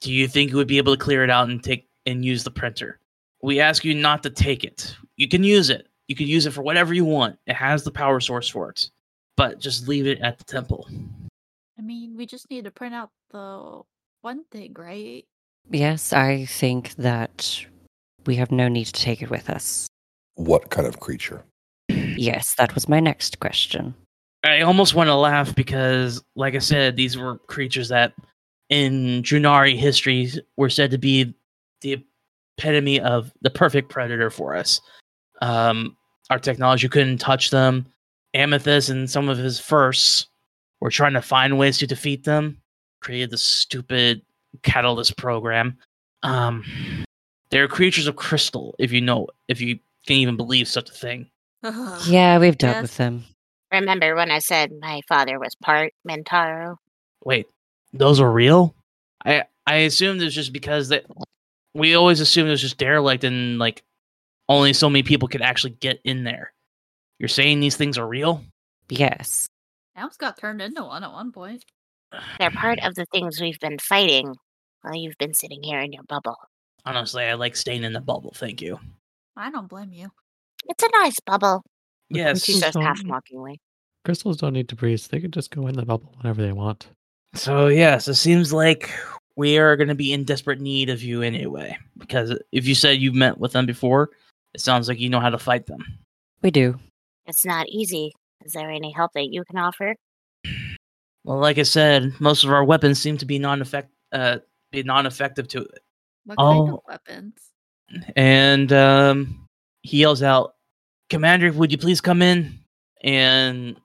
do 0.01 0.11
you 0.11 0.27
think 0.27 0.51
you 0.51 0.57
would 0.57 0.67
be 0.67 0.77
able 0.77 0.95
to 0.95 1.03
clear 1.03 1.23
it 1.23 1.29
out 1.29 1.49
and 1.49 1.63
take 1.63 1.87
and 2.05 2.25
use 2.25 2.43
the 2.43 2.51
printer? 2.51 2.99
We 3.41 3.59
ask 3.59 3.85
you 3.85 3.93
not 3.93 4.23
to 4.23 4.29
take 4.29 4.63
it. 4.63 4.95
You 5.15 5.27
can 5.27 5.43
use 5.43 5.69
it. 5.69 5.87
You 6.07 6.15
can 6.15 6.27
use 6.27 6.45
it 6.45 6.51
for 6.51 6.61
whatever 6.61 6.93
you 6.93 7.05
want. 7.05 7.37
It 7.47 7.55
has 7.55 7.83
the 7.83 7.91
power 7.91 8.19
source 8.19 8.47
for 8.47 8.69
it. 8.69 8.89
But 9.35 9.59
just 9.59 9.87
leave 9.87 10.07
it 10.07 10.19
at 10.21 10.37
the 10.37 10.43
temple. 10.43 10.87
I 11.77 11.81
mean, 11.81 12.17
we 12.17 12.25
just 12.25 12.49
need 12.49 12.63
to 12.63 12.71
print 12.71 12.95
out 12.95 13.11
the 13.29 13.81
one 14.21 14.43
thing, 14.51 14.73
right? 14.77 15.25
Yes, 15.69 16.13
I 16.13 16.45
think 16.45 16.95
that 16.95 17.65
we 18.25 18.35
have 18.37 18.51
no 18.51 18.67
need 18.67 18.85
to 18.85 18.93
take 18.93 19.21
it 19.21 19.29
with 19.29 19.49
us. 19.49 19.87
What 20.35 20.69
kind 20.69 20.87
of 20.87 20.99
creature? 20.99 21.43
Yes, 21.89 22.55
that 22.55 22.73
was 22.73 22.89
my 22.89 22.99
next 22.99 23.39
question. 23.39 23.93
I 24.43 24.61
almost 24.61 24.95
want 24.95 25.07
to 25.07 25.15
laugh 25.15 25.53
because, 25.55 26.23
like 26.35 26.55
I 26.55 26.59
said, 26.59 26.95
these 26.95 27.17
were 27.17 27.37
creatures 27.37 27.89
that 27.89 28.13
in 28.69 29.23
Junari 29.23 29.77
history 29.77 30.31
were 30.57 30.69
said 30.69 30.91
to 30.91 30.97
be 30.97 31.33
the 31.81 32.03
epitome 32.57 32.99
of 32.99 33.31
the 33.41 33.49
perfect 33.49 33.89
predator 33.89 34.29
for 34.29 34.55
us. 34.55 34.81
Um, 35.41 35.95
our 36.29 36.39
technology 36.39 36.89
couldn't 36.89 37.19
touch 37.19 37.49
them. 37.51 37.85
Amethyst 38.33 38.89
and 38.89 39.09
some 39.09 39.29
of 39.29 39.37
his 39.37 39.59
firsts 39.59 40.27
were 40.81 40.91
trying 40.91 41.13
to 41.13 41.21
find 41.21 41.57
ways 41.57 41.77
to 41.79 41.87
defeat 41.87 42.23
them, 42.23 42.57
created 43.01 43.31
the 43.31 43.37
stupid 43.37 44.21
catalyst 44.63 45.17
program. 45.17 45.77
Um, 46.23 46.63
they're 47.49 47.67
creatures 47.67 48.07
of 48.07 48.15
crystal, 48.15 48.75
if 48.79 48.91
you 48.91 49.01
know, 49.01 49.27
if 49.47 49.61
you 49.61 49.79
can 50.05 50.17
even 50.17 50.35
believe 50.35 50.67
such 50.67 50.89
a 50.89 50.93
thing. 50.93 51.29
Yeah, 52.07 52.37
we've 52.37 52.57
dealt 52.57 52.75
Yes. 52.75 52.81
with 52.83 52.97
them. 52.97 53.23
Remember 53.73 54.15
when 54.15 54.31
I 54.31 54.39
said 54.39 54.71
my 54.79 55.01
father 55.09 55.39
was 55.39 55.55
part 55.61 55.93
Mentaru? 56.07 56.77
Wait, 57.25 57.47
those 57.93 58.19
are 58.21 58.31
real? 58.31 58.73
I 59.25 59.43
I 59.65 59.75
assumed 59.77 60.21
it 60.21 60.25
was 60.25 60.35
just 60.35 60.53
because 60.53 60.87
that 60.89 61.05
we 61.73 61.95
always 61.95 62.19
assumed 62.19 62.47
it 62.47 62.51
was 62.51 62.61
just 62.61 62.77
derelict 62.77 63.23
and 63.23 63.59
like 63.59 63.83
only 64.49 64.73
so 64.73 64.89
many 64.89 65.03
people 65.03 65.27
could 65.27 65.41
actually 65.41 65.71
get 65.71 65.99
in 66.03 66.23
there. 66.23 66.53
You're 67.19 67.29
saying 67.29 67.59
these 67.59 67.75
things 67.75 67.97
are 67.97 68.07
real? 68.07 68.43
Yes. 68.89 69.47
I 69.95 70.01
almost 70.01 70.19
got 70.19 70.37
turned 70.37 70.61
into 70.61 70.83
one 70.83 71.03
at 71.03 71.11
one 71.11 71.31
point. 71.31 71.65
They're 72.39 72.51
part 72.51 72.79
of 72.83 72.95
the 72.95 73.05
things 73.11 73.41
we've 73.41 73.59
been 73.59 73.79
fighting 73.79 74.35
while 74.81 74.95
you've 74.95 75.17
been 75.17 75.33
sitting 75.33 75.61
here 75.63 75.81
in 75.81 75.91
your 75.91 76.03
bubble. 76.03 76.37
Honestly, 76.85 77.25
I 77.25 77.33
like 77.33 77.55
staying 77.55 77.83
in 77.83 77.93
the 77.93 77.99
bubble. 77.99 78.33
Thank 78.35 78.61
you. 78.61 78.79
I 79.35 79.51
don't 79.51 79.67
blame 79.67 79.91
you. 79.91 80.09
It's 80.65 80.83
a 80.83 80.89
nice 81.01 81.19
bubble. 81.25 81.63
The 82.09 82.19
Yes. 82.19 82.43
She 82.43 82.53
says 82.53 82.75
half 82.75 83.03
mockingly. 83.03 83.59
Crystals 84.05 84.37
don't 84.37 84.53
need 84.53 84.69
to 84.69 84.75
breathe. 84.75 85.01
They 85.01 85.19
can 85.19 85.31
just 85.31 85.51
go 85.51 85.67
in 85.67 85.75
the 85.75 85.85
bubble 85.85 86.13
whenever 86.17 86.41
they 86.41 86.53
want. 86.53 86.87
So 87.33 87.67
yes, 87.67 88.07
it 88.07 88.15
seems 88.15 88.53
like 88.53 88.89
we 89.37 89.57
are 89.57 89.75
going 89.77 89.87
to 89.87 89.95
be 89.95 90.11
in 90.11 90.23
desperate 90.25 90.59
need 90.59 90.89
of 90.89 91.01
you 91.01 91.21
anyway. 91.21 91.77
Because 91.97 92.37
if 92.51 92.67
you 92.67 92.75
said 92.75 92.97
you've 92.99 93.15
met 93.15 93.37
with 93.37 93.53
them 93.53 93.65
before, 93.65 94.09
it 94.53 94.59
sounds 94.61 94.89
like 94.89 94.99
you 94.99 95.09
know 95.09 95.19
how 95.19 95.29
to 95.29 95.37
fight 95.37 95.67
them. 95.67 95.83
We 96.41 96.51
do. 96.51 96.77
It's 97.27 97.45
not 97.45 97.67
easy. 97.69 98.11
Is 98.43 98.53
there 98.53 98.69
any 98.69 98.91
help 98.91 99.11
that 99.13 99.27
you 99.31 99.43
can 99.45 99.57
offer? 99.57 99.95
Well, 101.23 101.37
like 101.39 101.57
I 101.57 101.63
said, 101.63 102.13
most 102.19 102.43
of 102.43 102.51
our 102.51 102.63
weapons 102.63 102.99
seem 102.99 103.17
to 103.17 103.25
be 103.25 103.37
non-effect, 103.37 103.89
uh, 104.11 104.37
be 104.71 104.83
non-effective 104.83 105.47
to 105.49 105.61
it. 105.61 105.79
What 106.25 106.37
kind 106.37 106.59
Oh. 106.69 106.75
of 106.77 106.79
weapons? 106.87 107.33
and 108.17 108.73
um, 108.73 109.47
he 109.83 109.99
yells 109.99 110.21
out, 110.21 110.55
"Commander, 111.09 111.51
would 111.53 111.71
you 111.71 111.77
please 111.77 112.01
come 112.01 112.21
in?" 112.21 112.59
And 113.01 113.79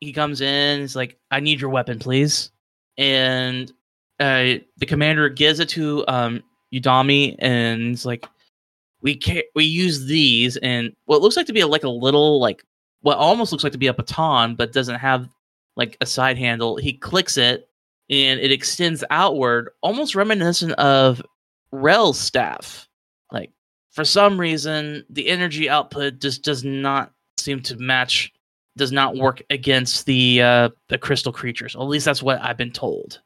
he 0.00 0.12
comes 0.12 0.40
in. 0.40 0.80
He's 0.80 0.96
like, 0.96 1.16
"I 1.30 1.38
need 1.40 1.60
your 1.60 1.70
weapon, 1.70 1.98
please." 2.00 2.50
And 2.98 3.72
uh, 4.20 4.54
the 4.78 4.86
commander 4.86 5.28
gives 5.28 5.60
it 5.60 5.68
to 5.70 6.04
um, 6.08 6.42
Udami, 6.72 7.36
and 7.38 7.92
it's 7.92 8.04
like, 8.04 8.26
"We 9.02 9.18
ca- 9.22 9.48
we 9.54 9.64
use 9.64 10.06
these, 10.06 10.56
and 10.58 10.94
what 11.04 11.22
looks 11.22 11.36
like 11.36 11.46
to 11.46 11.52
be 11.52 11.60
a, 11.60 11.66
like 11.66 11.84
a 11.84 11.88
little 11.88 12.40
like 12.40 12.64
what 13.02 13.18
almost 13.18 13.52
looks 13.52 13.64
like 13.64 13.72
to 13.72 13.78
be 13.78 13.86
a 13.88 13.94
baton, 13.94 14.54
but 14.56 14.72
doesn't 14.72 14.98
have 14.98 15.28
like 15.76 15.96
a 16.00 16.06
side 16.06 16.38
handle. 16.38 16.76
He 16.76 16.92
clicks 16.92 17.36
it, 17.36 17.68
and 18.10 18.40
it 18.40 18.52
extends 18.52 19.04
outward, 19.10 19.70
almost 19.82 20.14
reminiscent 20.14 20.72
of 20.72 21.22
Rel's 21.72 22.18
staff." 22.18 22.86
like 23.32 23.50
for 23.90 24.04
some 24.04 24.38
reason 24.38 25.04
the 25.10 25.28
energy 25.28 25.68
output 25.68 26.20
just 26.20 26.42
does 26.42 26.64
not 26.64 27.12
seem 27.38 27.60
to 27.62 27.76
match 27.76 28.32
does 28.76 28.92
not 28.92 29.16
work 29.16 29.42
against 29.50 30.06
the 30.06 30.42
uh 30.42 30.68
the 30.88 30.98
crystal 30.98 31.32
creatures 31.32 31.74
at 31.74 31.82
least 31.82 32.04
that's 32.04 32.22
what 32.22 32.40
i've 32.42 32.56
been 32.56 32.70
told 32.72 33.20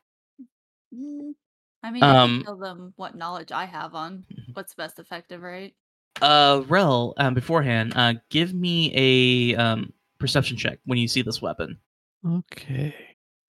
I 1.83 1.91
mean, 1.91 2.03
Um, 2.03 2.39
can 2.39 2.45
tell 2.45 2.57
them 2.57 2.93
what 2.97 3.15
knowledge 3.17 3.53
I 3.53 3.65
have 3.65 3.95
on 3.95 4.25
what's 4.55 4.75
best 4.75 4.99
effective, 4.99 5.43
right? 5.43 5.75
uh 6.23 6.63
rel 6.69 7.15
um 7.17 7.33
beforehand 7.33 7.93
uh 7.97 8.13
give 8.29 8.53
me 8.53 8.93
a 8.95 9.57
um 9.57 9.91
perception 10.19 10.55
check 10.57 10.79
when 10.85 10.99
you 10.99 11.09
see 11.09 11.23
this 11.23 11.41
weapon 11.41 11.79
Okay. 12.29 12.95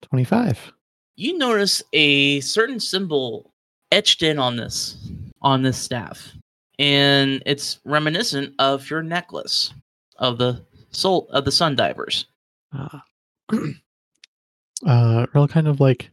25. 0.04 0.72
you 1.18 1.38
notice 1.38 1.84
a 1.92 2.40
certain 2.42 2.80
symbol 2.80 3.52
etched 3.92 4.22
in 4.24 4.40
on 4.40 4.56
this 4.56 5.12
on 5.42 5.64
this 5.64 5.78
staff 5.78 6.32
and 6.80 7.44
it's 7.46 7.80
reminiscent 7.84 8.54
of 8.60 8.90
your 8.90 9.04
necklace 9.04 9.74
of 10.18 10.38
the 10.38 10.64
soul 10.92 11.28
of 11.32 11.44
the 11.44 11.52
sun 11.52 11.76
divers 11.76 12.28
Uh, 12.74 13.00
uh, 14.86 15.26
Earl 15.36 15.48
kind 15.48 15.68
of 15.68 15.82
like 15.82 16.10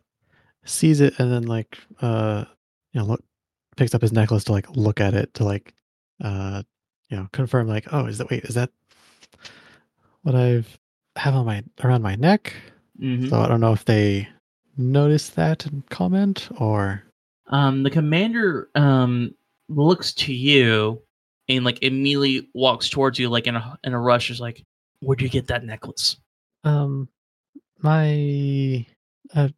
sees 0.68 1.00
it 1.00 1.14
and 1.18 1.32
then 1.32 1.44
like 1.44 1.78
uh, 2.00 2.44
you 2.92 3.00
know, 3.00 3.06
look, 3.06 3.22
picks 3.76 3.94
up 3.94 4.02
his 4.02 4.12
necklace 4.12 4.44
to 4.44 4.52
like 4.52 4.68
look 4.76 5.00
at 5.00 5.14
it 5.14 5.32
to 5.34 5.44
like 5.44 5.74
uh, 6.22 6.62
you 7.10 7.16
know, 7.16 7.28
confirm 7.32 7.68
like, 7.68 7.86
oh, 7.92 8.06
is 8.06 8.18
that 8.18 8.30
wait, 8.30 8.44
is 8.44 8.54
that 8.54 8.70
what 10.22 10.34
I've 10.34 10.78
have 11.16 11.34
on 11.34 11.46
my 11.46 11.62
around 11.82 12.02
my 12.02 12.14
neck? 12.16 12.52
Mhm. 13.00 13.30
So 13.30 13.40
I 13.40 13.48
don't 13.48 13.60
know 13.60 13.72
if 13.72 13.84
they 13.84 14.28
notice 14.76 15.30
that 15.30 15.66
and 15.66 15.88
comment 15.90 16.48
or 16.58 17.04
Um, 17.46 17.82
the 17.82 17.90
commander 17.90 18.68
um 18.74 19.34
looks 19.68 20.12
to 20.14 20.32
you 20.34 21.00
and 21.48 21.64
like 21.64 21.82
immediately 21.82 22.48
walks 22.54 22.88
towards 22.88 23.18
you 23.18 23.28
like 23.28 23.46
in 23.46 23.56
a 23.56 23.78
in 23.84 23.92
a 23.94 24.00
rush. 24.00 24.30
Is 24.30 24.40
like, 24.40 24.64
Where'd 25.00 25.22
you 25.22 25.28
get 25.28 25.46
that 25.46 25.64
necklace? 25.64 26.16
Um, 26.64 27.08
my, 27.80 28.84
uh, 29.34 29.48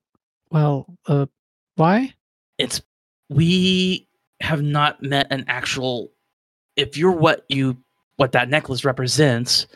well, 0.50 0.86
uh, 1.06 1.26
why? 1.76 2.14
It's 2.58 2.82
we 3.28 4.08
have 4.40 4.62
not 4.62 5.02
met 5.02 5.28
an 5.30 5.44
actual. 5.48 6.10
If 6.76 6.96
you're 6.96 7.12
what 7.12 7.44
you 7.48 7.76
what 8.16 8.32
that 8.32 8.48
necklace 8.48 8.84
represents, 8.84 9.66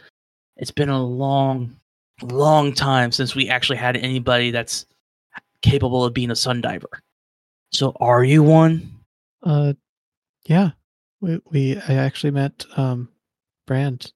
it's 0.56 0.70
been 0.70 0.88
a 0.88 1.02
long, 1.02 1.76
long 2.22 2.72
time 2.72 3.12
since 3.12 3.34
we 3.34 3.48
actually 3.48 3.76
had 3.76 3.96
anybody 3.96 4.50
that's 4.50 4.86
capable 5.62 6.04
of 6.04 6.14
being 6.14 6.30
a 6.30 6.36
sun 6.36 6.60
diver. 6.60 7.00
So, 7.72 7.96
are 8.00 8.22
you 8.22 8.42
one? 8.42 9.00
Uh, 9.42 9.74
yeah, 10.46 10.70
we 11.20 11.40
we 11.50 11.76
I 11.88 11.94
actually 11.94 12.30
met 12.32 12.66
um, 12.76 13.08
Brand 13.66 14.12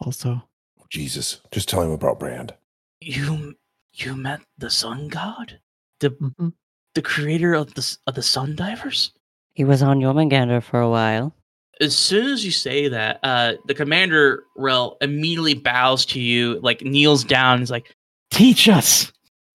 also. 0.00 0.42
Jesus, 0.90 1.40
just 1.50 1.68
tell 1.68 1.82
him 1.82 1.90
about 1.90 2.20
Brand. 2.20 2.54
You 3.00 3.56
you 3.94 4.16
met 4.16 4.40
the 4.58 4.70
sun 4.70 5.08
god, 5.08 5.58
the 6.02 6.10
hmm 6.10 6.48
the 6.94 7.02
creator 7.02 7.54
of 7.54 7.72
the 7.74 7.96
of 8.06 8.14
the 8.14 8.22
sun 8.22 8.54
divers. 8.54 9.12
He 9.54 9.64
was 9.64 9.82
on 9.82 10.00
Jormungandr 10.00 10.62
for 10.62 10.80
a 10.80 10.90
while. 10.90 11.34
As 11.80 11.96
soon 11.96 12.26
as 12.26 12.44
you 12.44 12.50
say 12.50 12.88
that, 12.88 13.18
uh, 13.22 13.54
the 13.66 13.74
commander 13.74 14.44
Rel 14.56 14.98
immediately 15.00 15.54
bows 15.54 16.04
to 16.06 16.20
you, 16.20 16.60
like 16.60 16.82
kneels 16.82 17.24
down, 17.24 17.54
and 17.54 17.62
is 17.62 17.70
like, 17.70 17.94
"Teach 18.30 18.68
us, 18.68 19.10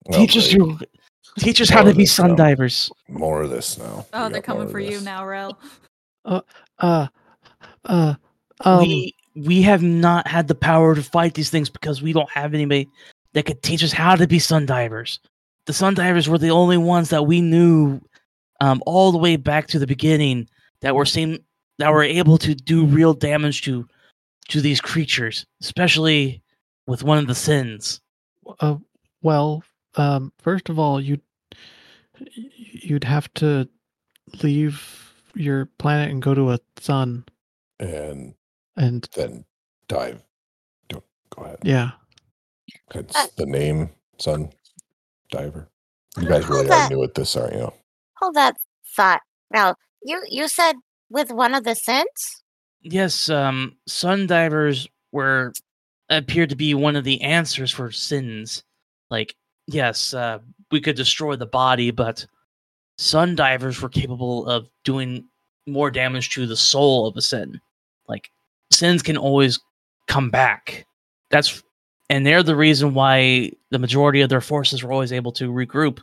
Oh, 0.08 0.18
teach 0.18 0.36
us 0.36 0.52
your, 0.52 0.78
teach 1.38 1.60
us 1.60 1.68
how 1.68 1.82
to 1.82 1.94
be 1.94 2.06
sun 2.06 2.30
of 2.30 2.36
this 2.36 2.44
divers." 2.44 2.90
More 3.08 3.42
of 3.42 3.50
this 3.50 3.78
now. 3.78 4.06
Oh, 4.12 4.26
We 4.26 4.32
they're 4.32 4.42
coming 4.42 4.68
for 4.68 4.80
you 4.80 5.00
now, 5.02 5.26
Rel. 5.26 5.58
Uh, 6.24 6.40
uh, 6.78 8.14
um, 8.60 8.78
we 8.78 9.14
we 9.34 9.62
have 9.62 9.82
not 9.82 10.26
had 10.26 10.48
the 10.48 10.54
power 10.54 10.94
to 10.94 11.02
fight 11.02 11.34
these 11.34 11.50
things 11.50 11.68
because 11.68 12.02
we 12.02 12.12
don't 12.12 12.30
have 12.30 12.54
anybody 12.54 12.88
that 13.34 13.44
could 13.44 13.62
teach 13.62 13.84
us 13.84 13.92
how 13.92 14.16
to 14.16 14.26
be 14.26 14.38
sun 14.38 14.64
divers. 14.64 15.20
The 15.66 15.72
sun 15.72 15.94
divers 15.94 16.28
were 16.28 16.38
the 16.38 16.50
only 16.50 16.76
ones 16.78 17.10
that 17.10 17.24
we 17.26 17.40
knew 17.40 18.00
um, 18.60 18.82
all 18.86 19.12
the 19.12 19.18
way 19.18 19.36
back 19.36 19.66
to 19.68 19.78
the 19.78 19.86
beginning 19.86 20.48
that 20.80 20.94
were 20.94 21.04
same 21.04 21.38
that 21.78 21.92
were 21.92 22.02
able 22.02 22.38
to 22.38 22.54
do 22.54 22.86
real 22.86 23.12
damage 23.14 23.62
to 23.62 23.86
to 24.48 24.60
these 24.60 24.80
creatures, 24.80 25.44
especially 25.60 26.42
with 26.86 27.02
one 27.02 27.18
of 27.18 27.26
the 27.26 27.34
sins. 27.34 28.00
uh, 28.60 28.76
well, 29.22 29.62
um, 29.96 30.32
first 30.38 30.68
of 30.68 30.78
all, 30.78 31.00
you'd 31.00 31.20
you'd 32.54 33.04
have 33.04 33.32
to 33.34 33.68
leave 34.42 35.12
your 35.34 35.66
planet 35.78 36.10
and 36.10 36.22
go 36.22 36.32
to 36.34 36.52
a 36.52 36.60
sun, 36.78 37.24
And 37.80 38.34
and 38.76 39.08
then 39.14 39.44
dive. 39.88 40.22
Don't 40.88 41.04
go 41.30 41.42
ahead. 41.42 41.58
yeah, 41.62 41.90
that's 42.94 43.16
Uh, 43.16 43.26
the 43.36 43.46
name, 43.46 43.90
Sun 44.18 44.50
Diver. 45.30 45.68
You 46.18 46.28
guys 46.28 46.44
Hold 46.44 46.56
really 46.56 46.68
that. 46.68 46.90
are 46.90 46.94
new 46.94 47.02
at 47.04 47.14
this, 47.14 47.36
aren't 47.36 47.54
you? 47.54 47.72
Hold 48.18 48.34
that 48.34 48.56
thought. 48.94 49.20
Now, 49.52 49.74
you 50.02 50.22
you 50.28 50.48
said 50.48 50.74
with 51.10 51.30
one 51.30 51.54
of 51.54 51.64
the 51.64 51.74
sins? 51.74 52.06
Yes, 52.80 53.28
um, 53.28 53.76
sun 53.86 54.26
divers 54.26 54.88
were 55.12 55.52
appeared 56.08 56.50
to 56.50 56.56
be 56.56 56.74
one 56.74 56.96
of 56.96 57.04
the 57.04 57.20
answers 57.20 57.70
for 57.70 57.90
sins. 57.90 58.62
Like, 59.10 59.34
yes, 59.66 60.14
uh, 60.14 60.38
we 60.70 60.80
could 60.80 60.96
destroy 60.96 61.36
the 61.36 61.46
body, 61.46 61.90
but 61.90 62.26
sun 62.98 63.34
divers 63.34 63.80
were 63.80 63.88
capable 63.88 64.46
of 64.46 64.68
doing 64.84 65.24
more 65.66 65.90
damage 65.90 66.30
to 66.30 66.46
the 66.46 66.56
soul 66.56 67.06
of 67.06 67.16
a 67.16 67.22
sin. 67.22 67.60
Like, 68.08 68.30
sins 68.72 69.02
can 69.02 69.16
always 69.16 69.58
come 70.06 70.30
back. 70.30 70.86
That's 71.30 71.62
and 72.08 72.26
they're 72.26 72.42
the 72.42 72.56
reason 72.56 72.94
why 72.94 73.50
the 73.70 73.78
majority 73.78 74.20
of 74.20 74.28
their 74.28 74.40
forces 74.40 74.82
were 74.82 74.92
always 74.92 75.12
able 75.12 75.32
to 75.32 75.50
regroup 75.50 76.00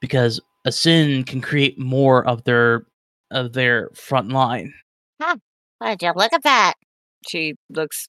because 0.00 0.40
a 0.64 0.72
sin 0.72 1.24
can 1.24 1.40
create 1.40 1.78
more 1.78 2.26
of 2.26 2.44
their 2.44 2.86
of 3.30 3.52
their 3.52 3.90
front 3.94 4.30
line. 4.30 4.72
Would 5.80 6.00
you 6.00 6.12
look 6.14 6.32
at 6.32 6.44
that? 6.44 6.74
She 7.28 7.54
looks 7.68 8.06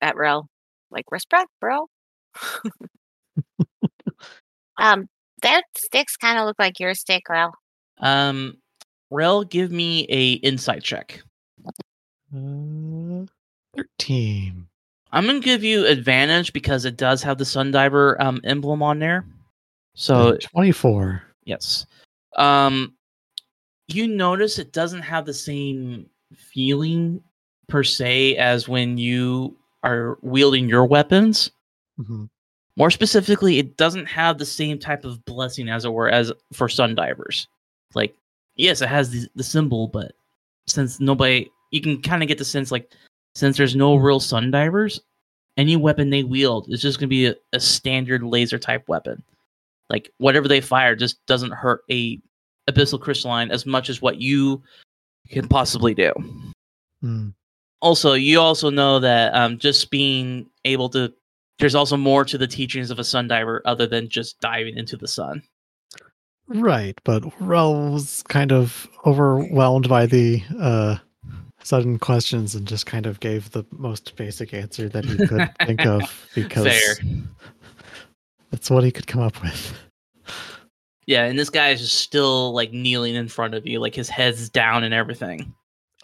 at 0.00 0.16
Rel 0.16 0.48
like 0.90 1.04
respect, 1.10 1.50
bro. 1.60 1.86
Um, 4.80 5.08
their 5.42 5.60
sticks 5.76 6.16
kind 6.16 6.38
of 6.38 6.46
look 6.46 6.56
like 6.58 6.80
your 6.80 6.94
stick, 6.94 7.28
Rel. 7.28 7.52
Um, 7.98 8.56
Rel, 9.10 9.44
give 9.44 9.70
me 9.70 10.06
a 10.08 10.32
insight 10.36 10.82
check. 10.82 11.22
uh, 12.34 13.26
thirteen. 13.76 14.69
I'm 15.12 15.26
gonna 15.26 15.40
give 15.40 15.64
you 15.64 15.86
advantage 15.86 16.52
because 16.52 16.84
it 16.84 16.96
does 16.96 17.22
have 17.22 17.38
the 17.38 17.44
Sundiver 17.44 18.18
um 18.20 18.40
emblem 18.44 18.82
on 18.82 18.98
there. 18.98 19.26
So 19.94 20.14
Uh, 20.14 20.36
twenty-four. 20.40 21.22
yes, 21.44 21.86
um, 22.36 22.94
you 23.88 24.06
notice 24.06 24.58
it 24.58 24.72
doesn't 24.72 25.02
have 25.02 25.26
the 25.26 25.34
same 25.34 26.06
feeling 26.34 27.22
per 27.68 27.82
se 27.82 28.36
as 28.36 28.68
when 28.68 28.96
you 28.98 29.56
are 29.82 30.18
wielding 30.22 30.68
your 30.68 30.84
weapons. 30.84 31.50
hmm 31.96 32.26
More 32.76 32.90
specifically, 32.90 33.58
it 33.58 33.76
doesn't 33.76 34.06
have 34.06 34.38
the 34.38 34.46
same 34.46 34.78
type 34.78 35.04
of 35.04 35.24
blessing, 35.24 35.68
as 35.68 35.84
it 35.84 35.92
were, 35.92 36.08
as 36.08 36.32
for 36.52 36.68
Sundivers. 36.68 37.46
Like, 37.94 38.14
yes, 38.54 38.80
it 38.80 38.88
has 38.88 39.10
the, 39.10 39.28
the 39.34 39.42
symbol, 39.42 39.88
but 39.88 40.12
since 40.66 41.00
nobody, 41.00 41.50
you 41.72 41.80
can 41.80 42.00
kind 42.00 42.22
of 42.22 42.28
get 42.28 42.38
the 42.38 42.44
sense 42.44 42.70
like, 42.70 42.92
since 43.34 43.56
there's 43.56 43.76
no 43.76 43.96
real 43.96 44.20
sun 44.20 44.50
divers, 44.50 45.00
any 45.56 45.76
weapon 45.76 46.10
they 46.10 46.22
wield 46.22 46.66
is 46.68 46.82
just 46.82 46.98
going 46.98 47.08
to 47.08 47.10
be 47.10 47.26
a, 47.26 47.34
a 47.52 47.60
standard 47.60 48.22
laser 48.22 48.58
type 48.58 48.88
weapon. 48.88 49.22
Like 49.88 50.12
whatever 50.18 50.48
they 50.48 50.60
fire 50.60 50.94
just 50.94 51.24
doesn't 51.26 51.52
hurt 51.52 51.82
a 51.90 52.20
abyssal 52.68 53.00
crystalline 53.00 53.50
as 53.50 53.66
much 53.66 53.88
as 53.88 54.00
what 54.00 54.20
you 54.20 54.62
can 55.28 55.48
possibly 55.48 55.94
do 55.94 56.12
Mm. 57.02 57.32
also 57.80 58.12
you 58.12 58.38
also 58.38 58.68
know 58.68 59.00
that 59.00 59.34
um, 59.34 59.56
just 59.56 59.90
being 59.90 60.46
able 60.66 60.90
to 60.90 61.10
there's 61.58 61.74
also 61.74 61.96
more 61.96 62.26
to 62.26 62.36
the 62.36 62.46
teachings 62.46 62.90
of 62.90 62.98
a 62.98 63.04
sun 63.04 63.26
diver 63.26 63.62
other 63.64 63.86
than 63.86 64.10
just 64.10 64.38
diving 64.40 64.76
into 64.76 64.98
the 64.98 65.08
sun 65.08 65.42
Right, 66.48 67.00
but 67.04 67.22
Rel 67.40 67.90
was 67.92 68.22
kind 68.24 68.52
of 68.52 68.86
overwhelmed 69.06 69.88
by 69.88 70.04
the 70.06 70.42
uh, 70.58 70.96
sudden 71.62 71.98
questions 71.98 72.54
and 72.54 72.66
just 72.66 72.86
kind 72.86 73.06
of 73.06 73.20
gave 73.20 73.50
the 73.50 73.64
most 73.70 74.16
basic 74.16 74.52
answer 74.54 74.88
that 74.88 75.04
he 75.04 75.16
could 75.26 75.50
think 75.66 75.84
of 75.86 76.28
because 76.34 76.64
fair 76.66 76.96
that's 78.50 78.70
what 78.70 78.82
he 78.84 78.90
could 78.90 79.06
come 79.06 79.20
up 79.22 79.40
with. 79.42 79.74
yeah 81.06 81.24
and 81.24 81.38
this 81.38 81.50
guy 81.50 81.70
is 81.70 81.80
just 81.80 81.96
still 81.98 82.52
like 82.52 82.72
kneeling 82.72 83.14
in 83.14 83.28
front 83.28 83.54
of 83.54 83.66
you 83.66 83.78
like 83.80 83.94
his 83.94 84.08
head's 84.08 84.48
down 84.48 84.84
and 84.84 84.94
everything 84.94 85.52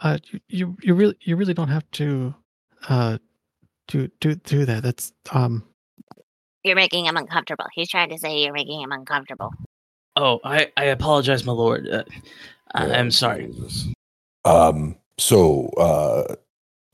Uh, 0.01 0.19
you, 0.31 0.41
you 0.49 0.77
you 0.83 0.95
really 0.95 1.17
you 1.23 1.37
really 1.37 1.55
don't 1.55 1.69
have 1.69 1.91
to 1.93 2.35
uh 2.89 3.17
do 3.89 4.09
do 4.21 4.35
do 4.35 4.65
that. 4.67 4.83
That's 4.83 5.13
um 5.33 5.63
You're 6.65 6.75
making 6.77 7.07
him 7.07 7.17
uncomfortable. 7.17 7.67
He's 7.73 7.89
trying 7.89 8.11
to 8.11 8.19
say 8.19 8.43
you're 8.43 8.53
making 8.53 8.81
him 8.83 8.91
uncomfortable. 8.93 9.51
oh 10.17 10.41
i 10.45 10.71
i 10.77 10.85
apologize 10.87 11.45
my 11.45 11.53
lord 11.53 11.89
uh, 11.89 12.05
I- 12.75 12.87
Yeah, 12.89 12.99
i'm 12.99 13.11
sorry 13.11 13.47
Jesus. 13.47 13.89
Um. 14.45 14.97
So, 15.19 15.69
uh, 15.79 16.37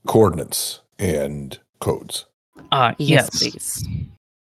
coordinates 0.07 0.81
and 0.99 1.59
codes. 1.81 2.27
uh 2.71 2.95
Yes, 2.99 3.29
yes, 3.43 3.83
please. 3.83 3.89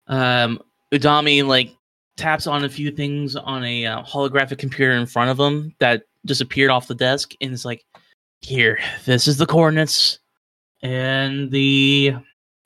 um 0.06 0.60
udami 0.92 1.44
like 1.46 1.74
taps 2.16 2.46
on 2.46 2.64
a 2.64 2.68
few 2.68 2.90
things 2.90 3.34
on 3.34 3.64
a 3.64 3.86
uh, 3.86 4.02
holographic 4.04 4.58
computer 4.58 4.92
in 4.92 5.06
front 5.06 5.30
of 5.30 5.38
him 5.40 5.74
that 5.80 6.04
disappeared 6.26 6.70
off 6.70 6.86
the 6.86 6.94
desk 6.94 7.32
and 7.40 7.52
it's 7.52 7.64
like 7.64 7.84
here 8.40 8.78
this 9.04 9.26
is 9.26 9.36
the 9.36 9.46
coordinates 9.46 10.20
and 10.82 11.50
the 11.50 12.14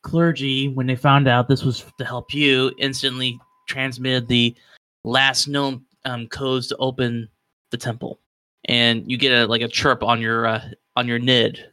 clergy 0.02 0.68
when 0.68 0.86
they 0.86 0.96
found 0.96 1.26
out 1.26 1.48
this 1.48 1.64
was 1.64 1.84
to 1.98 2.04
help 2.04 2.34
you 2.34 2.70
instantly 2.78 3.38
transmitted 3.68 4.28
the 4.28 4.54
last 5.04 5.48
known 5.48 5.82
um, 6.04 6.26
codes 6.28 6.66
to 6.66 6.76
open 6.76 7.28
the 7.70 7.76
temple 7.76 8.20
and 8.66 9.11
you 9.11 9.16
get 9.16 9.32
a 9.32 9.46
like 9.46 9.62
a 9.62 9.68
chirp 9.68 10.02
on 10.02 10.20
your 10.20 10.46
uh, 10.46 10.61
on 10.99 11.07
your 11.07 11.18
nid 11.20 11.64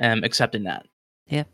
um 0.00 0.24
accepting 0.24 0.64
that 0.64 0.86
Yeah. 1.28 1.44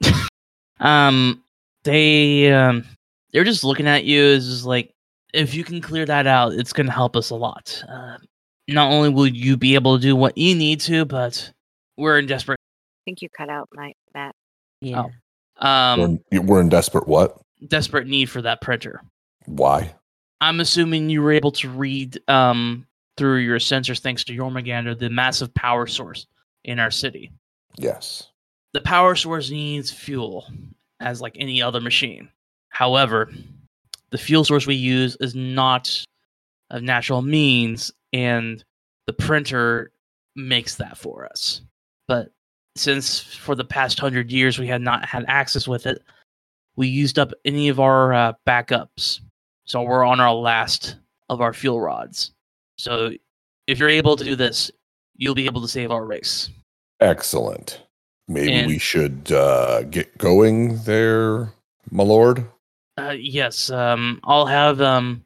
um 0.80 1.42
they 1.84 2.52
um 2.52 2.84
they're 3.32 3.44
just 3.44 3.64
looking 3.64 3.86
at 3.88 4.04
you 4.04 4.22
as 4.24 4.46
just 4.48 4.64
like 4.64 4.94
if 5.34 5.52
you 5.54 5.64
can 5.64 5.80
clear 5.80 6.06
that 6.06 6.26
out 6.28 6.52
it's 6.54 6.72
going 6.72 6.86
to 6.86 6.92
help 6.92 7.16
us 7.16 7.30
a 7.30 7.34
lot 7.34 7.82
uh, 7.88 8.16
not 8.68 8.90
only 8.92 9.08
will 9.08 9.26
you 9.26 9.56
be 9.56 9.74
able 9.74 9.96
to 9.96 10.02
do 10.02 10.14
what 10.14 10.38
you 10.38 10.54
need 10.54 10.80
to 10.80 11.04
but 11.04 11.50
we're 11.96 12.18
in 12.18 12.26
desperate 12.26 12.56
I 12.60 13.02
think 13.04 13.22
you 13.22 13.28
cut 13.30 13.48
out 13.48 13.68
my 13.72 13.92
that. 14.14 14.34
Yeah. 14.80 15.04
um 15.58 16.00
we're, 16.00 16.06
in, 16.38 16.46
we're 16.46 16.60
in 16.60 16.68
desperate 16.68 17.08
what? 17.08 17.36
desperate 17.68 18.06
need 18.06 18.30
for 18.30 18.40
that 18.42 18.60
printer 18.60 19.02
Why? 19.46 19.92
i'm 20.40 20.60
assuming 20.60 21.10
you 21.10 21.20
were 21.20 21.32
able 21.32 21.52
to 21.52 21.68
read 21.68 22.18
um 22.28 22.86
through 23.16 23.38
your 23.38 23.58
sensors 23.58 24.00
thanks 24.00 24.24
to 24.24 24.32
Jormungandr 24.36 24.98
the 24.98 25.10
massive 25.10 25.52
power 25.52 25.86
source 25.86 26.26
in 26.64 26.78
our 26.78 26.90
city 26.90 27.30
Yes. 27.76 28.28
the 28.74 28.80
power 28.80 29.14
source 29.14 29.50
needs 29.50 29.90
fuel 29.90 30.46
as 31.00 31.20
like 31.20 31.36
any 31.38 31.62
other 31.62 31.80
machine. 31.80 32.28
However, 32.68 33.30
the 34.10 34.18
fuel 34.18 34.44
source 34.44 34.66
we 34.66 34.74
use 34.74 35.16
is 35.20 35.34
not 35.34 36.04
of 36.70 36.82
natural 36.82 37.22
means, 37.22 37.90
and 38.12 38.62
the 39.06 39.12
printer 39.12 39.92
makes 40.36 40.76
that 40.76 40.96
for 40.98 41.26
us. 41.26 41.62
But 42.06 42.30
since 42.76 43.20
for 43.20 43.54
the 43.54 43.64
past 43.64 43.98
hundred 43.98 44.30
years 44.30 44.58
we 44.58 44.66
had 44.66 44.82
not 44.82 45.04
had 45.04 45.24
access 45.26 45.66
with 45.66 45.86
it, 45.86 46.02
we 46.76 46.86
used 46.86 47.18
up 47.18 47.32
any 47.44 47.68
of 47.68 47.80
our 47.80 48.12
uh, 48.12 48.32
backups. 48.46 49.20
So 49.64 49.82
we're 49.82 50.04
on 50.04 50.20
our 50.20 50.34
last 50.34 50.96
of 51.28 51.40
our 51.40 51.52
fuel 51.52 51.80
rods. 51.80 52.32
So 52.78 53.12
if 53.66 53.78
you're 53.78 53.88
able 53.88 54.16
to 54.16 54.24
do 54.24 54.36
this, 54.36 54.70
you'll 55.20 55.36
be 55.36 55.46
able 55.46 55.60
to 55.60 55.68
save 55.68 55.92
our 55.92 56.04
race. 56.04 56.50
Excellent. 57.00 57.82
Maybe 58.26 58.52
And- 58.52 58.66
we 58.66 58.78
should 58.78 59.30
uh, 59.30 59.82
get 59.84 60.16
going 60.18 60.82
there, 60.84 61.52
my 61.90 62.02
lord. 62.02 62.44
Uh, 62.98 63.14
yes, 63.18 63.70
um, 63.70 64.20
I'll 64.24 64.46
have 64.46 64.80
um, 64.80 65.24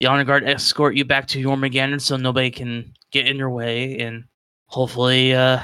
the 0.00 0.06
honor 0.06 0.24
guard 0.24 0.44
escort 0.44 0.94
you 0.96 1.04
back 1.04 1.26
to 1.28 1.42
Jormungandr 1.42 2.00
so 2.00 2.16
nobody 2.16 2.50
can 2.50 2.92
get 3.10 3.26
in 3.26 3.36
your 3.36 3.50
way, 3.50 3.98
and 3.98 4.24
hopefully, 4.68 5.34
uh, 5.34 5.58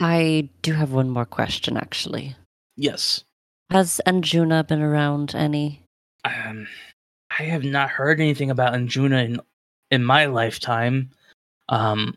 I 0.00 0.48
do 0.62 0.72
have 0.74 0.92
one 0.92 1.10
more 1.10 1.24
question, 1.24 1.76
actually. 1.76 2.36
yes. 2.76 3.24
Has 3.70 4.00
Anjuna 4.06 4.66
been 4.66 4.80
around 4.80 5.34
any? 5.34 5.82
Um, 6.24 6.66
I 7.38 7.42
have 7.42 7.64
not 7.64 7.90
heard 7.90 8.18
anything 8.18 8.50
about 8.50 8.72
Anjuna 8.72 9.24
in 9.24 9.40
in 9.90 10.02
my 10.04 10.24
lifetime. 10.26 11.10
Um, 11.68 12.16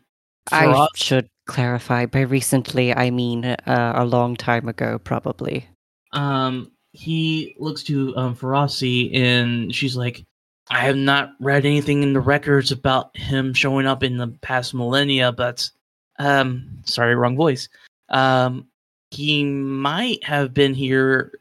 I 0.50 0.86
should 0.94 1.28
clarify. 1.46 2.06
By 2.06 2.20
recently, 2.22 2.94
I 2.94 3.10
mean 3.10 3.44
uh, 3.44 3.92
a 3.94 4.04
long 4.04 4.36
time 4.36 4.68
ago, 4.68 4.98
probably. 4.98 5.68
um, 6.12 6.70
he 6.92 7.54
looks 7.58 7.82
to 7.84 8.14
um 8.16 8.34
Ferocity 8.34 9.14
and 9.14 9.74
she's 9.74 9.96
like, 9.96 10.24
I 10.70 10.80
have 10.80 10.96
not 10.96 11.30
read 11.40 11.64
anything 11.64 12.02
in 12.02 12.12
the 12.12 12.20
records 12.20 12.70
about 12.70 13.16
him 13.16 13.54
showing 13.54 13.86
up 13.86 14.02
in 14.02 14.18
the 14.18 14.28
past 14.42 14.74
millennia, 14.74 15.32
but 15.32 15.70
um, 16.18 16.82
sorry, 16.84 17.14
wrong 17.14 17.36
voice. 17.36 17.68
Um, 18.10 18.68
he 19.10 19.44
might 19.44 20.22
have 20.24 20.52
been 20.54 20.74
here 20.74 21.32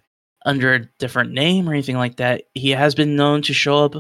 under 0.46 0.74
a 0.74 0.86
different 1.00 1.34
name 1.34 1.68
or 1.70 1.74
anything 1.74 1.98
like 1.98 2.16
that. 2.18 2.44
He 2.54 2.72
has 2.72 2.96
been 2.96 3.16
known 3.16 3.42
to 3.44 3.54
show 3.54 3.86
up 3.86 3.96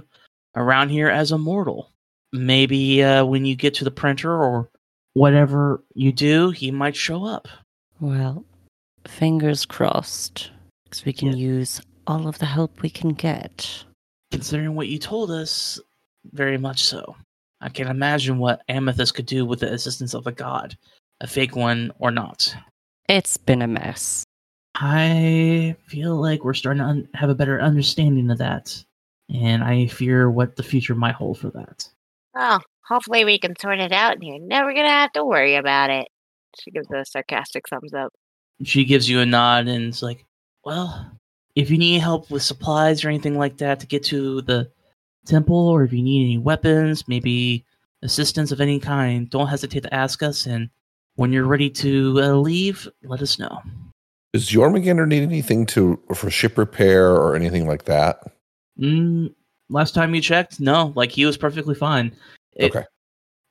around 0.55 0.89
here 0.89 1.09
as 1.09 1.31
a 1.31 1.37
mortal. 1.37 1.91
Maybe 2.33 3.03
uh, 3.03 3.25
when 3.25 3.45
you 3.45 3.55
get 3.55 3.73
to 3.75 3.83
the 3.83 3.91
printer 3.91 4.31
or 4.33 4.69
whatever 5.13 5.83
you 5.93 6.11
do, 6.11 6.51
he 6.51 6.71
might 6.71 6.95
show 6.95 7.25
up. 7.25 7.47
Well, 7.99 8.45
fingers 9.07 9.65
crossed, 9.65 10.51
because 10.85 11.05
we 11.05 11.13
can 11.13 11.29
Yeah. 11.29 11.35
use 11.35 11.81
all 12.07 12.27
of 12.27 12.39
the 12.39 12.45
help 12.45 12.81
we 12.81 12.89
can 12.89 13.09
get. 13.13 13.85
considering 14.31 14.75
what 14.75 14.87
you 14.87 14.97
told 14.97 15.29
us, 15.29 15.77
very 16.31 16.57
much 16.57 16.83
so. 16.83 17.17
I 17.59 17.67
can 17.67 17.89
imagine 17.89 18.37
what 18.37 18.61
Amethyst 18.69 19.13
could 19.13 19.25
do 19.25 19.45
with 19.45 19.59
the 19.59 19.73
assistance 19.73 20.13
of 20.13 20.25
a 20.25 20.31
god, 20.31 20.77
a 21.19 21.27
fake 21.27 21.53
one 21.57 21.91
or 21.99 22.11
not. 22.11 22.55
It's 23.09 23.35
been 23.35 23.61
a 23.61 23.67
mess. 23.67 24.23
I 24.75 25.75
feel 25.85 26.15
like 26.15 26.45
we're 26.45 26.53
starting 26.53 26.79
to 26.81 26.87
un- 26.87 27.09
have 27.13 27.29
a 27.29 27.35
better 27.35 27.59
understanding 27.61 28.31
of 28.31 28.37
that, 28.37 28.81
and 29.29 29.65
I 29.65 29.87
fear 29.87 30.31
what 30.31 30.55
the 30.55 30.63
future 30.63 30.95
might 30.95 31.15
hold 31.15 31.37
for 31.37 31.49
that. 31.49 31.89
Well, 32.33 32.63
hopefully 32.91 33.23
we 33.23 33.39
can 33.39 33.55
sort 33.57 33.79
it 33.79 33.93
out 33.93 34.13
and 34.13 34.23
you're 34.23 34.39
never 34.39 34.73
gonna 34.73 34.89
have 34.89 35.13
to 35.13 35.23
worry 35.23 35.55
about 35.55 35.89
it. 35.89 36.07
She 36.59 36.71
gives 36.71 36.91
a 36.91 37.05
sarcastic 37.05 37.67
thumbs 37.69 37.93
up. 37.93 38.11
She 38.63 38.83
gives 38.83 39.09
you 39.09 39.21
a 39.21 39.25
nod 39.25 39.67
and 39.67 39.85
it's 39.85 40.01
like, 40.01 40.25
well, 40.65 41.17
if 41.55 41.69
you 41.69 41.77
need 41.77 41.99
help 41.99 42.29
with 42.29 42.43
supplies 42.43 43.03
or 43.03 43.09
anything 43.09 43.37
like 43.37 43.57
that 43.57 43.79
to 43.79 43.87
get 43.87 44.03
to 44.05 44.41
the 44.41 44.69
temple, 45.25 45.67
or 45.69 45.83
if 45.83 45.93
you 45.93 46.03
need 46.03 46.25
any 46.25 46.37
weapons, 46.37 47.07
maybe 47.07 47.65
assistance 48.01 48.51
of 48.51 48.59
any 48.59 48.79
kind, 48.79 49.29
don't 49.29 49.47
hesitate 49.47 49.83
to 49.83 49.93
ask 49.93 50.21
us. 50.21 50.45
And 50.45 50.69
when 51.15 51.31
you're 51.31 51.45
ready 51.45 51.69
to 51.69 52.21
uh, 52.21 52.33
leave, 52.33 52.87
let 53.03 53.21
us 53.21 53.39
know. 53.39 53.61
Does 54.33 54.49
Jormungandr 54.49 55.07
need 55.07 55.23
anything 55.23 55.65
to 55.67 55.99
for 56.13 56.29
ship 56.29 56.57
repair 56.57 57.09
or 57.09 57.35
anything 57.35 57.67
like 57.67 57.85
that? 57.85 58.23
Mm, 58.79 59.33
last 59.69 59.93
time 59.93 60.15
you 60.15 60.21
checked, 60.21 60.59
no, 60.59 60.93
like 60.95 61.11
he 61.11 61.25
was 61.25 61.37
perfectly 61.37 61.75
fine. 61.75 62.15
It- 62.55 62.75
Okay. 62.75 62.85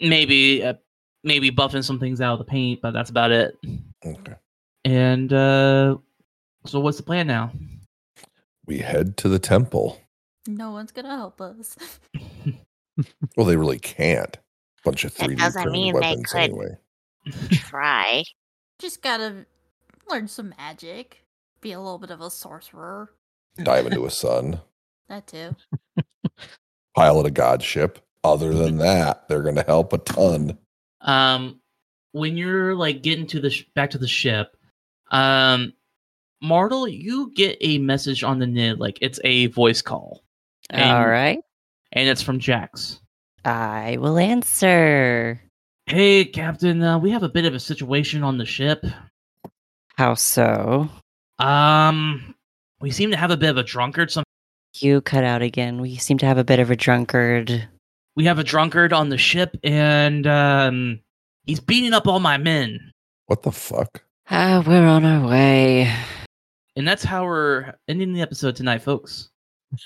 Maybe, 0.03 0.65
uh, 0.65 0.75
maybe 1.25 1.51
buffing 1.51 1.85
some 1.85 1.99
things 1.99 2.21
out 2.23 2.33
of 2.33 2.39
the 2.39 2.45
paint, 2.47 2.81
but 2.81 2.93
that's 2.93 3.11
about 3.11 3.31
it. 3.33 3.55
Okay. 4.05 4.35
And 4.87 5.31
uh, 5.33 5.99
so, 6.65 6.81
what's 6.81 6.97
the 6.97 7.03
plan 7.03 7.27
now? 7.27 7.53
We 8.67 8.79
head 8.79 9.19
to 9.19 9.29
the 9.29 9.39
temple. 9.39 10.01
No 10.47 10.71
one's 10.71 10.91
gonna 10.93 11.17
help 11.17 11.41
us. 11.41 11.77
Well, 13.37 13.47
they 13.47 13.57
really 13.57 13.79
can't. 13.79 14.37
Bunch 14.85 15.05
of 15.05 15.15
That 15.17 15.31
3D 15.31 15.39
doesn't 15.39 15.63
printed 15.63 15.73
mean 15.73 15.95
they 15.95 16.01
weapons 16.01 16.33
could. 16.33 16.41
anyway. 16.41 16.77
Try. 17.53 18.25
Just 18.79 19.01
gotta 19.03 19.47
learn 20.11 20.29
some 20.29 20.53
magic. 20.59 21.25
Be 21.63 21.73
a 21.73 21.79
little 21.81 21.99
bit 21.99 22.11
of 22.11 22.21
a 22.21 22.29
sorcerer. 22.31 23.11
Dive 23.63 23.87
into 23.87 24.05
a 24.05 24.11
sun. 24.11 24.61
That 25.09 25.27
too. 25.27 25.57
Pilot 26.95 27.27
a 27.27 27.31
god 27.31 27.63
ship. 27.63 28.01
Other 28.23 28.53
than 28.53 28.79
that, 28.79 29.27
they're 29.29 29.43
going 29.43 29.55
to 29.57 29.63
help 29.63 29.93
a 29.93 29.99
ton. 29.99 30.59
um 31.01 31.61
when 32.13 32.37
you're 32.37 32.75
like 32.75 33.03
getting 33.03 33.27
to 33.29 33.41
the 33.41 33.51
sh- 33.51 33.65
back 33.75 33.91
to 33.91 33.99
the 33.99 34.09
ship 34.09 34.57
um 35.13 35.73
martel 36.43 36.87
you 36.89 37.33
get 37.35 37.57
a 37.61 37.79
message 37.79 38.23
on 38.25 38.39
the 38.39 38.47
nid 38.47 38.79
like 38.81 38.99
it's 39.01 39.21
a 39.25 39.47
voice 39.47 39.81
call 39.81 40.23
All 40.73 40.79
And- 40.81 41.09
right. 41.09 41.39
and 41.93 42.09
it's 42.09 42.21
from 42.23 42.39
jax 42.41 43.01
I 43.45 43.97
will 44.01 44.19
answer. 44.19 45.41
hey 45.87 46.25
captain 46.27 46.83
uh, 46.83 46.99
we 46.99 47.11
have 47.13 47.23
a 47.23 47.29
bit 47.29 47.45
of 47.47 47.55
a 47.55 47.61
situation 47.61 48.23
on 48.23 48.37
the 48.39 48.45
ship 48.47 48.85
How 49.97 50.15
so? 50.15 50.89
um 51.39 52.35
we 52.81 52.91
seem 52.91 53.11
to 53.13 53.17
have 53.17 53.31
a 53.31 53.37
bit 53.37 53.51
of 53.51 53.57
a 53.57 53.63
drunkard 53.63 54.11
some 54.11 54.25
You 54.75 55.01
cut 55.01 55.25
out 55.25 55.43
again. 55.43 55.81
We 55.81 55.97
seem 55.97 56.19
to 56.19 56.27
have 56.27 56.39
a 56.39 56.45
bit 56.45 56.59
of 56.61 56.71
a 56.71 56.77
drunkard. 56.77 57.69
We 58.21 58.27
have 58.27 58.39
a 58.39 58.45
drunkard 58.45 58.93
on 58.93 59.09
the 59.09 59.17
ship 59.17 59.57
and 59.65 60.27
um 60.27 61.01
he's 61.47 61.59
beating 61.59 61.95
up 61.95 62.07
all 62.07 62.21
my 62.21 62.37
men 62.37 62.79
What 63.27 63.43
the 63.45 63.51
fuck? 63.51 64.03
Ah, 64.29 64.63
we're 64.67 64.87
on 64.87 65.07
our 65.07 65.27
way. 65.27 65.91
and 66.77 66.87
that's 66.87 67.03
how 67.03 67.25
we're 67.25 67.73
ending 67.89 68.13
the 68.13 68.21
episode 68.21 68.57
tonight 68.57 68.83
folks 68.83 69.31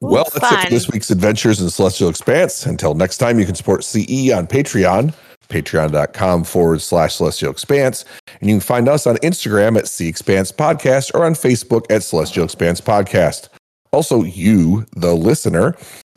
Well, 0.00 0.24
that's 0.34 0.52
it 0.52 0.64
for 0.64 0.70
this 0.70 0.90
week's 0.90 1.10
adventures 1.10 1.62
in 1.62 1.70
Celestial 1.70 2.10
Expanse. 2.10 2.66
Until 2.66 2.92
next 2.94 3.16
time, 3.18 3.38
you 3.38 3.46
can 3.46 3.54
support 3.54 3.82
CE 3.84 4.30
on 4.32 4.46
Patreon, 4.46 5.14
patreon.com 5.48 6.44
forward 6.44 6.82
slash 6.82 7.14
Celestial 7.14 7.50
Expanse. 7.50 8.04
And 8.40 8.50
you 8.50 8.56
can 8.56 8.60
find 8.60 8.88
us 8.88 9.06
on 9.06 9.16
Instagram 9.18 9.78
at 9.78 9.88
C 9.88 10.06
Expanse 10.08 10.52
Podcast 10.52 11.14
or 11.14 11.24
on 11.24 11.32
Facebook 11.32 11.84
at 11.90 12.02
Celestial 12.02 12.44
Expanse 12.44 12.80
Podcast. 12.82 13.48
Also, 13.92 14.24
you, 14.24 14.84
the 14.96 15.14
listener, 15.14 15.74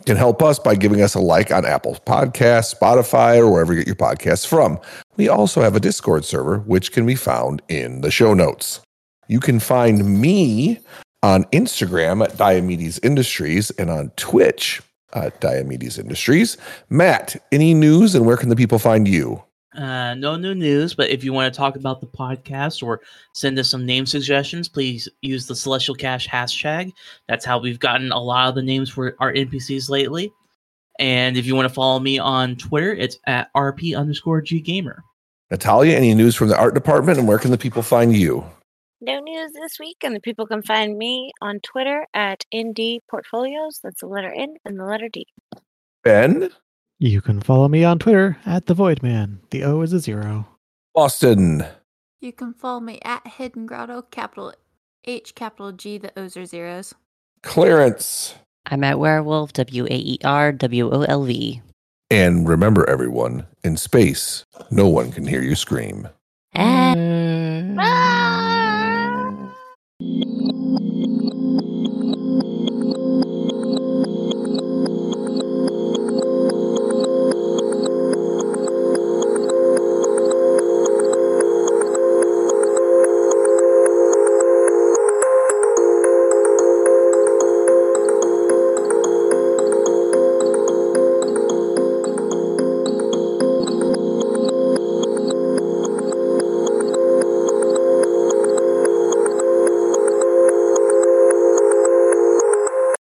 can 0.08 0.18
help 0.18 0.42
us 0.42 0.58
by 0.58 0.74
giving 0.74 1.02
us 1.02 1.14
a 1.14 1.20
like 1.20 1.52
on 1.52 1.66
Apple 1.66 1.96
Podcasts, 2.06 2.74
Spotify, 2.74 3.38
or 3.38 3.52
wherever 3.52 3.74
you 3.74 3.80
get 3.80 3.88
your 3.88 3.96
podcasts 3.96 4.48
from. 4.48 4.80
We 5.18 5.28
also 5.28 5.62
have 5.62 5.76
a 5.76 5.80
Discord 5.82 6.24
server, 6.24 6.60
which 6.60 6.94
can 6.94 7.06
be 7.06 7.16
found 7.16 7.62
in 7.68 8.02
the 8.02 8.10
show 8.10 8.34
notes. 8.34 8.80
You 9.28 9.42
can 9.42 9.60
find 9.60 10.20
me 10.20 10.80
on 11.22 11.44
Instagram 11.46 12.24
at 12.24 12.38
Diomedes 12.38 13.04
Industries 13.04 13.70
and 13.72 13.90
on 13.90 14.12
Twitch 14.16 14.82
at 15.14 15.42
Diomedes 15.42 16.00
Industries. 16.00 16.58
Matt, 16.90 17.36
any 17.52 17.74
news 17.74 18.16
and 18.16 18.26
where 18.26 18.38
can 18.38 18.48
the 18.48 18.56
people 18.56 18.80
find 18.80 19.08
you? 19.08 19.44
Uh, 19.78 20.16
no 20.16 20.36
new 20.36 20.56
news, 20.56 20.96
but 20.96 21.10
if 21.12 21.24
you 21.24 21.32
want 21.32 21.54
to 21.54 21.56
talk 21.56 21.76
about 21.76 22.02
the 22.02 22.08
podcast 22.08 22.82
or 22.82 23.00
send 23.34 23.60
us 23.60 23.70
some 23.70 23.86
name 23.86 24.08
suggestions, 24.08 24.68
please 24.68 25.08
use 25.22 25.46
the 25.46 25.56
Celestial 25.56 25.94
Cash 25.94 26.28
hashtag. 26.28 26.92
That's 27.28 27.46
how 27.46 27.60
we've 27.60 27.80
gotten 27.80 28.12
a 28.12 28.20
lot 28.20 28.50
of 28.50 28.56
the 28.56 28.64
names 28.64 28.90
for 28.90 29.16
our 29.20 29.32
NPCs 29.32 29.88
lately. 29.88 30.34
And 31.00 31.38
if 31.38 31.46
you 31.46 31.56
want 31.56 31.68
to 31.68 31.74
follow 31.74 32.00
me 32.00 32.18
on 32.18 32.56
Twitter, 32.56 32.92
it's 32.92 33.20
at 33.28 33.54
RP 33.54 33.96
underscore 33.96 34.42
G 34.42 34.60
Gamer. 34.60 35.04
Natalia, 35.52 35.96
any 35.96 36.16
news 36.16 36.36
from 36.36 36.48
the 36.48 36.58
art 36.58 36.74
department 36.74 37.20
and 37.20 37.28
where 37.28 37.38
can 37.38 37.52
the 37.52 37.58
people 37.58 37.84
find 37.84 38.16
you? 38.16 38.44
No 39.00 39.20
news 39.20 39.52
this 39.54 39.78
week, 39.80 39.98
and 40.04 40.16
the 40.16 40.20
people 40.20 40.48
can 40.48 40.64
find 40.64 40.98
me 40.98 41.32
on 41.40 41.60
Twitter 41.60 42.08
at 42.16 42.44
ND 42.56 43.00
Portfolios. 43.08 43.80
That's 43.84 44.02
the 44.02 44.08
letter 44.08 44.34
N 44.36 44.56
and 44.66 44.80
the 44.80 44.86
letter 44.86 45.08
D. 45.08 45.28
Ben, 46.04 46.50
You 47.00 47.22
can 47.22 47.42
follow 47.42 47.68
me 47.68 47.84
on 47.84 48.00
Twitter 48.00 48.38
at 48.46 48.66
the 48.66 48.74
Void 48.74 49.04
Man. 49.04 49.40
The 49.52 49.64
O 49.64 49.82
is 49.82 49.94
a 49.94 50.00
zero. 50.00 50.48
Boston, 50.96 51.64
You 52.22 52.34
can 52.34 52.54
follow 52.54 52.80
me 52.80 53.00
at 53.04 53.26
Hidden 53.28 53.68
Grotto, 53.68 54.02
capital 54.02 54.54
H, 55.06 55.36
capital 55.36 55.72
G, 55.72 56.00
the 56.00 56.18
O's 56.20 56.36
are 56.36 56.46
zeros. 56.46 56.96
Clarence, 57.44 58.34
I'm 58.66 58.84
at 58.84 58.98
Werewolf, 59.00 59.54
W 59.54 59.86
A 59.86 59.96
E 59.96 60.18
R 60.24 60.52
W 60.52 60.90
O 60.92 61.04
L 61.04 61.24
V. 61.24 61.62
and 62.10 62.50
remember 62.50 62.90
everyone, 62.90 63.46
in 63.64 63.78
space, 63.78 64.44
no 64.72 64.88
one 64.88 65.12
can 65.12 65.28
hear 65.28 65.42
you 65.42 65.54
scream. 65.56 66.10
And... 66.54 67.78
Ah! 67.80 68.17